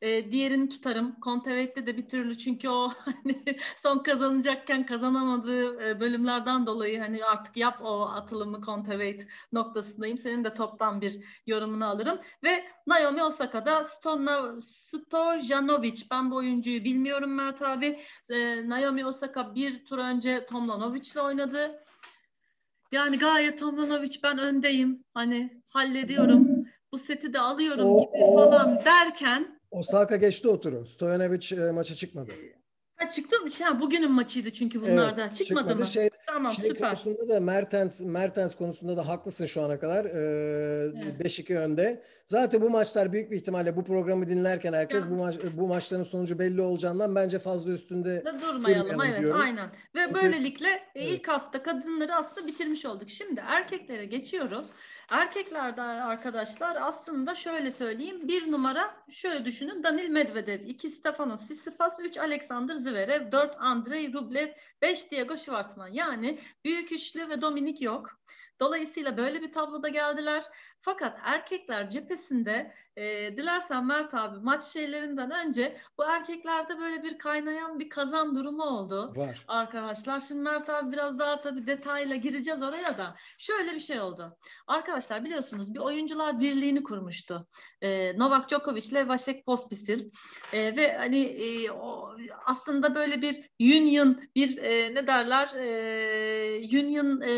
[0.02, 1.16] e, diğerini tutarım.
[1.22, 3.43] Contevate'de de bir türlü çünkü o hani
[3.84, 10.18] son kazanacakken kazanamadığı e, bölümlerden dolayı hani artık yap o atılımı Contevate noktasındayım.
[10.18, 12.20] Senin de toptan bir yorumunu alırım.
[12.43, 16.02] Ve Naomi Osaka'da Stona, Stojanovic.
[16.12, 18.00] Ben bu oyuncuyu bilmiyorum Mert abi.
[18.30, 21.84] E, Naomi Osaka bir tur önce Tomlanovic ile oynadı.
[22.91, 25.04] Yani gayet Tomlanovic ben öndeyim.
[25.14, 26.66] Hani hallediyorum.
[26.91, 30.86] Bu seti de alıyorum gibi falan derken Osaka geçti o turu.
[30.86, 32.32] Stojanovic e, maça çıkmadı.
[32.96, 33.50] Ha çıktı mı?
[33.60, 35.22] Ha, bugünün maçıydı çünkü bunlarda.
[35.22, 35.86] Evet, çıkmadı, çıkmadı mı?
[35.88, 36.90] Şey, tamam şey süper.
[36.90, 40.06] konusunda da Mertens Mertens konusunda da haklısın şu ana kadar.
[40.06, 41.40] Ee, evet.
[41.40, 42.04] 5-2 önde.
[42.30, 45.12] Zaten bu maçlar büyük bir ihtimalle bu programı dinlerken herkes ya.
[45.12, 49.02] bu maç bu maçların sonucu belli olacağından bence fazla üstünde da durmayalım.
[49.02, 49.42] Evet, diyorum.
[49.42, 49.70] aynen.
[49.96, 51.14] Ve Çünkü, böylelikle evet.
[51.14, 53.10] ilk hafta kadınları aslında bitirmiş olduk.
[53.10, 54.68] Şimdi erkeklere geçiyoruz.
[55.10, 58.28] Erkeklerde arkadaşlar aslında şöyle söyleyeyim.
[58.28, 59.84] Bir numara şöyle düşünün.
[59.84, 64.48] Danil Medvedev, iki Stefanos Tsitsipas, üç Alexander Zverev, dört Andrei Rublev,
[64.82, 65.88] beş Diego Schwartzman.
[65.88, 68.20] Yani büyük üçlü ve Dominik yok.
[68.60, 70.43] Dolayısıyla böyle bir tabloda geldiler.
[70.82, 77.80] Fakat erkekler cephesinde e, dilersen Mert abi maç şeylerinden önce bu erkeklerde böyle bir kaynayan
[77.80, 79.14] bir kazan durumu oldu.
[79.16, 79.45] Var.
[79.47, 83.16] Arkadaşlar şimdi Mert abi biraz daha tabii detayla gireceğiz oraya da.
[83.38, 84.38] Şöyle bir şey oldu.
[84.68, 87.47] Arkadaşlar biliyorsunuz bir oyuncular birliğini kurmuştu.
[87.82, 90.10] E, Novak Djokovic ile Vasek Pospisil.
[90.54, 92.16] E, ve hani e, o,
[92.46, 97.32] aslında böyle bir union bir e, ne derler e, union e,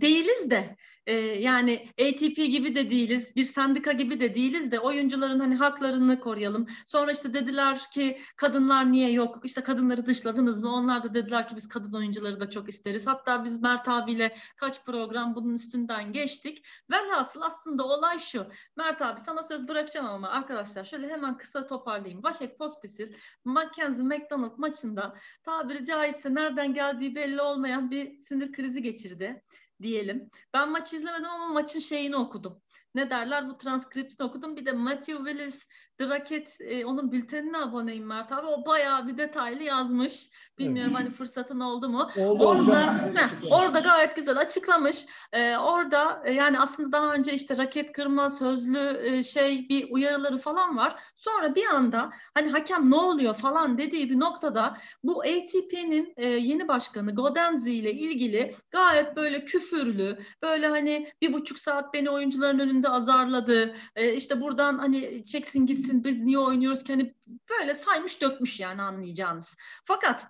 [0.00, 0.76] değiliz de
[1.08, 6.20] e, yani ATP gibi de değiliz, bir sendika gibi de değiliz de oyuncuların hani haklarını
[6.20, 6.66] koruyalım.
[6.86, 9.40] Sonra işte dediler ki kadınlar niye yok?
[9.44, 10.72] İşte kadınları dışladınız mı?
[10.72, 13.06] Onlar da dediler ki biz kadın oyuncuları da çok isteriz.
[13.06, 16.64] Hatta biz Mert abiyle kaç program bunun üstünden geçtik.
[16.90, 18.46] Velhasıl aslında olay şu.
[18.76, 22.22] Mert abi sana söz bırakacağım ama arkadaşlar şöyle hemen kısa toparlayayım.
[22.22, 23.12] Başak Pospisil
[23.44, 29.42] Mackenzie McDonald maçında tabiri caizse nereden geldiği belli olmayan bir sinir krizi geçirdi
[29.82, 30.30] diyelim.
[30.54, 32.62] Ben maçı izlemedim ama maçın şeyini okudum.
[32.94, 34.56] Ne derler bu transkriptini okudum.
[34.56, 35.66] Bir de Matthew Willis
[35.98, 38.46] The Rocket e, onun bültenine aboneyim Mert abi.
[38.46, 40.30] O bayağı bir detaylı yazmış.
[40.58, 41.06] Bilmiyorum evet.
[41.06, 42.10] hani fırsatın oldu mu?
[42.16, 42.72] Oldu, orada, oldu.
[43.14, 45.06] Heh, orada gayet güzel açıklamış.
[45.32, 50.38] Ee, orada e, yani aslında daha önce işte raket kırma sözlü e, şey bir uyarıları
[50.38, 51.02] falan var.
[51.16, 56.68] Sonra bir anda hani hakem ne oluyor falan dediği bir noktada bu ATP'nin e, yeni
[56.68, 62.88] başkanı Godenzi ile ilgili gayet böyle küfürlü, böyle hani bir buçuk saat beni oyuncuların önünde
[62.88, 63.74] azarladı.
[63.96, 67.14] E, işte buradan hani çeksin gitsin biz niye oynuyoruz ki hani
[67.50, 69.56] böyle saymış dökmüş yani anlayacağınız.
[69.84, 70.26] Fakat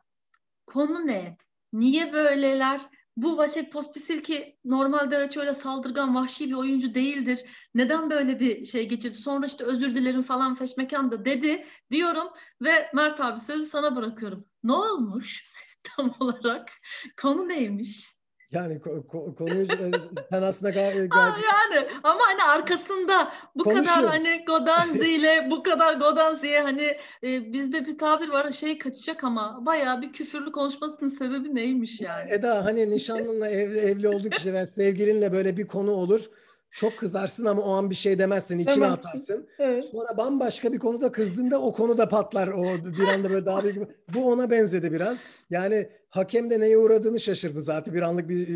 [0.66, 1.36] Konu ne?
[1.72, 2.80] Niye böyleler?
[3.16, 7.44] Bu Vaşek Pospisil ki normalde hiç öyle saldırgan, vahşi bir oyuncu değildir.
[7.74, 9.14] Neden böyle bir şey geçirdi?
[9.14, 12.28] Sonra işte özür dilerim falan feşmekan da dedi diyorum
[12.62, 14.44] ve Mert abi sözü sana bırakıyorum.
[14.62, 15.52] Ne olmuş
[15.82, 16.70] tam olarak?
[17.16, 18.17] Konu neymiş?
[18.52, 19.90] Yani ko- konuyu e,
[20.30, 21.12] sen aslında gayet...
[21.12, 27.52] Aa, yani ama hani arkasında bu kadar hani Godanzi ile bu kadar Godanzi'ye hani e,
[27.52, 32.32] bizde bir tabir var şey kaçacak ama bayağı bir küfürlü konuşmasının sebebi neymiş yani?
[32.32, 36.30] Eda hani nişanlınla evli, evli olduk işte ve sevgilinle böyle bir konu olur.
[36.70, 38.96] Çok kızarsın ama o an bir şey demezsin, içine Demezsin.
[38.96, 39.48] atarsın.
[39.58, 39.84] Evet.
[39.84, 42.48] Sonra bambaşka bir konuda kızdığında o konuda patlar.
[42.48, 43.76] O bir anda böyle daha büyük.
[44.14, 45.18] Bu ona benzedi biraz.
[45.50, 48.46] Yani hakem de neye uğradığını şaşırdı zaten bir anlık bir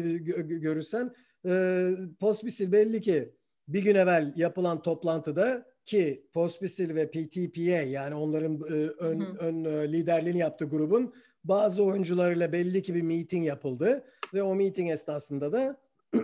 [0.40, 1.14] görürsen.
[1.48, 1.90] Ee,
[2.20, 3.34] Pospisil belli ki
[3.68, 9.36] bir gün evvel yapılan toplantıda ki Pospisil ve PTPA yani onların e, ön, hı.
[9.38, 14.04] ön e, liderliğini yaptığı grubun bazı oyuncularıyla belli ki bir meeting yapıldı
[14.34, 15.80] ve o meeting esnasında da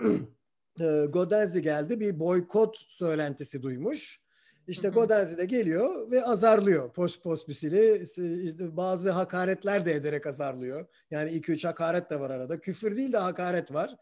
[0.81, 4.21] e, Godenzi geldi bir boykot söylentisi duymuş.
[4.69, 8.03] İşte Godenzi de geliyor ve azarlıyor post postbisili.
[8.45, 10.87] İşte bazı hakaretler de ederek azarlıyor.
[11.11, 12.61] Yani iki üç hakaret de var arada.
[12.61, 13.97] Küfür değil de hakaret var.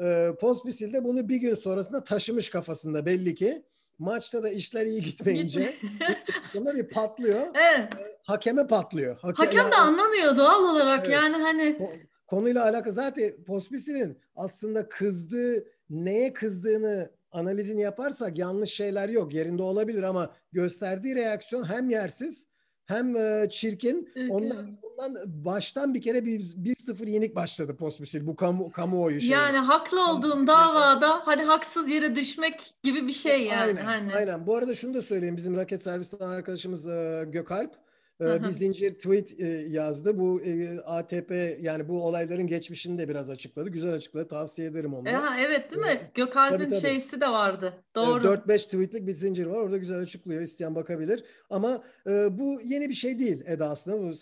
[0.00, 3.62] E, postbisil de bunu bir gün sonrasında taşımış kafasında belli ki.
[3.98, 5.74] Maçta da işler iyi gitmeyince
[6.52, 7.40] sonra bir patlıyor.
[7.54, 7.94] Evet.
[7.94, 9.18] E, hakeme patlıyor.
[9.18, 11.14] Hakem, Hakem de anlamıyor doğal olarak evet.
[11.14, 11.98] yani hani.
[12.26, 19.34] Konuyla alakalı zaten Pospisil'in aslında kızdığı neye kızdığını analizini yaparsak yanlış şeyler yok.
[19.34, 22.46] Yerinde olabilir ama gösterdiği reaksiyon hem yersiz
[22.86, 24.12] hem e, çirkin.
[24.30, 29.32] ondan, ondan baştan bir kere bir, bir sıfır yenik başladı Postmusil bu kamu, kamuoyu şeyi.
[29.32, 33.60] Yani haklı olduğun davada hadi haksız yere düşmek gibi bir şey yani.
[33.62, 34.14] Aynen, hani.
[34.14, 34.46] aynen.
[34.46, 35.36] Bu arada şunu da söyleyeyim.
[35.36, 37.74] Bizim raket servisten arkadaşımız e, Gökalp
[38.20, 40.18] bir zincir tweet e, yazdı.
[40.18, 43.68] Bu e, ATP yani bu olayların geçmişini de biraz açıkladı.
[43.68, 44.28] Güzel açıkladı.
[44.28, 45.12] Tavsiye ederim onu.
[45.12, 46.10] Ha, evet değil mi?
[46.14, 47.84] Gökalp'in şeysi de vardı.
[47.94, 48.24] Doğru.
[48.24, 49.56] 4-5 tweetlik bir zincir var.
[49.56, 50.42] Orada güzel açıklıyor.
[50.42, 51.24] İsteyen bakabilir.
[51.50, 53.98] Ama e, bu yeni bir şey değil Eda aslında.
[53.98, 54.14] Bunu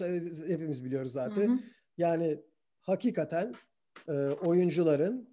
[0.49, 1.49] hepimiz biliyoruz zaten.
[1.49, 1.59] Hı hı.
[1.99, 2.39] Yani
[2.81, 3.55] hakikaten
[4.09, 5.31] e, oyuncuların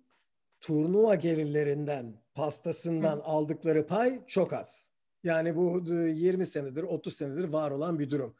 [0.61, 3.23] turnuva gelirlerinden, pastasından hı.
[3.23, 4.89] aldıkları pay çok az.
[5.23, 8.35] Yani bu 20 senedir, 30 senedir var olan bir durum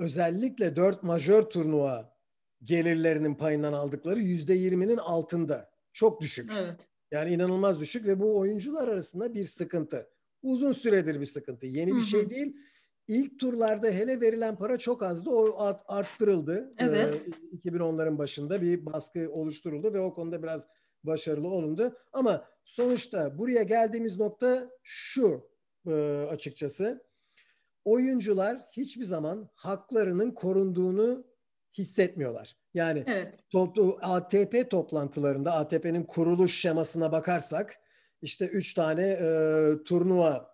[0.00, 2.16] özellikle dört majör turnuva
[2.64, 5.70] gelirlerinin payından aldıkları yüzde yirminin altında.
[5.92, 6.50] Çok düşük.
[6.58, 6.80] Evet.
[7.10, 10.10] Yani inanılmaz düşük ve bu oyuncular arasında bir sıkıntı.
[10.42, 11.66] Uzun süredir bir sıkıntı.
[11.66, 12.56] Yeni bir şey değil.
[13.08, 15.30] İlk turlarda hele verilen para çok azdı.
[15.30, 16.72] O arttırıldı.
[16.78, 17.22] Evet.
[17.54, 20.66] Ee, 2010'ların başında bir baskı oluşturuldu ve o konuda biraz
[21.04, 21.96] başarılı olundu.
[22.12, 25.50] Ama sonuçta buraya geldiğimiz nokta şu
[25.86, 25.92] e,
[26.30, 27.09] açıkçası
[27.84, 31.24] oyuncular hiçbir zaman haklarının korunduğunu
[31.78, 32.56] hissetmiyorlar.
[32.74, 33.34] Yani evet.
[33.50, 37.76] toplu, ATP toplantılarında ATP'nin kuruluş şemasına bakarsak
[38.22, 39.28] işte üç tane e,
[39.84, 40.50] turnuva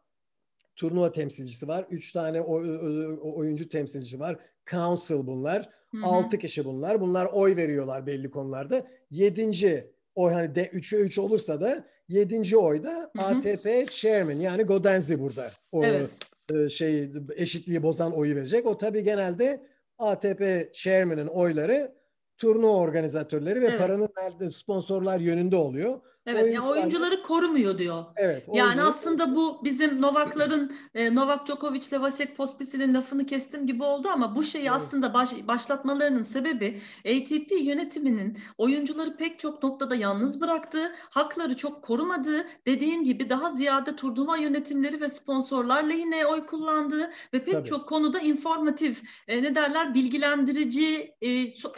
[0.76, 1.86] turnuva temsilcisi var.
[1.90, 4.38] Üç tane o, o, oyuncu temsilcisi var.
[4.70, 5.68] Council bunlar.
[5.90, 6.06] Hı hı.
[6.06, 7.00] Altı kişi bunlar.
[7.00, 8.86] Bunlar oy veriyorlar belli konularda.
[9.10, 13.26] Yedinci oy hani de 3'e 3 olursa da yedinci oyda hı hı.
[13.26, 15.50] ATP chairman yani Godenzi burada.
[15.72, 16.10] O, evet.
[16.54, 18.66] E, şey eşitliği bozan oyu verecek.
[18.66, 19.66] O tabii genelde
[19.98, 21.94] ATP chairman'ın oyları
[22.38, 23.78] turnuva organizatörleri ve evet.
[23.80, 26.00] paranın nerede sponsorlar yönünde oluyor.
[26.26, 26.64] Evet, oyuncular...
[26.64, 28.04] yani oyuncuları korumuyor diyor.
[28.16, 28.48] Evet.
[28.52, 34.08] Yani aslında bu bizim Novak'ların e, Novak Djokovic ile Vasek Pospisil'in lafını kestim gibi oldu
[34.08, 34.72] ama bu şeyi evet.
[34.72, 42.46] aslında baş, başlatmalarının sebebi ATP yönetiminin oyuncuları pek çok noktada yalnız bıraktığı, hakları çok korumadığı,
[42.66, 47.68] dediğin gibi daha ziyade turnuva yönetimleri ve sponsorlar lehine oy kullandığı ve pek Tabii.
[47.68, 51.28] çok konuda informatif, e, ne derler, bilgilendirici, e,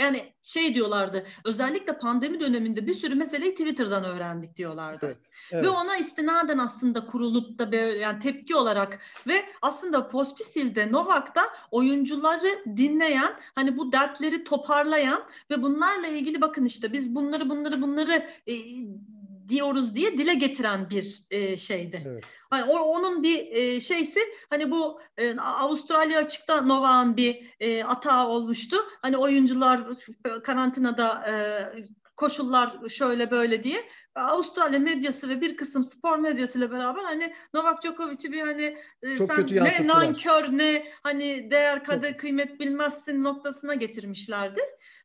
[0.02, 1.26] yani şey diyorlardı.
[1.44, 4.04] Özellikle pandemi döneminde bir sürü meseleyi Twitter'dan
[4.38, 5.06] öğrendik diyorlardı.
[5.06, 5.18] Evet,
[5.52, 5.64] evet.
[5.64, 12.76] Ve ona istinaden aslında kurulup da böyle yani tepki olarak ve aslında Pospisil'de Novak'ta oyuncuları
[12.76, 18.54] dinleyen hani bu dertleri toparlayan ve bunlarla ilgili bakın işte biz bunları bunları bunları e,
[19.48, 22.02] diyoruz diye dile getiren bir e, şeydi.
[22.06, 22.24] Evet.
[22.50, 24.20] Hani o, onun bir e, şeysi
[24.50, 28.76] hani bu e, Avustralya açıkta Novak'ın bir e, atağı olmuştu.
[29.02, 29.80] Hani oyuncular
[30.42, 31.34] karantinada e,
[32.18, 38.32] koşullar şöyle böyle diye Avustralya medyası ve bir kısım spor medyasıyla beraber hani Novak Djokovic'i
[38.32, 42.20] bir hani e, Çok sen ne nankör ne hani değer kader Çok.
[42.20, 44.60] kıymet bilmezsin noktasına getirmişlerdi.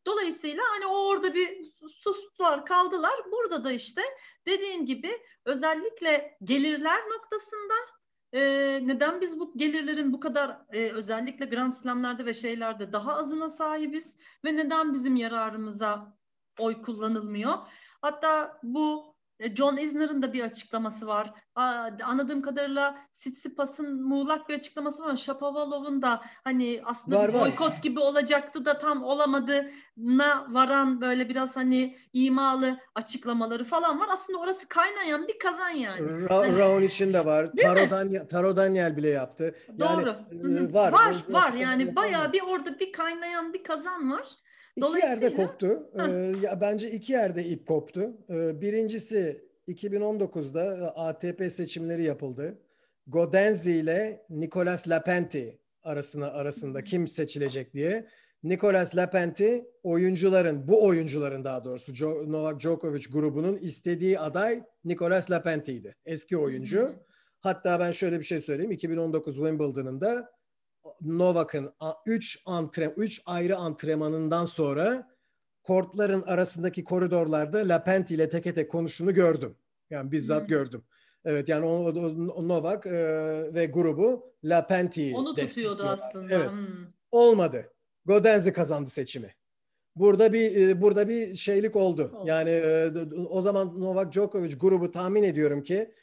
[0.05, 1.66] Dolayısıyla hani o orada bir
[2.03, 3.14] sustular kaldılar.
[3.32, 4.01] Burada da işte
[4.47, 5.11] dediğin gibi
[5.45, 7.74] özellikle gelirler noktasında
[8.34, 8.41] e,
[8.84, 14.18] neden biz bu gelirlerin bu kadar e, özellikle Grand Slam'lerde ve şeylerde daha azına sahibiz
[14.45, 16.22] ve neden bizim yararımıza
[16.60, 17.54] oy kullanılmıyor?
[18.01, 21.34] Hatta bu e, John Isner'ın da bir açıklaması var.
[22.04, 25.16] Anladığım kadarıyla Sitsipas'ın muğlak bir açıklaması var.
[25.16, 27.80] Shapovalov'un da hani aslında var, boykot var.
[27.82, 34.08] gibi olacaktı da tam olamadığına varan böyle biraz hani imalı açıklamaları falan var.
[34.12, 36.30] Aslında orası kaynayan bir kazan yani.
[36.30, 37.51] Ra hani, Raun için de var.
[37.62, 39.56] Taro, Daniel, Taro Daniel bile yaptı.
[39.68, 40.10] Yani, Doğru.
[40.10, 40.93] E, var.
[40.93, 41.54] Var, var.
[41.54, 44.43] Yani bayağı bir orada bir kaynayan bir kazan var.
[44.76, 45.89] İki yerde koptu.
[45.99, 46.11] Ee,
[46.43, 48.17] ya bence iki yerde ip koptu.
[48.30, 52.59] Ee, birincisi 2019'da e, ATP seçimleri yapıldı.
[53.07, 58.07] Godenzi ile Nicolas Lapenti arasında arasında kim seçilecek diye.
[58.43, 61.93] Nicolas Lapenti oyuncuların, bu oyuncuların daha doğrusu
[62.32, 65.95] Novak Djokovic grubunun istediği aday Nicolas Lapenti'ydi.
[66.05, 66.95] Eski oyuncu.
[67.39, 68.71] Hatta ben şöyle bir şey söyleyeyim.
[68.71, 70.32] 2019 Wimbledon'ın da
[71.02, 71.74] Novak'ın
[72.06, 75.14] 3 antren 3 ayrı antrenmanından sonra
[75.64, 79.56] kortların arasındaki koridorlarda Lapenti ile teke tek konuştuğunu gördüm.
[79.90, 80.48] Yani bizzat hmm.
[80.48, 80.84] gördüm.
[81.26, 81.70] Evet yani o,
[82.36, 82.92] o, Novak e,
[83.54, 86.36] ve grubu Lapenti'yi Onu tutuyordu aslında.
[86.36, 86.50] Evet.
[86.50, 86.88] Hmm.
[87.12, 87.74] Olmadı.
[88.06, 89.36] Godenzi kazandı seçimi.
[89.96, 92.12] Burada bir e, burada bir şeylik oldu.
[92.16, 92.24] oldu.
[92.26, 92.92] Yani e,
[93.30, 95.94] o zaman Novak Djokovic grubu tahmin ediyorum ki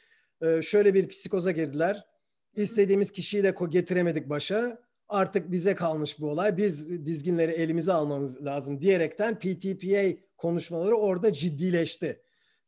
[0.41, 2.05] e, şöyle bir psikoza girdiler.
[2.55, 4.81] İstediğimiz kişiyi de getiremedik başa.
[5.09, 6.57] Artık bize kalmış bu olay.
[6.57, 10.03] Biz dizginleri elimize almamız lazım diyerekten PTPA
[10.37, 12.21] konuşmaları orada ciddileşti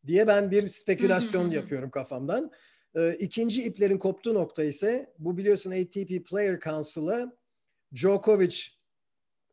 [0.07, 2.51] diye ben bir spekülasyon yapıyorum kafamdan.
[2.95, 7.33] Ee, ikinci iplerin koptuğu nokta ise bu biliyorsun ATP Player Council'a
[7.95, 8.57] Djokovic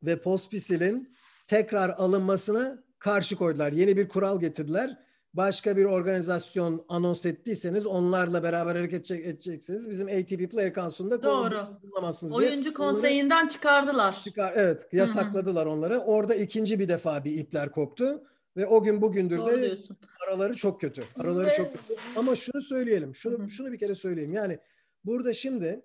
[0.03, 1.17] ve Pospisil'in
[1.47, 3.73] tekrar alınmasına karşı koydular.
[3.73, 4.99] Yeni bir kural getirdiler
[5.35, 9.91] başka bir organizasyon anons ettiyseniz onlarla beraber hareket edeceksiniz.
[9.91, 11.69] Bizim ATP Player Council'da Doğru.
[11.83, 12.75] bulunamazsınız Oyuncu diye.
[12.75, 14.21] konseyinden onları çıkardılar.
[14.25, 15.75] Çıkar, evet yasakladılar Hı-hı.
[15.75, 15.99] onları.
[15.99, 18.23] Orada ikinci bir defa bir ipler koptu.
[18.57, 19.97] Ve o gün bugündür Doğru de diyorsun.
[20.29, 21.05] araları çok kötü.
[21.19, 21.55] Araları Ve...
[21.57, 22.01] çok kötü.
[22.17, 23.15] Ama şunu söyleyelim.
[23.15, 23.51] Şunu, Hı-hı.
[23.51, 24.33] şunu bir kere söyleyeyim.
[24.33, 24.59] Yani
[25.05, 25.83] burada şimdi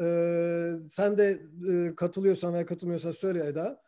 [0.00, 0.06] e,
[0.90, 1.38] sen de
[1.70, 3.82] e, katılıyorsan veya katılmıyorsan söyle Eda.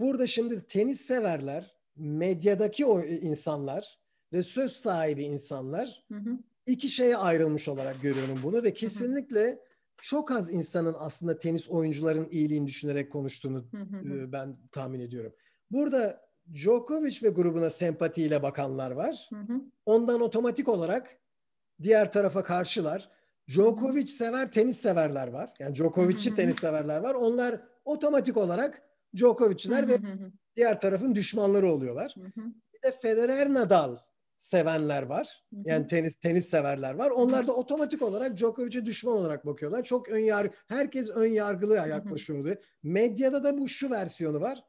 [0.00, 4.01] Burada şimdi tenis severler, medyadaki o insanlar
[4.32, 6.38] ve söz sahibi insanlar hı hı.
[6.66, 9.58] iki şeye ayrılmış olarak görüyorum bunu ve kesinlikle hı hı.
[10.02, 14.14] çok az insanın aslında tenis oyuncuların iyiliğini düşünerek konuştuğunu hı hı.
[14.14, 15.32] E, ben tahmin ediyorum.
[15.70, 16.20] Burada
[16.54, 19.28] Djokovic ve grubuna sempatiyle bakanlar var.
[19.30, 19.60] Hı hı.
[19.86, 21.18] Ondan otomatik olarak
[21.82, 23.10] diğer tarafa karşılar.
[23.48, 25.52] Djokovic sever, tenis severler var.
[25.58, 27.14] Yani Djokovic'i tenis severler var.
[27.14, 28.82] Onlar otomatik olarak
[29.16, 29.98] Djokovic'ler ve
[30.56, 32.14] diğer tarafın düşmanları oluyorlar.
[32.74, 33.96] Bir de Federer Nadal
[34.42, 35.42] sevenler var.
[35.64, 37.10] Yani tenis tenis severler var.
[37.10, 39.84] Onlar da otomatik olarak Djokovic'e düşman olarak bakıyorlar.
[39.84, 42.60] Çok ön yargı herkes ön yargılı yaklaşıyordu.
[42.82, 44.64] Medyada da bu şu versiyonu var.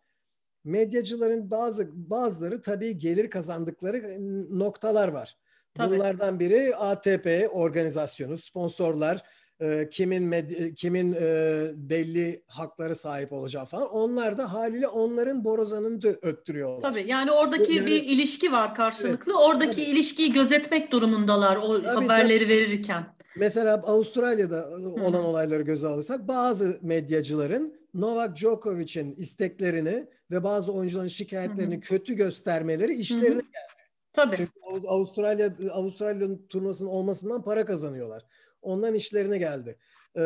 [0.63, 4.17] Medyacıların bazı bazıları tabii gelir kazandıkları
[4.59, 5.37] noktalar var.
[5.73, 5.95] Tabii.
[5.95, 9.23] Bunlardan biri ATP organizasyonu, sponsorlar,
[9.59, 13.89] e, kimin med- kimin e, belli hakları sahip olacağı falan.
[13.89, 16.81] Onlar da haliyle onların borazanını öttürüyorlar.
[16.91, 19.31] Tabii yani oradaki yani, bir ilişki var karşılıklı.
[19.33, 19.81] Evet, oradaki tabii.
[19.81, 22.53] ilişkiyi gözetmek durumundalar o tabii, haberleri tabii.
[22.53, 23.15] verirken.
[23.35, 25.27] Mesela Avustralya'da olan Hı.
[25.27, 31.79] olayları göze alırsak bazı medyacıların Novak Djokovic'in isteklerini ve bazı oyuncuların şikayetlerini Hı.
[31.79, 33.31] kötü göstermeleri işlerine Hı.
[33.31, 33.83] geldi.
[34.13, 34.37] Tabii.
[34.37, 34.51] Çünkü
[34.87, 38.25] Avustralya Avustralya'nın turnuvasının olmasından para kazanıyorlar.
[38.63, 39.77] Ondan işlerine geldi.
[40.15, 40.21] Ee,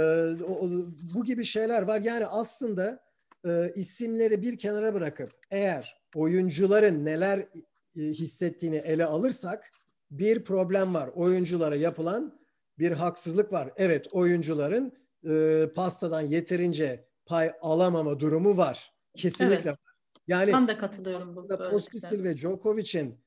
[0.47, 0.69] o,
[1.13, 2.01] bu gibi şeyler var.
[2.01, 3.03] Yani aslında
[3.45, 9.71] e, isimleri bir kenara bırakıp eğer oyuncuların neler e, hissettiğini ele alırsak
[10.11, 11.09] bir problem var.
[11.15, 12.39] Oyunculara yapılan
[12.79, 13.69] bir haksızlık var.
[13.77, 14.93] Evet oyuncuların
[15.29, 18.93] e, pastadan yeterince pay alamama durumu var.
[19.15, 19.79] Kesinlikle evet.
[20.27, 23.19] Yani ben de katılıyorum Pospisil ve Djokovic'in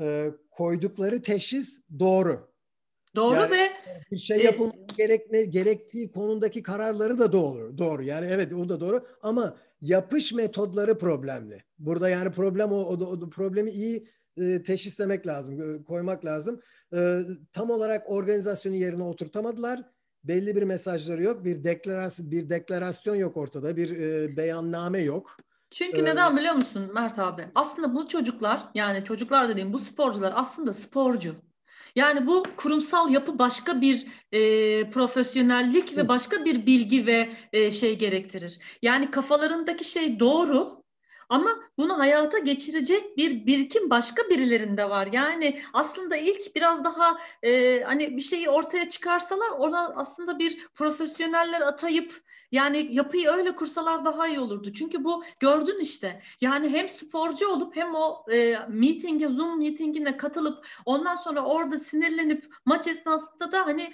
[0.00, 2.52] e, koydukları teşhis doğru.
[3.16, 3.71] Doğru yani, ve
[4.10, 7.78] bir şey e, yapılması e, gerekme, gerektiği konundaki kararları da doğru.
[7.78, 8.02] Doğru.
[8.02, 11.62] Yani evet o da doğru ama yapış metodları problemli.
[11.78, 16.60] Burada yani problem o, o, o problemi iyi e, teşhislemek lazım, koymak lazım.
[16.94, 17.18] E,
[17.52, 19.84] tam olarak organizasyonu yerine oturtamadılar.
[20.24, 25.36] Belli bir mesajları yok, bir deklarasyon bir deklarasyon yok ortada, bir e, beyanname yok.
[25.70, 27.48] Çünkü ee, neden biliyor musun Mert abi?
[27.54, 31.36] Aslında bu çocuklar yani çocuklar dediğim bu sporcular aslında sporcu.
[31.96, 37.98] Yani bu kurumsal yapı başka bir e, profesyonellik ve başka bir bilgi ve e, şey
[37.98, 38.58] gerektirir.
[38.82, 40.81] Yani kafalarındaki şey doğru
[41.28, 45.08] ama bunu hayata geçirecek bir birikim başka birilerinde var.
[45.12, 51.60] Yani aslında ilk biraz daha e, hani bir şeyi ortaya çıkarsalar ona aslında bir profesyoneller
[51.60, 54.72] atayıp yani yapıyı öyle kursalar daha iyi olurdu.
[54.72, 56.22] Çünkü bu gördün işte.
[56.40, 62.54] Yani hem sporcu olup hem o e, meeting'e, Zoom meetingine katılıp ondan sonra orada sinirlenip
[62.64, 63.92] maç esnasında da hani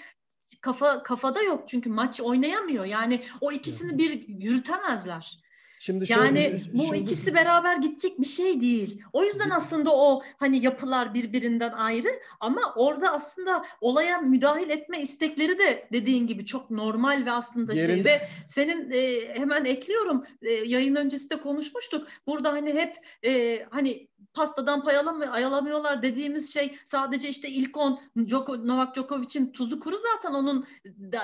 [0.61, 2.85] kafa kafada yok çünkü maç oynayamıyor.
[2.85, 5.48] Yani o ikisini bir yürütemezler.
[5.81, 6.99] Şimdi şöyle, yani bu şöyle...
[6.99, 9.03] ikisi beraber gidecek bir şey değil.
[9.13, 12.09] O yüzden aslında o hani yapılar birbirinden ayrı
[12.41, 17.83] ama orada aslında olaya müdahil etme istekleri de dediğin gibi çok normal ve aslında şey.
[17.83, 18.09] Yerinde...
[18.09, 22.09] şey ve senin e, hemen ekliyorum e, yayın öncesi de konuşmuştuk.
[22.27, 28.67] Burada hani hep e, hani pastadan pay alamıyor, dediğimiz şey sadece işte ilk on Djoko,
[28.67, 30.67] Novak Djokovic'in tuzu kuru zaten onun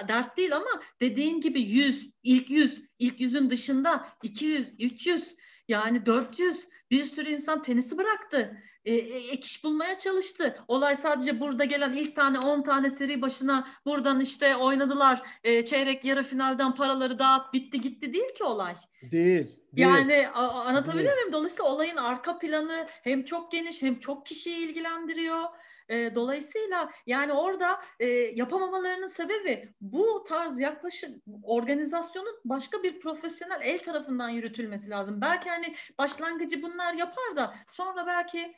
[0.08, 5.36] dert değil ama dediğin gibi 100 ilk 100 ilk yüzün dışında 200 300
[5.68, 8.56] yani 400 bir sürü insan tenisi bıraktı.
[8.84, 10.56] E, e, ek iş bulmaya çalıştı.
[10.68, 15.22] Olay sadece burada gelen ilk tane 10 tane seri başına buradan işte oynadılar.
[15.44, 18.74] E, çeyrek yarı finalden paraları dağıt bitti gitti değil ki olay.
[19.02, 19.63] Değil.
[19.76, 21.32] Yani anlatabiliyor muyum?
[21.32, 25.44] Dolayısıyla olayın arka planı hem çok geniş hem çok kişiyi ilgilendiriyor.
[25.88, 33.78] E, dolayısıyla yani orada e, yapamamalarının sebebi bu tarz yaklaşım organizasyonun başka bir profesyonel el
[33.78, 35.20] tarafından yürütülmesi lazım.
[35.20, 38.54] Belki hani başlangıcı bunlar yapar da sonra belki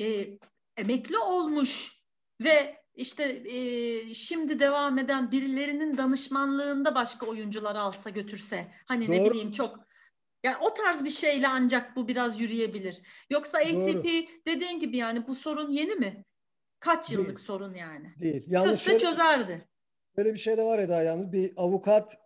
[0.00, 0.38] e,
[0.76, 2.02] emekli olmuş
[2.40, 9.16] ve işte e, şimdi devam eden birilerinin danışmanlığında başka oyuncular alsa götürse hani Doğru.
[9.16, 9.91] ne bileyim çok
[10.42, 13.02] yani o tarz bir şeyle ancak bu biraz yürüyebilir.
[13.30, 14.26] Yoksa ATP Doğru.
[14.46, 16.24] dediğin gibi yani bu sorun yeni mi?
[16.80, 17.38] Kaç yıllık Değil.
[17.38, 18.14] sorun yani?
[18.20, 18.44] Değil.
[18.46, 19.68] Yalnız Çözse şöyle, çözerdi.
[20.16, 21.32] Böyle bir şey de var Eda yalnız.
[21.32, 22.16] Bir avukat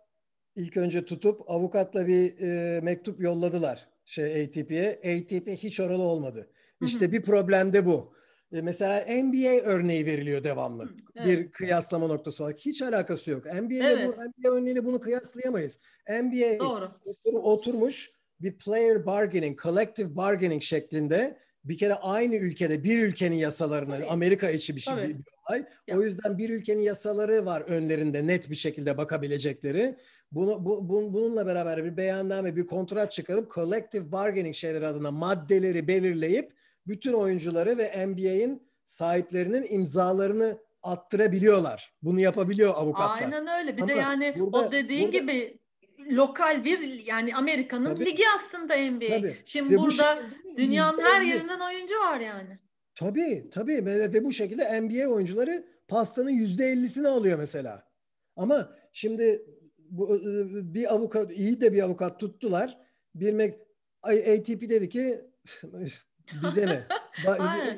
[0.55, 4.91] ilk önce tutup avukatla bir e, mektup yolladılar şey ATP'ye.
[4.91, 6.51] ATP hiç oralı olmadı.
[6.81, 7.11] İşte Hı-hı.
[7.11, 8.16] bir problem de bu.
[8.53, 10.89] E, mesela NBA örneği veriliyor devamlı.
[11.15, 11.27] Evet.
[11.27, 12.59] Bir kıyaslama noktası olarak.
[12.59, 13.45] Hiç alakası yok.
[13.45, 14.07] NBA evet.
[14.07, 15.79] bu, NBA örneğiyle bunu kıyaslayamayız.
[16.09, 16.91] NBA Doğru.
[17.33, 24.07] oturmuş bir player bargaining, collective bargaining şeklinde bir kere aynı ülkede bir ülkenin yasalarını Tabii.
[24.07, 25.65] Amerika içi bir şey bir, bir olay.
[25.87, 25.97] Ya.
[25.97, 29.95] O yüzden bir ülkenin yasaları var önlerinde net bir şekilde bakabilecekleri.
[30.31, 35.87] Bunu bu, bu, bununla beraber bir beyanname, bir kontrat çıkarıp collective bargaining şeyleri adına maddeleri
[35.87, 36.56] belirleyip
[36.87, 41.93] bütün oyuncuları ve NBA'in sahiplerinin imzalarını attırabiliyorlar.
[42.01, 43.21] Bunu yapabiliyor avukatlar.
[43.21, 43.77] Aynen öyle.
[43.77, 45.59] Bir Ama de yani burada, o dediğin burada, gibi
[46.11, 49.07] lokal bir yani Amerika'nın tabii, ligi aslında NBA.
[49.07, 49.37] Tabii.
[49.45, 50.19] Şimdi ve burada
[50.57, 52.57] dünyanın her yerinden oyuncu var yani.
[52.95, 57.87] Tabii tabii ve bu şekilde NBA oyuncuları pastanın yüzde ellisini alıyor mesela.
[58.35, 59.41] Ama şimdi
[59.79, 62.77] bu, ıı, bir avukat iyi de bir avukat tuttular.
[63.15, 63.53] Bir
[64.03, 65.15] ATP dedi ki
[66.43, 66.83] bize ne?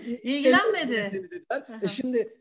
[0.24, 1.30] İlgilenmedi.
[1.82, 2.38] e şimdi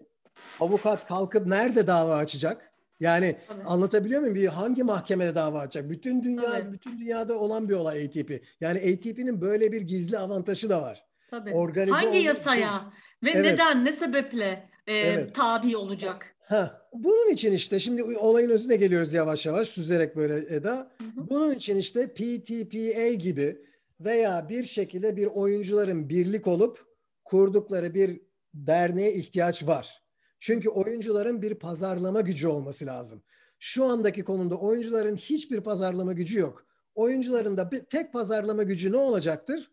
[0.61, 2.73] avukat kalkıp nerede dava açacak?
[3.01, 3.63] Yani Tabii.
[3.63, 4.35] anlatabiliyor muyum?
[4.35, 5.91] Bir hangi mahkemede dava açacak?
[5.91, 6.73] Bütün dünya Tabii.
[6.73, 8.43] bütün dünyada olan bir olay ATP.
[8.61, 11.05] Yani ATP'nin böyle bir gizli avantajı da var.
[11.31, 11.53] Tabii.
[11.55, 12.93] Organize hangi yasaya
[13.25, 13.45] ve evet.
[13.45, 15.35] neden ne sebeple e, evet.
[15.35, 16.35] tabi olacak?
[16.41, 20.91] Ha, bunun için işte şimdi olayın özüne geliyoruz yavaş yavaş süzerek böyle Eda.
[20.99, 21.31] Hı hı.
[21.31, 23.57] Bunun için işte PTPA gibi
[24.01, 26.87] veya bir şekilde bir oyuncuların birlik olup
[27.25, 28.21] kurdukları bir
[28.55, 30.03] derneğe ihtiyaç var.
[30.41, 33.23] Çünkü oyuncuların bir pazarlama gücü olması lazım.
[33.59, 36.67] Şu andaki konumda oyuncuların hiçbir pazarlama gücü yok.
[36.95, 39.71] Oyuncuların da bir tek pazarlama gücü ne olacaktır?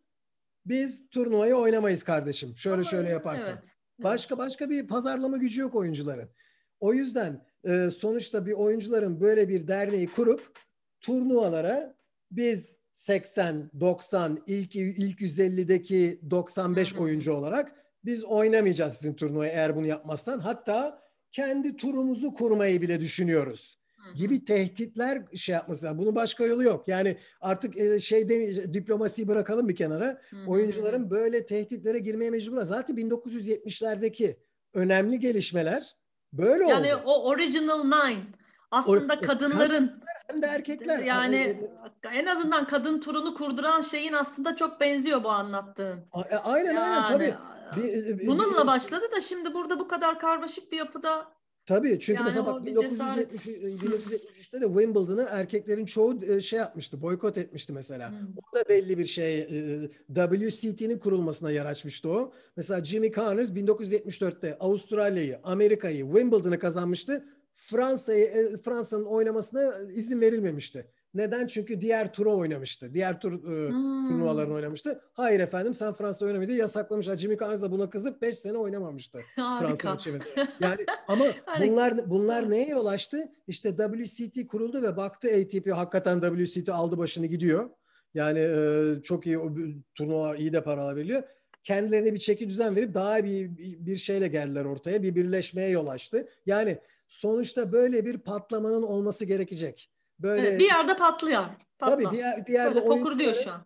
[0.65, 2.55] biz turnuvayı oynamayız kardeşim.
[2.57, 3.53] Şöyle Ama, şöyle yaparsan.
[3.53, 3.69] Evet,
[3.99, 6.29] Başka başka bir pazarlama gücü yok oyuncuların.
[6.79, 10.59] O yüzden e, sonuçta bir oyuncuların böyle bir derneği kurup
[11.01, 11.95] turnuvalara
[12.31, 17.01] biz 80, 90, ilk ilk 150'deki 95 hı hı.
[17.01, 17.75] oyuncu olarak
[18.05, 20.39] biz oynamayacağız sizin turnuvayı eğer bunu yapmazsan.
[20.39, 23.79] Hatta kendi turumuzu kurmayı bile düşünüyoruz
[24.15, 25.97] gibi tehditler şey yapması lazım.
[25.97, 26.87] Bunun başka yolu yok.
[26.87, 28.29] Yani artık e, şey
[28.73, 30.21] diplomasiyi bırakalım bir kenara.
[30.47, 32.61] Oyuncuların böyle tehditlere girmeye mecbur.
[32.61, 34.37] Zaten 1970'lerdeki
[34.73, 35.95] önemli gelişmeler
[36.33, 36.87] böyle yani oldu.
[36.87, 38.23] Yani o original nine
[38.71, 39.91] aslında o, kadınların
[40.27, 41.35] hem de erkekler yani
[42.03, 45.99] e, en azından kadın turunu kurduran şeyin aslında çok benziyor bu anlattığın.
[46.43, 47.35] Aynen yani, aynen tabii.
[47.75, 51.35] Bir, Bununla bir, başladı da şimdi burada bu kadar karmaşık bir yapıda
[51.65, 57.37] Tabii çünkü yani mesela bak 1973, 1973'te de Wimbledon'ı erkeklerin çoğu e, şey yapmıştı, boykot
[57.37, 58.09] etmişti mesela.
[58.09, 58.17] Hmm.
[58.37, 62.33] O da belli bir şey e, WCT'nin kurulmasına yer açmıştı o.
[62.57, 67.25] Mesela Jimmy Connors 1974'te Avustralya'yı, Amerika'yı, Wimbledon'ı kazanmıştı.
[67.55, 69.61] Fransa'yı e, Fransa'nın oynamasına
[69.93, 70.87] izin verilmemişti.
[71.15, 71.47] Neden?
[71.47, 72.93] Çünkü diğer turu oynamıştı.
[72.93, 74.05] Diğer tur e, hmm.
[74.07, 75.01] turnuvalarını oynamıştı.
[75.13, 77.17] Hayır efendim sen Fransa oynamadı yasaklamışlar.
[77.17, 79.21] Jimmy Carnes da buna kızıp 5 sene oynamamıştı.
[79.35, 79.97] Fransa
[80.59, 81.25] Yani ama
[81.61, 83.31] bunlar bunlar neye yol açtı?
[83.47, 87.69] İşte WCT kuruldu ve baktı ATP hakikaten WCT aldı başını gidiyor.
[88.13, 89.53] Yani e, çok iyi o
[89.95, 91.23] turnuvalar iyi de para veriliyor.
[91.63, 95.03] Kendilerine bir çeki düzen verip daha bir bir şeyle geldiler ortaya.
[95.03, 96.27] Bir birleşmeye yol açtı.
[96.45, 96.77] Yani
[97.07, 99.91] sonuçta böyle bir patlamanın olması gerekecek.
[100.19, 101.45] Böyle evet, bir yerde patlıyor.
[101.79, 101.95] Patla.
[101.95, 103.65] Tabii bir, yer, bir yerde oyuncuların, şu an.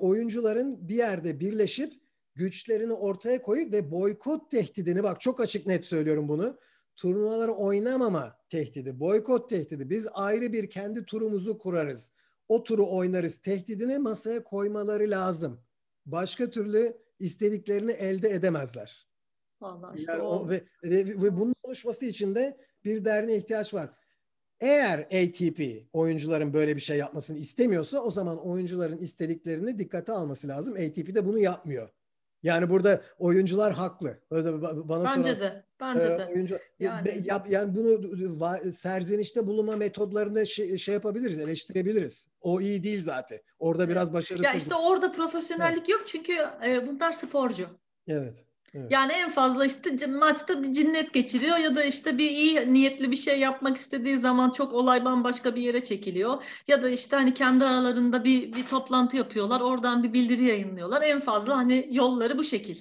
[0.00, 1.92] oyuncuların bir yerde birleşip
[2.34, 6.58] güçlerini ortaya koyup ve boykot tehdidini bak çok açık net söylüyorum bunu.
[6.96, 9.90] Turnuvaları oynamama tehdidi, boykot tehdidi.
[9.90, 12.12] Biz ayrı bir kendi turumuzu kurarız.
[12.48, 13.36] O turu oynarız.
[13.36, 15.60] Tehdidini masaya koymaları lazım.
[16.06, 19.08] Başka türlü istediklerini elde edemezler.
[19.60, 20.48] Vallahi işte yani o.
[20.48, 22.56] Ve, ve, ve bunun oluşması için de
[22.94, 23.90] bir derneğe ihtiyaç var.
[24.60, 25.60] Eğer ATP
[25.92, 30.74] oyuncuların böyle bir şey yapmasını istemiyorsa o zaman oyuncuların istediklerini dikkate alması lazım.
[30.74, 31.88] ATP de bunu yapmıyor.
[32.42, 34.18] Yani burada oyuncular haklı.
[34.30, 35.64] Bana bence soran, de.
[35.80, 36.26] Bence e, de.
[36.34, 37.22] Oyuncu, yani.
[37.24, 42.26] Yap, yani bunu serzenişte bulunma metodlarını şey, şey yapabiliriz, eleştirebiliriz.
[42.40, 43.38] O iyi değil zaten.
[43.58, 44.46] Orada biraz başarısız.
[44.46, 45.88] Ya işte orada profesyonellik evet.
[45.88, 46.32] yok çünkü
[46.66, 47.66] e, bunlar sporcu.
[48.08, 48.47] Evet.
[48.74, 48.86] Evet.
[48.90, 53.16] Yani en fazla işte maçta bir cinnet geçiriyor ya da işte bir iyi niyetli bir
[53.16, 56.42] şey yapmak istediği zaman çok olay bambaşka bir yere çekiliyor.
[56.68, 59.60] Ya da işte hani kendi aralarında bir, bir toplantı yapıyorlar.
[59.60, 61.02] Oradan bir bildiri yayınlıyorlar.
[61.02, 62.78] En fazla hani yolları bu şekil.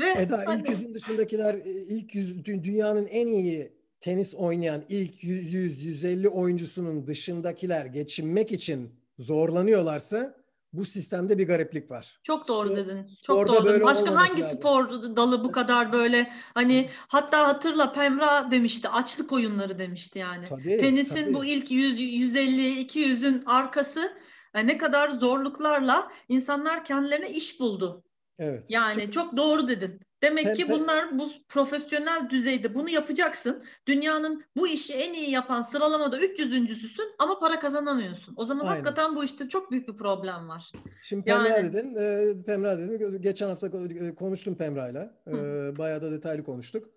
[0.00, 0.60] Ve Eda hani...
[0.60, 7.86] ilk yüzün dışındakiler e, ilk yüz dünyanın en iyi tenis oynayan ilk 100-150 oyuncusunun dışındakiler
[7.86, 10.39] geçinmek için zorlanıyorlarsa
[10.72, 12.20] bu sistemde bir gariplik var.
[12.22, 13.06] Çok doğru dedin.
[13.22, 13.64] Çok doğru.
[13.64, 14.58] Böyle Başka hangi lazım.
[14.58, 20.48] spor dalı bu kadar böyle hani hatta hatırla Pemra demişti açlık oyunları demişti yani.
[20.48, 21.34] Tabii, Tenisin tabii.
[21.34, 24.16] bu ilk 100 150 200'ün arkası
[24.54, 28.04] yani ne kadar zorluklarla insanlar kendilerine iş buldu.
[28.38, 28.66] Evet.
[28.68, 30.00] Yani çok, çok doğru dedin.
[30.22, 33.62] Demek ki bunlar bu profesyonel düzeyde bunu yapacaksın.
[33.86, 38.34] Dünyanın bu işi en iyi yapan sıralamada 300.sün ama para kazanamıyorsun.
[38.36, 38.70] O zaman Aynen.
[38.72, 40.72] hakikaten bu işte çok büyük bir problem var.
[41.02, 41.72] Şimdi Pemra yani...
[41.72, 43.22] dedin, e, Pemra dedin.
[43.22, 43.70] Geçen hafta
[44.14, 45.14] konuştum Pemra'yla.
[45.26, 45.32] E,
[45.78, 46.90] bayağı da detaylı konuştuk.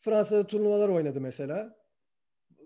[0.00, 1.76] Fransa'da turnuvalar oynadı mesela.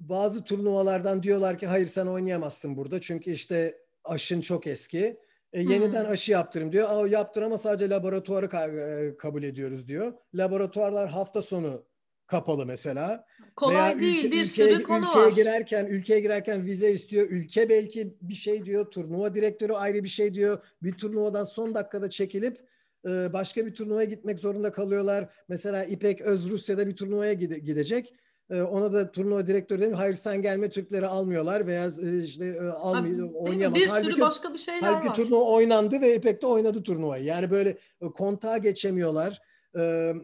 [0.00, 3.00] Bazı turnuvalardan diyorlar ki hayır sen oynayamazsın burada.
[3.00, 5.23] Çünkü işte aşın çok eski.
[5.54, 6.10] E, yeniden hmm.
[6.10, 6.88] aşı yaptırım diyor.
[6.90, 10.12] Aa, yaptır ama sadece laboratuvarı ka- e, kabul ediyoruz diyor.
[10.34, 11.84] Laboratuvarlar hafta sonu
[12.26, 13.26] kapalı mesela.
[13.56, 15.32] Kolay Veya değil ülke, bir ülkeye, sürü konu ülkeye var.
[15.32, 17.26] girerken ülkeye girerken vize istiyor.
[17.30, 18.90] Ülke belki bir şey diyor.
[18.90, 20.58] Turnuva direktörü ayrı bir şey diyor.
[20.82, 22.60] Bir turnuvadan son dakikada çekilip
[23.08, 25.34] e, başka bir turnuvaya gitmek zorunda kalıyorlar.
[25.48, 28.14] Mesela İpek Öz Rusya'da bir turnuvaya gide- gidecek.
[28.50, 32.60] Ee, ona da turnuva direktörü demiş hayır sen gelme Türkleri almıyorlar veya e, işte e,
[32.60, 33.80] almıyor oynayamaz.
[33.80, 35.14] Bir halbuki, başka bir şeyler halbuki var.
[35.14, 37.24] turnuva oynandı ve İpek de oynadı turnuvayı.
[37.24, 37.70] Yani böyle
[38.00, 39.40] e, kontağa geçemiyorlar.
[39.78, 40.14] Ee,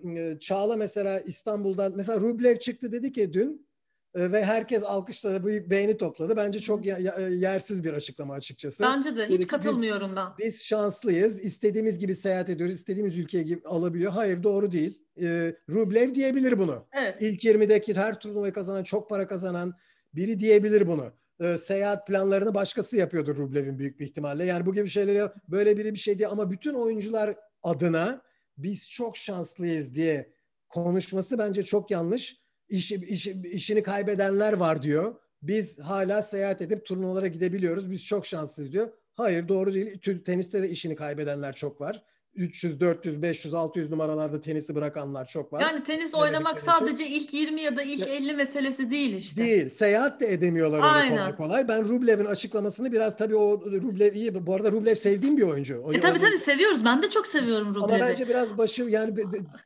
[0.40, 3.66] Çağla mesela İstanbul'dan mesela Rublev çıktı dedi ki dün
[4.14, 6.36] ve herkes alkışlara büyük beğeni topladı.
[6.36, 6.86] Bence çok
[7.30, 8.82] yersiz bir açıklama açıkçası.
[8.82, 10.26] Bence de hiç katılmıyorum biz, ben.
[10.38, 11.44] Biz şanslıyız.
[11.44, 12.74] İstediğimiz gibi seyahat ediyoruz.
[12.74, 14.12] İstediğimiz ülkeye alabiliyor.
[14.12, 16.86] Hayır doğru değil e, Rublev diyebilir bunu.
[16.92, 17.22] Evet.
[17.22, 19.74] İlk 20'deki her turnuvayı kazanan, çok para kazanan
[20.14, 21.12] biri diyebilir bunu.
[21.40, 24.44] E, seyahat planlarını başkası yapıyordur Rublev'in büyük bir ihtimalle.
[24.44, 28.22] Yani bu gibi şeyleri böyle biri bir şey diye ama bütün oyuncular adına
[28.58, 30.32] biz çok şanslıyız diye
[30.68, 32.40] konuşması bence çok yanlış.
[32.68, 35.14] İş, iş, işini kaybedenler var diyor.
[35.42, 37.90] Biz hala seyahat edip turnuvalara gidebiliyoruz.
[37.90, 38.92] Biz çok şanslıyız diyor.
[39.14, 39.98] Hayır doğru değil.
[40.24, 42.02] Teniste de işini kaybedenler çok var.
[42.34, 45.60] 300, 400, 500, 600 numaralarda tenisi bırakanlar çok var.
[45.60, 49.42] Yani tenis oynamak sadece ilk 20 ya da ilk 50 meselesi değil işte.
[49.42, 49.70] Değil.
[49.70, 51.68] Seyahat de edemiyorlar öyle kolay kolay.
[51.68, 54.46] Ben Rublev'in açıklamasını biraz tabii o Rublev iyi.
[54.46, 55.80] Bu arada Rublev sevdiğim bir oyuncu.
[55.80, 56.84] O, e tabii tabii seviyoruz.
[56.84, 57.94] Ben de çok seviyorum Rublev'i.
[57.94, 59.14] Ama bence biraz başı yani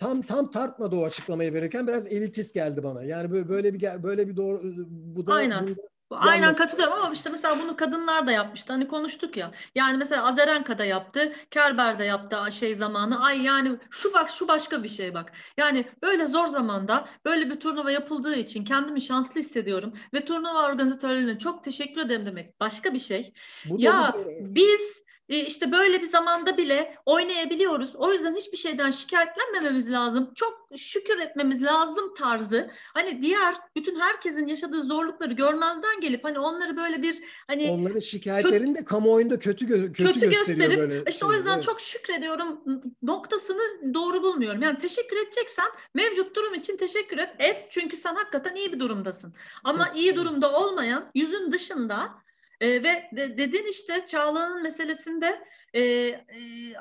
[0.00, 3.02] tam tam tartmadı o açıklamayı verirken biraz elitist geldi bana.
[3.02, 5.66] Yani böyle böyle bir böyle bir doğru bu da Aynen.
[5.66, 5.80] Bunda,
[6.10, 8.72] Aynen katılıyorum ama işte mesela bunu kadınlar da yapmıştı.
[8.72, 9.50] Hani konuştuk ya.
[9.74, 11.32] Yani mesela Azarenka da yaptı.
[11.50, 13.24] Kerber de yaptı şey zamanı.
[13.24, 15.32] Ay yani şu bak şu başka bir şey bak.
[15.56, 19.92] Yani böyle zor zamanda böyle bir turnuva yapıldığı için kendimi şanslı hissediyorum.
[20.14, 23.32] Ve turnuva organizatörlerine çok teşekkür ederim demek başka bir şey.
[23.64, 27.96] Bu ya biz işte böyle bir zamanda bile oynayabiliyoruz.
[27.96, 30.30] O yüzden hiçbir şeyden şikayetlenmememiz lazım.
[30.34, 32.70] Çok şükür etmemiz lazım tarzı.
[32.94, 38.74] Hani diğer bütün herkesin yaşadığı zorlukları görmezden gelip hani onları böyle bir hani onların şikayetlerini
[38.74, 40.98] de kamuoyunda kötü gö- kötü, kötü gösteriyor gösterip, böyle.
[40.98, 41.64] İşte şey, o yüzden evet.
[41.64, 42.60] çok şükrediyorum
[43.02, 44.62] noktasını doğru bulmuyorum.
[44.62, 47.30] Yani teşekkür edeceksen mevcut durum için teşekkür et.
[47.38, 49.34] Et çünkü sen hakikaten iyi bir durumdasın.
[49.64, 49.98] Ama evet.
[49.98, 52.24] iyi durumda olmayan yüzün dışında
[52.60, 55.38] e, ve de, dedin işte Çağla'nın meselesinde
[55.74, 56.16] e, e,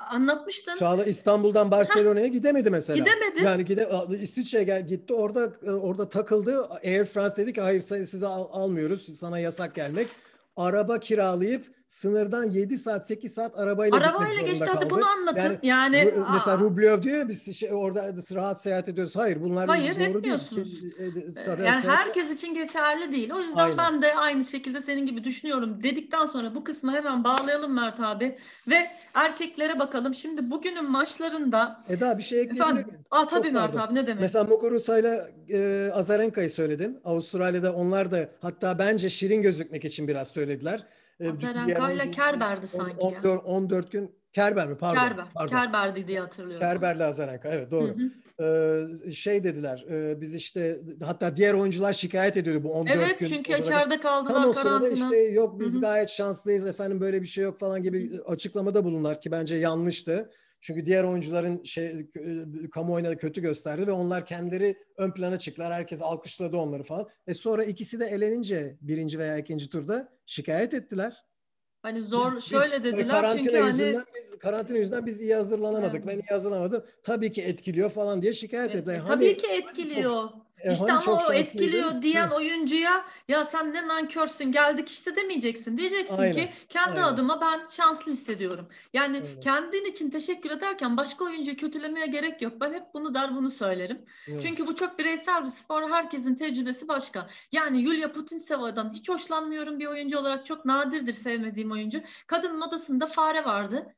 [0.09, 0.77] anlatmıştın.
[0.77, 2.97] Çağla İstanbul'dan Barcelona'ya gidemedi mesela.
[2.97, 3.43] Gidemedi.
[3.43, 3.89] Yani gide
[4.21, 5.13] İsviçre'ye gitti.
[5.13, 6.69] Orada e, orada takıldı.
[6.85, 9.19] Air France dedi ki hayır sizi al, almıyoruz.
[9.19, 10.07] Sana yasak gelmek.
[10.55, 14.87] Araba kiralayıp sınırdan 7 saat 8 saat arabayla, arabayla zorunda kaldı.
[14.89, 15.41] bunu anlatın.
[15.41, 19.15] Yani, yani ru, mesela Rublev diyor ya biz şey, orada rahat seyahat ediyoruz.
[19.15, 20.33] Hayır bunlar Hayır, doğru değil.
[20.33, 21.99] Ee, sarı yani seyahat...
[21.99, 23.31] herkes için geçerli değil.
[23.33, 23.77] O yüzden Aynen.
[23.77, 25.83] ben de aynı şekilde senin gibi düşünüyorum.
[25.83, 28.37] Dedikten sonra bu kısmı hemen bağlayalım Mert abi
[28.67, 30.15] ve erkeklere bakalım.
[30.15, 32.99] Şimdi bugünün maçlarında Eda bir şey ekleyebilir miyim?
[33.11, 34.21] Aa tabii Çok Mert abi ne demek?
[34.21, 34.99] Mesela Muguruza
[35.49, 36.99] e, Azarenka'yı söyledin.
[37.05, 40.83] Avustralya'da onlar da hatta bence şirin gözükmek için biraz söylediler.
[41.31, 43.37] Azarenka ile Kerber'di sanki 14, ya.
[43.37, 44.77] 14 gün Kerber mi?
[44.77, 45.01] Pardon.
[45.01, 45.25] Kerber.
[45.33, 45.55] Pardon.
[45.55, 46.67] Kerber'di diye hatırlıyorum.
[46.67, 47.49] Kerber'le Azarenka.
[47.49, 47.87] Evet doğru.
[47.87, 48.09] Hı hı.
[48.39, 53.25] Ee, şey dediler e, biz işte hatta diğer oyuncular şikayet ediyordu bu 14 evet, gün.
[53.25, 55.81] Evet çünkü içeride kaldılar Tam o sırada işte yok biz Hı-hı.
[55.81, 60.29] gayet şanslıyız efendim böyle bir şey yok falan gibi açıklamada bulunlar ki bence yanlıştı.
[60.63, 62.11] Çünkü diğer oyuncuların şey
[62.71, 65.73] kamuoyuna da kötü gösterdi ve onlar kendileri ön plana çıktılar.
[65.73, 67.07] Herkes alkışladı onları falan.
[67.27, 71.23] E sonra ikisi de elenince birinci veya ikinci turda şikayet ettiler.
[71.81, 75.95] Hani zor biz, şöyle dediler karantina çünkü yüzünden hani biz karantina yüzünden biz iyi hazırlanamadık.
[75.95, 76.07] Evet.
[76.07, 76.85] Ben iyi hazırlanamadım.
[77.03, 78.81] Tabii ki etkiliyor falan diye şikayet evet.
[78.81, 78.97] ettiler.
[78.97, 80.11] Hani, Tabii ki etkiliyor.
[80.11, 82.35] Hani çok, e, işte hani ama o etkiliyor diyen Hı.
[82.35, 85.77] oyuncuya ya sen ne nankörsün geldik işte demeyeceksin.
[85.77, 86.33] Diyeceksin Aynen.
[86.33, 87.13] ki kendi Aynen.
[87.13, 88.67] adıma ben şanslı hissediyorum.
[88.93, 89.39] Yani Aynen.
[89.41, 92.53] kendin için teşekkür ederken başka oyuncuyu kötülemeye gerek yok.
[92.61, 94.01] Ben hep bunu der bunu söylerim.
[94.27, 94.43] Evet.
[94.43, 95.89] Çünkü bu çok bireysel bir spor.
[95.89, 97.29] Herkesin tecrübesi başka.
[97.51, 100.45] Yani Yulia Putintseva'dan hiç hoşlanmıyorum bir oyuncu olarak.
[100.45, 102.01] Çok nadirdir sevmediğim oyuncu.
[102.27, 103.95] Kadın modasında fare vardı.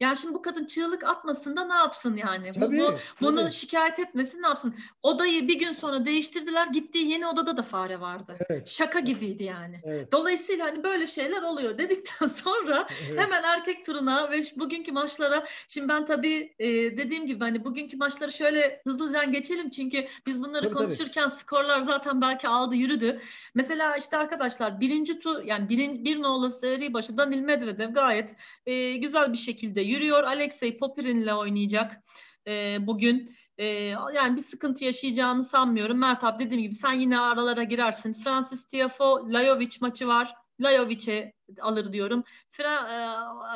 [0.00, 2.52] Yani şimdi bu kadın çığlık atmasın da ne yapsın yani?
[2.52, 3.52] Tabii, bu, bu, bunu tabii.
[3.52, 4.74] şikayet etmesin ne yapsın?
[5.02, 6.66] Odayı bir gün sonra değiştirdiler.
[6.66, 8.36] Gittiği yeni odada da fare vardı.
[8.50, 8.68] Evet.
[8.68, 9.80] Şaka gibiydi yani.
[9.84, 10.12] Evet.
[10.12, 13.20] Dolayısıyla hani böyle şeyler oluyor dedikten sonra evet.
[13.20, 18.32] hemen erkek turuna ve bugünkü maçlara şimdi ben tabii e, dediğim gibi hani bugünkü maçları
[18.32, 21.40] şöyle hızlıca geçelim çünkü biz bunları tabii, konuşurken tabii.
[21.40, 23.20] skorlar zaten belki aldı yürüdü.
[23.54, 28.36] Mesela işte arkadaşlar birinci tur yani birin, bir nolu seri başı Danil Medvedev gayet
[28.66, 30.24] e, güzel bir şekilde yürüyor.
[30.24, 32.02] Alexey Popirin'le oynayacak
[32.46, 33.36] e, bugün.
[33.58, 33.66] E,
[34.14, 35.98] yani bir sıkıntı yaşayacağını sanmıyorum.
[35.98, 38.12] Mert abi dediğim gibi sen yine aralara girersin.
[38.12, 40.34] Francis Tiafo, Lajovic maçı var.
[40.60, 42.24] Lajovic'e alır diyorum.
[42.50, 42.88] Fra,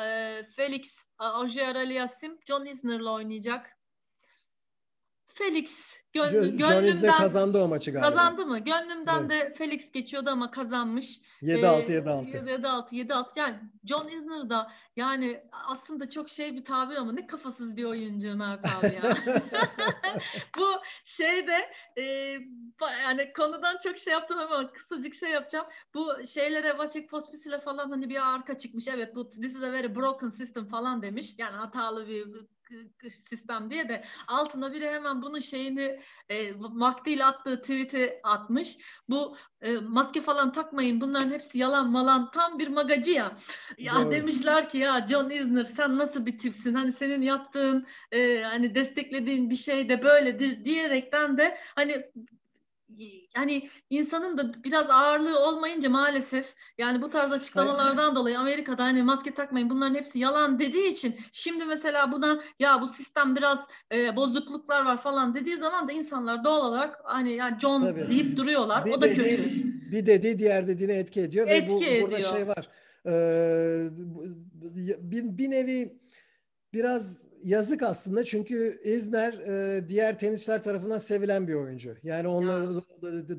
[0.01, 3.77] e, e, Felix Ojer Aliasim John Isner'la oynayacak.
[5.25, 8.09] Felix Gön, gönlümden kazandı o maçı galiba.
[8.09, 8.59] Kazandı mı?
[8.59, 9.29] Gönlümden evet.
[9.29, 11.21] de Felix geçiyordu ama kazanmış.
[11.41, 12.29] 7-6 ee, 7-6.
[12.61, 13.25] 7-6 7-6.
[13.35, 13.55] Yani
[13.85, 18.65] John Isner da yani aslında çok şey bir tabir ama ne kafasız bir oyuncu Mert
[18.65, 19.17] abi ya.
[20.57, 20.69] Bu
[21.03, 22.03] şeyde e,
[23.03, 25.65] yani konudan çok şey yaptım ama kısacık şey yapacağım.
[25.93, 28.87] Bu şeylere Vasek Pospis ile falan hani bir arka çıkmış.
[28.87, 31.35] Evet bu this is a very broken system falan demiş.
[31.37, 32.47] Yani hatalı bir
[33.09, 35.99] sistem diye de altına biri hemen bunun şeyini
[36.29, 38.77] e, vaktiyle attığı tweet'i atmış.
[39.09, 43.37] Bu e, maske falan takmayın bunların hepsi yalan malan tam bir magacı ya.
[43.77, 44.11] Ya Doğru.
[44.11, 49.49] demişler ki ya John Isner sen nasıl bir tipsin hani senin yaptığın e, hani desteklediğin
[49.49, 52.11] bir şey de böyledir diyerekten de hani
[53.35, 59.33] yani insanın da biraz ağırlığı olmayınca maalesef yani bu tarz açıklamalardan dolayı Amerika'da hani maske
[59.33, 63.59] takmayın bunların hepsi yalan dediği için şimdi mesela buna ya bu sistem biraz
[63.93, 68.09] e, bozukluklar var falan dediği zaman da insanlar doğal olarak hani yani John Tabii.
[68.09, 68.85] deyip duruyorlar.
[68.85, 69.91] Bir o da dediği, kötü.
[69.91, 72.01] Bir dediği diğer dediğine etki ediyor etki ve bu ediyor.
[72.01, 72.69] burada şey var.
[73.05, 73.89] Ee,
[74.99, 75.99] bir, bir nevi
[76.73, 78.25] biraz yazık aslında.
[78.25, 81.95] Çünkü İzner e, diğer tenisçiler tarafından sevilen bir oyuncu.
[82.03, 82.65] Yani onlara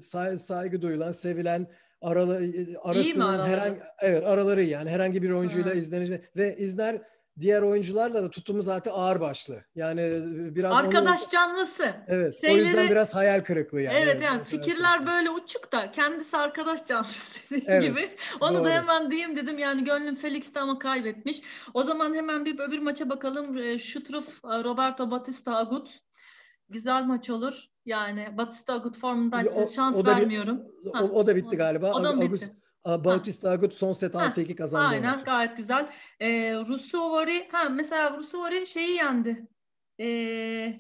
[0.03, 1.67] say, saygı duyulan, sevilen
[2.03, 2.41] aralı,
[2.83, 7.03] arasının herhangi evet araları yani herhangi bir oyuncuyla izlenecek ve İzner
[7.41, 9.65] diğer oyuncularla da tutumu zaten ağır başlı.
[9.75, 11.95] Yani e, biraz arkadaş onu, canlısı.
[12.07, 12.41] Evet.
[12.41, 13.97] Şeyleri, o yüzden biraz hayal kırıklığı yani.
[13.97, 18.11] Evet, evet yani fikirler böyle uçuk da kendisi arkadaş canlısı evet, gibi.
[18.41, 18.65] Onu doğru.
[18.65, 19.59] da hemen diyeyim dedim.
[19.59, 21.43] Yani gönlüm Felix'te ama kaybetmiş.
[21.75, 23.59] O zaman hemen bir öbür maça bakalım.
[23.59, 26.01] E, Şutruf e, Roberto Batista Agut.
[26.69, 27.65] Güzel maç olur.
[27.87, 30.63] Yani Batista Agut formundaysa şans o vermiyorum.
[30.85, 31.93] Bir, o, o da bitti galiba.
[31.93, 32.57] O da bitti.
[32.87, 34.87] Bautista Agut son set 6-2 kazandı.
[34.87, 35.25] Aynen maçı.
[35.25, 35.89] gayet güzel.
[36.21, 39.47] Ee, Rusuvari ha mesela Rusuvari şeyi yendi.
[40.01, 40.75] Ee,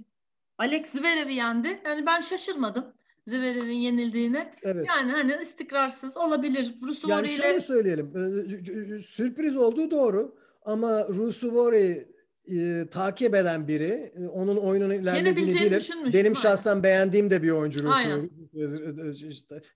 [0.58, 1.82] Alex Zverev'i yendi.
[1.84, 2.84] Yani ben şaşırmadım.
[3.28, 4.54] Zverev'in yenildiğine.
[4.62, 4.86] Evet.
[4.88, 6.74] Yani hani istikrarsız olabilir.
[6.82, 7.60] Rusuvari yani şöyle ile...
[7.60, 8.12] söyleyelim.
[8.16, 10.34] E, sürpriz olduğu doğru.
[10.64, 12.08] Ama Rusuvari
[12.46, 15.90] e, takip eden biri e, onun oyununu ilerlediğini bilir.
[16.12, 18.30] Benim şahsen beğendiğim de bir oyuncu Rusuvari.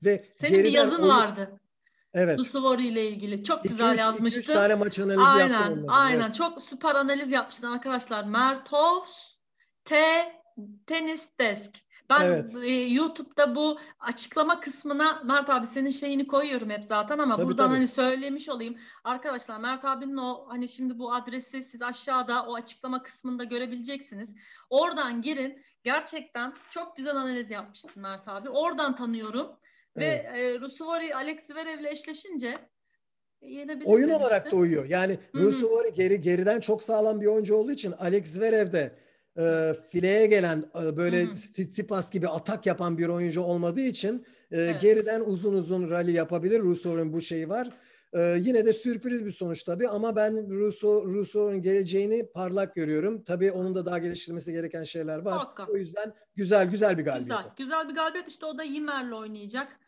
[0.05, 1.09] Ve Senin bir yazın oyun...
[1.09, 1.61] vardı.
[2.14, 2.39] Evet.
[2.39, 3.44] Lusuvori ile ilgili.
[3.44, 4.40] Çok güzel üç, yazmıştı.
[4.40, 5.97] 2 tane maç analizi aynen, yaptım onları.
[5.97, 6.20] Aynen.
[6.20, 6.35] Evet.
[6.35, 8.24] Çok süper analiz yapmıştın arkadaşlar.
[8.24, 9.35] Mertovs
[9.85, 9.97] T
[10.86, 11.89] Tenis Desk.
[12.10, 12.55] Ben evet.
[12.64, 17.66] e, YouTube'da bu açıklama kısmına Mert abi senin şeyini koyuyorum hep zaten ama tabii, buradan
[17.66, 17.76] tabii.
[17.76, 18.76] hani söylemiş olayım.
[19.05, 24.35] Arkadaşlar Mert abinin o hani şimdi bu adresi siz aşağıda o açıklama kısmında görebileceksiniz.
[24.70, 25.62] Oradan girin.
[25.82, 28.48] Gerçekten çok güzel analiz yapmıştın Mert abi.
[28.48, 29.51] Oradan tanıyorum.
[29.97, 30.24] Evet.
[30.35, 32.59] Ve e, Rusuvari Alex Zverev'le eşleşince
[33.43, 33.86] yenebilir.
[33.86, 34.24] Oyun demişti.
[34.24, 34.85] olarak da uyuyor.
[34.85, 38.93] Yani Rusuvari geri geriden çok sağlam bir oyuncu olduğu için Alex Zverev de
[39.39, 44.81] e, fileye gelen e, böyle Tsitsipas gibi atak yapan bir oyuncu olmadığı için e, evet.
[44.81, 46.60] geriden uzun uzun rally yapabilir.
[46.60, 47.70] Rusov'un bu şeyi var.
[48.12, 53.24] Ee, yine de sürpriz bir sonuç tabii ama ben Russo Russo'nun geleceğini parlak görüyorum.
[53.24, 55.39] Tabii onun da daha geliştirmesi gereken şeyler var.
[55.39, 55.68] Hakkak.
[55.70, 57.40] O yüzden güzel güzel bir galibiyet.
[57.40, 58.28] Güzel, güzel bir galibiyet.
[58.28, 59.78] İşte o da Yimer'le oynayacak.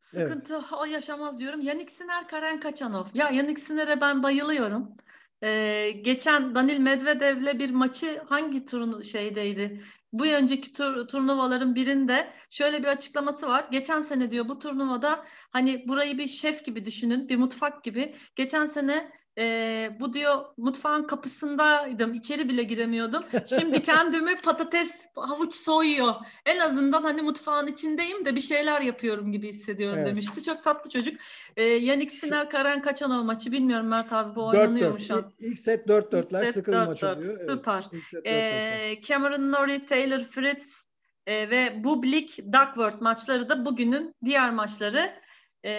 [0.00, 0.72] Sıkıntı evet.
[0.80, 1.60] o yaşamaz diyorum.
[1.60, 3.04] Yannick Sinner, Karen Kaçanov.
[3.14, 4.92] Ya Yannick Sinner'e ben bayılıyorum.
[5.42, 9.82] Ee, geçen Danil Medvedev'le bir maçı hangi turun şeydeydi?
[10.12, 13.66] Bu önceki tur, turnuvaların birinde şöyle bir açıklaması var.
[13.70, 18.16] Geçen sene diyor bu turnuvada hani burayı bir şef gibi düşünün, bir mutfak gibi.
[18.36, 22.14] Geçen sene e, bu diyor mutfağın kapısındaydım.
[22.14, 23.22] içeri bile giremiyordum.
[23.46, 26.14] Şimdi kendimi patates, havuç soyuyor.
[26.46, 30.08] En azından hani mutfağın içindeyim de bir şeyler yapıyorum gibi hissediyorum evet.
[30.08, 30.42] demişti.
[30.42, 31.20] Çok tatlı çocuk.
[31.56, 35.32] E, Yannick Sinner, Karen Kaçanov maçı bilmiyorum Mert abi bu oynanıyor mu şu an?
[35.38, 37.38] İlk set 4-4'ler sıkı bir maç oluyor.
[37.48, 37.84] Süper.
[38.24, 40.86] Evet, e, Cameron Norrie, Taylor Fritz
[41.26, 45.25] e, ve Bublik Duckworth maçları da bugünün diğer maçları.
[45.66, 45.72] Ee,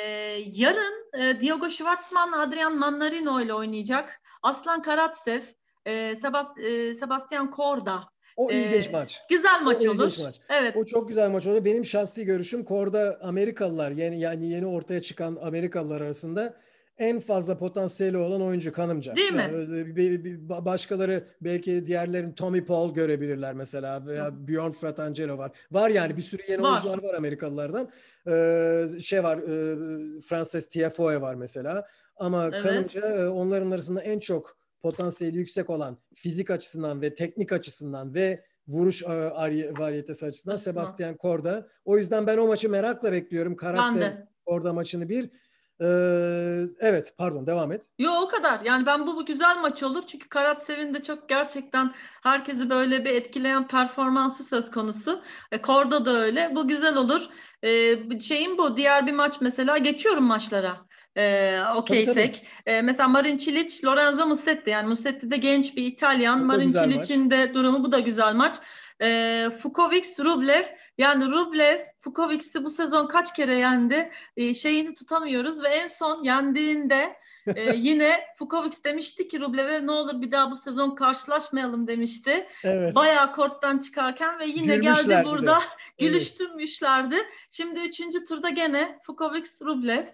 [0.51, 4.21] yarın e, Diogo Schwartzman, Adrian Mannarino ile oynayacak.
[4.43, 5.41] Aslan Karatsev,
[5.85, 8.03] e, Sebast e, Sebastian Korda.
[8.35, 9.21] O ee, ilginç maç.
[9.29, 10.13] Güzel maç o olur.
[10.23, 10.39] Maç.
[10.49, 10.75] Evet.
[10.77, 11.65] O çok güzel maç olur.
[11.65, 16.53] Benim şahsi görüşüm Korda Amerikalılar yeni yani yeni ortaya çıkan Amerikalılar arasında
[16.99, 19.15] en fazla potansiyeli olan oyuncu kanımca.
[19.15, 19.49] Değil mi?
[19.51, 25.51] Yani, başkaları belki diğerlerin Tommy Paul görebilirler mesela veya Bjorn Fratangelo var.
[25.71, 26.71] Var yani bir sürü yeni var.
[26.71, 27.89] oyuncular var Amerikalılardan.
[28.27, 31.87] Ee, şey var e, Frances Tiafoe var mesela.
[32.15, 32.63] Ama evet.
[32.63, 38.43] kanımca e, onların arasında en çok potansiyeli yüksek olan fizik açısından ve teknik açısından ve
[38.67, 39.07] vuruş e,
[39.77, 40.73] variyetesi açısından Aslında.
[40.73, 41.67] Sebastian Korda.
[41.85, 43.55] O yüzden ben o maçı merakla bekliyorum.
[43.55, 44.11] Karatsev
[44.45, 45.29] Korda maçını bir.
[45.81, 47.85] Ee, evet pardon devam et.
[47.99, 48.61] Yo o kadar.
[48.65, 50.03] Yani ben bu, bu güzel maç olur.
[50.07, 51.93] Çünkü Karatsev'in de çok gerçekten
[52.23, 55.23] herkesi böyle bir etkileyen performansı söz konusu.
[55.51, 56.51] E, Korda da öyle.
[56.55, 57.21] Bu güzel olur.
[57.63, 58.77] E, şeyin bu.
[58.77, 60.77] Diğer bir maç mesela geçiyorum maçlara.
[61.15, 62.47] E, Okeysek.
[62.65, 64.69] E, mesela Marin Cilic, Lorenzo Musetti.
[64.69, 66.45] Yani Musetti de genç bir İtalyan.
[66.45, 68.55] Marin Cilic'in de durumu bu da güzel maç.
[69.01, 70.63] E, Fukovic, Rublev
[70.97, 77.17] yani Rublev Fukovic'i bu sezon kaç kere yendi e, şeyini tutamıyoruz ve en son yendiğinde
[77.55, 82.47] e, yine Fukovic demişti ki Rublev'e ne olur bir daha bu sezon karşılaşmayalım demişti.
[82.63, 82.95] Evet.
[82.95, 85.61] Bayağı korttan çıkarken ve yine geldi burada
[85.99, 87.15] gülüştürmüşlerdi.
[87.49, 90.05] Şimdi üçüncü turda gene Fukovic Rublev,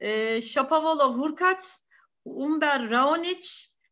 [0.00, 1.82] e, Shapovalov Hurkacz,
[2.24, 3.48] Umber Raonic,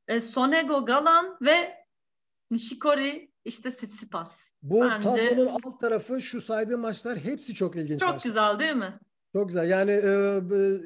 [0.08, 1.86] e, Sonego Galan ve
[2.50, 4.31] Nishikori işte Tsitsipas.
[4.62, 5.09] Bu Bence...
[5.09, 8.31] tablonun alt tarafı şu saydığım maçlar hepsi çok ilginç Çok maçlar.
[8.31, 8.98] güzel değil mi?
[9.32, 9.70] Çok güzel.
[9.70, 10.40] Yani e,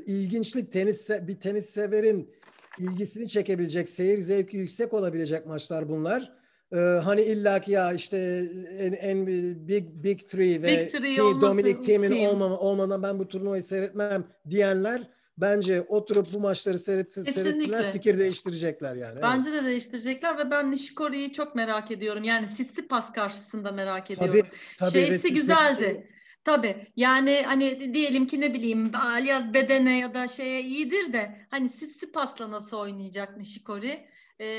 [0.07, 2.35] ilginçlik tenis bir tenis severin
[2.79, 6.41] ilgisini çekebilecek, seyir zevki yüksek olabilecek maçlar bunlar.
[6.73, 9.27] Ee, hani illaki ya işte en, en
[9.69, 12.27] big big three ve Big three Dominic Thiem'in team.
[12.27, 18.95] olmama, olmadan ben bu turnuvayı seyretmem diyenler bence oturup bu maçları seyret, seyretsinler fikir değiştirecekler
[18.97, 19.23] yani.
[19.23, 19.63] Bence evet.
[19.63, 22.25] de değiştirecekler ve ben Nishikori'yi çok merak ediyorum.
[22.25, 24.41] Yani Tsitsipas karşısında merak ediyorum.
[24.41, 26.09] Tabii, tabii, Şeysi güzeldi.
[26.45, 31.69] Tabii yani hani diyelim ki ne bileyim Aliyaz bedene ya da şeye iyidir de hani
[31.69, 34.07] Sitsipas'la nasıl oynayacak Nishikori?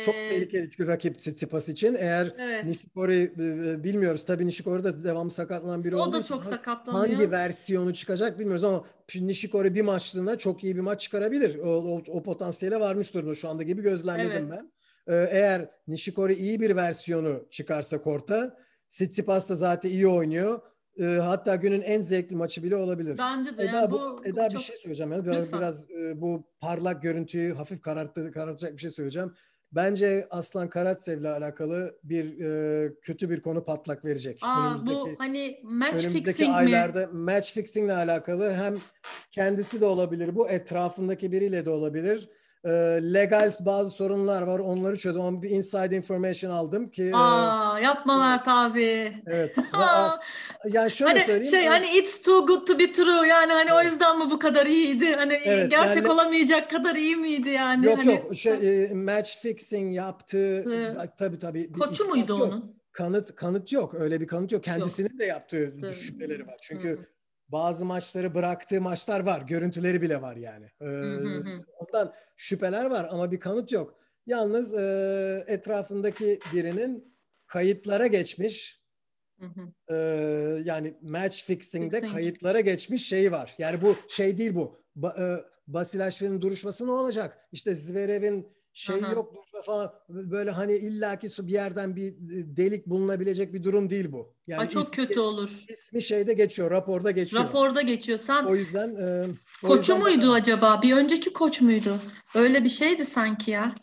[0.06, 1.96] Çok tehlikeli bir rakip Tsitsipas için.
[2.00, 2.66] Eğer evet.
[2.66, 3.32] Nishikori
[3.84, 4.26] bilmiyoruz.
[4.26, 7.08] Tabii Nishikori da devamlı sakatlanan biri o olduğu da çok sakatlanıyor.
[7.08, 8.86] Hangi versiyonu çıkacak bilmiyoruz ama
[9.16, 11.60] Nishikori bir maçlığında çok iyi bir maç çıkarabilir.
[11.60, 14.52] O, o, o potansiyele varmış durumda şu anda gibi gözlemledim evet.
[14.52, 14.72] ben.
[15.32, 18.58] Eğer Nishikori iyi bir versiyonu çıkarsa korta
[18.90, 20.62] Tsitsipas da zaten iyi oynuyor.
[21.00, 23.18] hatta günün en zevkli maçı bile olabilir.
[23.18, 23.64] Bence de.
[23.64, 24.60] Eda, yani bu, Eda çok...
[24.60, 25.12] bir şey söyleyeceğim.
[25.12, 25.86] Yani biraz, biraz
[26.16, 29.34] bu parlak görüntüyü hafif kararttı, karartacak bir şey söyleyeceğim.
[29.72, 34.40] Bence Aslan Karatsev'le alakalı bir e, kötü bir konu patlak verecek.
[34.42, 37.14] Aa, bu hani match önümüzdeki fixing aylarda mi?
[37.14, 38.78] match fixing ile alakalı hem
[39.32, 42.30] kendisi de olabilir bu etrafındaki biriyle de olabilir
[42.66, 42.70] e,
[43.14, 44.60] legal bazı sorunlar var.
[44.60, 45.22] Onları çözdüm.
[45.22, 47.12] Ama bir inside information aldım ki.
[47.14, 49.14] Aa, e, yapma Mert abi.
[49.28, 49.56] Evet.
[50.66, 51.52] yani şöyle hani söyleyeyim.
[51.52, 53.28] Şey hani it's too good to be true.
[53.28, 53.86] Yani hani evet.
[53.86, 55.16] o yüzden mi bu kadar iyiydi?
[55.16, 57.86] Hani evet, gerçek yani, olamayacak kadar iyi miydi yani?
[57.86, 58.12] Yok hani...
[58.12, 58.36] yok.
[58.36, 61.10] Şey, e, match fixing yaptığı evet.
[61.18, 61.72] tabii tabii.
[61.72, 62.42] Koçu muydu yok.
[62.42, 62.82] onun?
[62.92, 63.94] Kanıt kanıt yok.
[63.94, 64.64] Öyle bir kanıt yok.
[64.64, 65.20] Kendisinin yok.
[65.20, 65.94] de yaptığı Hı.
[65.94, 66.58] şüpheleri var.
[66.62, 67.12] Çünkü Hı
[67.52, 69.42] bazı maçları bıraktığı maçlar var.
[69.42, 70.66] Görüntüleri bile var yani.
[70.82, 70.88] Ee,
[71.80, 74.00] ondan şüpheler var ama bir kanıt yok.
[74.26, 77.16] Yalnız e, etrafındaki birinin
[77.48, 78.82] kayıtlara geçmiş
[79.90, 79.96] e,
[80.64, 82.14] yani match fixing'de Fixing.
[82.14, 83.56] kayıtlara geçmiş şeyi var.
[83.58, 84.82] Yani bu şey değil bu.
[84.96, 85.26] Ba, e,
[85.68, 87.48] Basilashvin'in duruşması ne olacak?
[87.52, 89.12] İşte Zverev'in şey Aha.
[89.12, 92.14] yok durma falan böyle hani illaki bir yerden bir
[92.58, 94.34] delik bulunabilecek bir durum değil bu.
[94.48, 95.66] Yani Ay çok ismi, kötü olur.
[95.68, 97.44] İsmi şeyde geçiyor, raporda geçiyor.
[97.44, 98.18] Raporda geçiyor.
[98.18, 99.28] Sen O yüzden e,
[99.64, 100.34] o Koçu yüzden muydu da...
[100.34, 100.82] acaba?
[100.82, 102.00] Bir önceki koç muydu?
[102.36, 103.76] Öyle bir şeydi sanki ya.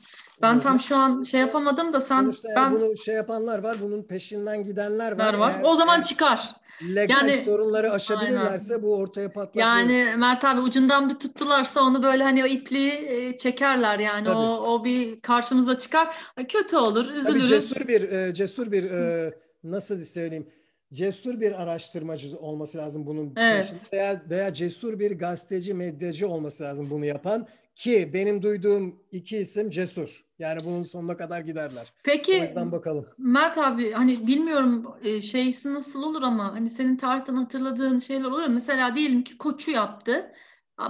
[0.43, 0.62] Ben evet.
[0.62, 4.65] tam şu an şey yapamadım da sen Sonuçta ben bunu şey yapanlar var, bunun peşinden
[4.65, 5.35] gidenler var.
[5.35, 5.55] var.
[5.55, 8.86] Eğer, o zaman eğer, çıkar legal yani, sorunları aşabilirlerse aynen.
[8.86, 9.60] bu ortaya patlar.
[9.60, 14.72] Yani Mert abi ucundan bir tuttularsa onu böyle hani o ipliği e, çekerler yani o
[14.74, 16.09] o bir karşımıza çıkar.
[16.48, 17.24] Kötü olur, üzülürüz.
[17.24, 19.34] Tabii cesur bir e, cesur bir e,
[19.64, 20.48] nasıl söyleyeyim?
[20.92, 23.72] Cesur bir araştırmacı olması lazım bunun evet.
[23.92, 27.48] veya veya cesur bir gazeteci, medyacı olması lazım bunu yapan
[27.78, 30.24] ki benim duyduğum iki isim cesur.
[30.38, 31.92] Yani bunun sonuna kadar giderler.
[32.05, 33.06] Peki o yüzden bakalım.
[33.18, 38.48] Mert abi hani bilmiyorum e, şeysi nasıl olur ama hani senin tarihten hatırladığın şeyler oluyor.
[38.48, 40.32] Mesela diyelim ki koçu yaptı,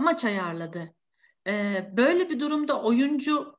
[0.01, 0.95] maç ayarladı.
[1.47, 3.58] Ee, böyle bir durumda oyuncu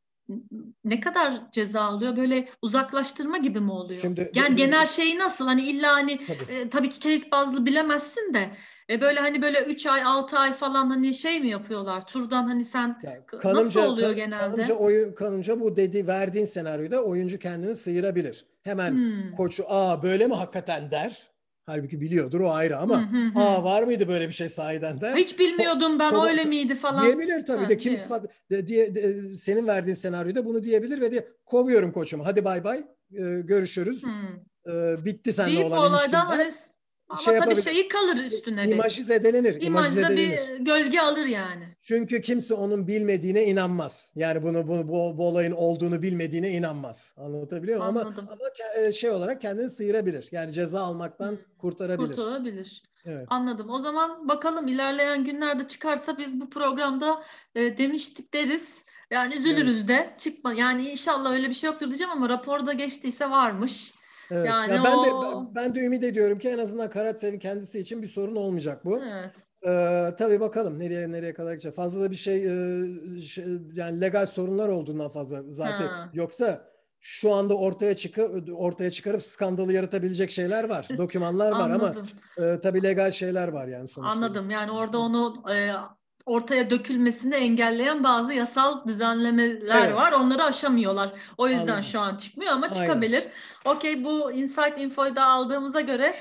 [0.84, 2.18] ne kadar ceza alıyor?
[2.18, 4.02] Böyle uzaklaştırma gibi mi oluyor?
[4.02, 5.46] Şimdi, yani genel şeyi nasıl?
[5.46, 8.50] Hani illa hani tabii, e, tabii ki case bazlı bilemezsin de
[8.90, 12.08] e böyle hani böyle 3 ay 6 ay falan hani şey mi yapıyorlar?
[12.08, 14.44] Turdan hani sen yani kanımca, nasıl oluyor genelde?
[14.44, 18.46] Kanımca, oyun, kanımca bu dedi verdiğin senaryoda oyuncu kendini sıyırabilir.
[18.64, 19.36] Hemen hmm.
[19.36, 21.29] koçu aa böyle mi hakikaten der.
[21.70, 25.16] Halbuki biliyordur o ayrı ama aa var mıydı böyle bir şey sahiden der.
[25.16, 27.06] Hiç bilmiyordum ben o, öyle miydi falan.
[27.06, 31.12] Diyebilir tabii ha, de kim ispat de, diye de, senin verdiğin senaryoda bunu diyebilir ve
[31.12, 32.26] diye kovuyorum koçumu.
[32.26, 32.84] Hadi bay bay.
[33.14, 34.04] Ee, görüşürüz.
[34.72, 35.92] Ee, bitti seninle Deyip olan.
[35.92, 36.52] Hani
[37.10, 38.68] ama şey tabii şeyi kalır üstüne.
[38.70, 39.62] İmajı zedelenir.
[39.62, 41.64] İmajda bir gölge alır yani.
[41.82, 44.12] Çünkü kimse onun bilmediğine inanmaz.
[44.16, 47.14] Yani bunu, bunu bu, bu olayın olduğunu bilmediğine inanmaz.
[47.18, 47.98] Anlatabiliyor muyum?
[47.98, 48.38] Ama, ama
[48.78, 50.30] e, şey olarak kendini sıyırabilir.
[50.32, 51.38] Yani ceza almaktan hmm.
[51.58, 52.08] kurtarabilir.
[52.08, 52.84] Kurtarabilir.
[53.06, 53.28] Evet.
[53.30, 53.70] Anladım.
[53.70, 57.24] O zaman bakalım ilerleyen günlerde çıkarsa biz bu programda
[57.56, 58.84] e, demiştik deriz.
[59.12, 59.88] Yani üzülürüz evet.
[59.88, 60.54] de çıkma.
[60.54, 63.94] Yani inşallah öyle bir şey yoktur diyeceğim ama raporda geçtiyse varmış.
[64.32, 64.48] Evet.
[64.48, 65.04] Yani ya ben o...
[65.06, 69.00] de ben de ümit ediyorum ki en azından Karatsev'in kendisi için bir sorun olmayacak bu.
[69.00, 69.32] Evet.
[69.68, 71.76] Ee, tabii bakalım nereye nereye kadar gidecek.
[71.76, 75.88] Fazla da bir şey, e, şey yani legal sorunlar olduğundan fazla zaten.
[75.88, 76.10] Ha.
[76.14, 76.70] Yoksa
[77.00, 80.88] şu anda ortaya çıkıp ortaya çıkarıp skandalı yaratabilecek şeyler var.
[80.98, 81.96] Dokümanlar var ama
[82.38, 84.12] e, tabii legal şeyler var yani sonuçta.
[84.12, 84.50] Anladım.
[84.50, 85.72] Yani orada onu e,
[86.30, 89.96] ortaya dökülmesini engelleyen bazı yasal düzenlemeler evet.
[89.96, 90.12] var.
[90.12, 91.14] Onları aşamıyorlar.
[91.38, 91.84] O yüzden Anladım.
[91.84, 93.24] şu an çıkmıyor ama çıkabilir.
[93.66, 96.14] Okey bu Insight Info'yu da aldığımıza göre.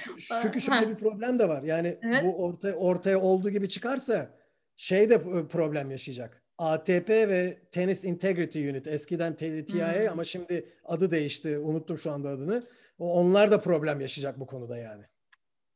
[0.42, 0.88] Çünkü şöyle ha.
[0.88, 1.62] bir problem de var.
[1.62, 2.24] Yani evet.
[2.24, 4.30] bu ortaya, ortaya olduğu gibi çıkarsa
[4.76, 6.42] şey de problem yaşayacak.
[6.58, 10.12] ATP ve Tennis Integrity Unit eskiden TIA hmm.
[10.12, 11.58] ama şimdi adı değişti.
[11.58, 12.62] Unuttum şu anda adını.
[12.98, 15.04] Onlar da problem yaşayacak bu konuda yani.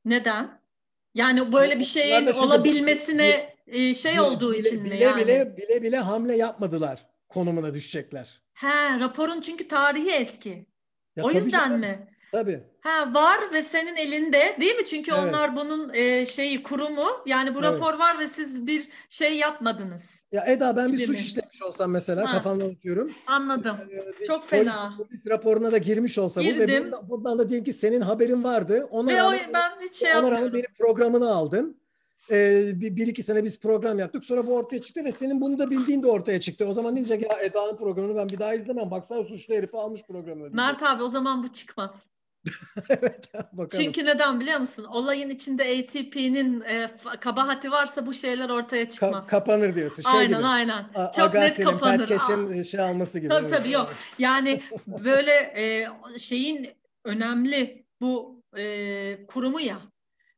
[0.05, 0.63] Neden?
[1.15, 5.25] Yani böyle bir şeyin olabilmesine e, şey bile, olduğu bile, için bile, yani.
[5.25, 8.43] Bile bile bile hamle yapmadılar konumuna düşecekler.
[8.55, 10.67] He raporun çünkü tarihi eski.
[11.17, 12.09] Ya o yüzden mi?
[12.33, 12.61] Tabii.
[12.81, 14.87] Ha var ve senin elinde değil mi?
[14.87, 15.23] Çünkü Evet.
[15.25, 17.07] onlar bunun e, şeyi kurumu.
[17.27, 17.73] Yani bu Evet.
[17.73, 20.11] rapor var ve siz bir şey yapmadınız.
[20.33, 21.23] Ya Eda ben bir Gibi suç mi?
[21.23, 22.33] işlemiş olsam mesela Ha.
[22.35, 23.13] kafamdan unutuyorum.
[23.27, 23.77] Anladım.
[24.21, 24.95] Ee, Çok polis- fena.
[24.99, 26.85] Polis raporuna da girmiş olsa bu ve Girdim.
[26.85, 28.89] bundan, bundan da diyelim ki senin haberin vardı.
[28.91, 31.82] Ona Ve o, rağmen, ben hiç şey ona rağmen benim programını aldın.
[32.31, 34.25] Ee, bir, bir iki sene biz program yaptık.
[34.25, 36.67] Sonra bu ortaya çıktı ve senin bunu da bildiğin de ortaya çıktı.
[36.67, 38.91] O zaman ne diyecek ya Eda'nın programını ben bir daha izlemem.
[38.91, 40.39] Baksana suçlu herifi almış programı.
[40.39, 40.55] diyecek.
[40.55, 42.07] Mert abi o zaman bu çıkmaz.
[42.89, 43.85] evet bakalım.
[43.85, 44.85] Çünkü neden biliyor musun?
[44.85, 46.91] Olayın içinde ATP'nin e,
[47.21, 49.27] kabahati varsa bu şeyler ortaya Ka- çıkmaz.
[49.27, 50.03] kapanır diyorsun.
[50.03, 50.47] Şey aynen gibi.
[50.47, 50.87] aynen.
[50.95, 51.99] A- Çok net Agassi'nin, kapanır.
[51.99, 53.29] Pat Cash'in şey alması gibi.
[53.29, 53.95] Tabii tabii yok.
[54.19, 55.89] Yani böyle e,
[56.19, 56.69] şeyin
[57.05, 59.79] önemli bu e, kurumu ya.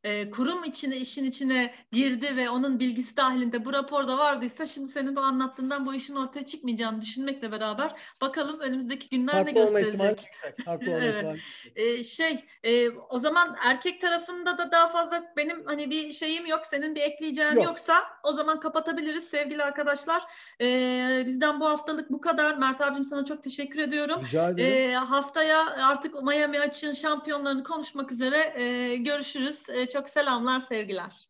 [0.05, 5.17] E, kurum içine işin içine girdi ve onun bilgisi dahilinde bu raporda vardıysa şimdi senin
[5.17, 9.91] bu anlattığından bu işin ortaya çıkmayacağını düşünmekle beraber bakalım önümüzdeki günler ne Haklı olma ihtimali
[10.11, 10.27] gösterecek.
[10.27, 10.67] yüksek.
[10.67, 11.15] Haklı olma Evet.
[11.15, 11.41] ihtimali.
[11.77, 16.67] E, şey e, o zaman erkek tarafında da daha fazla benim hani bir şeyim yok
[16.67, 17.65] senin bir ekleyeceğin Yok.
[17.65, 20.23] yoksa o zaman kapatabiliriz sevgili arkadaşlar.
[20.61, 22.57] E, bizden bu haftalık bu kadar.
[22.57, 24.21] Mert abicim sana çok teşekkür ediyorum.
[24.25, 24.91] Rica ederim.
[24.91, 29.69] E, haftaya artık Miami açığın şampiyonlarını konuşmak üzere e, görüşürüz.
[29.69, 31.29] E, çok selamlar sevgiler.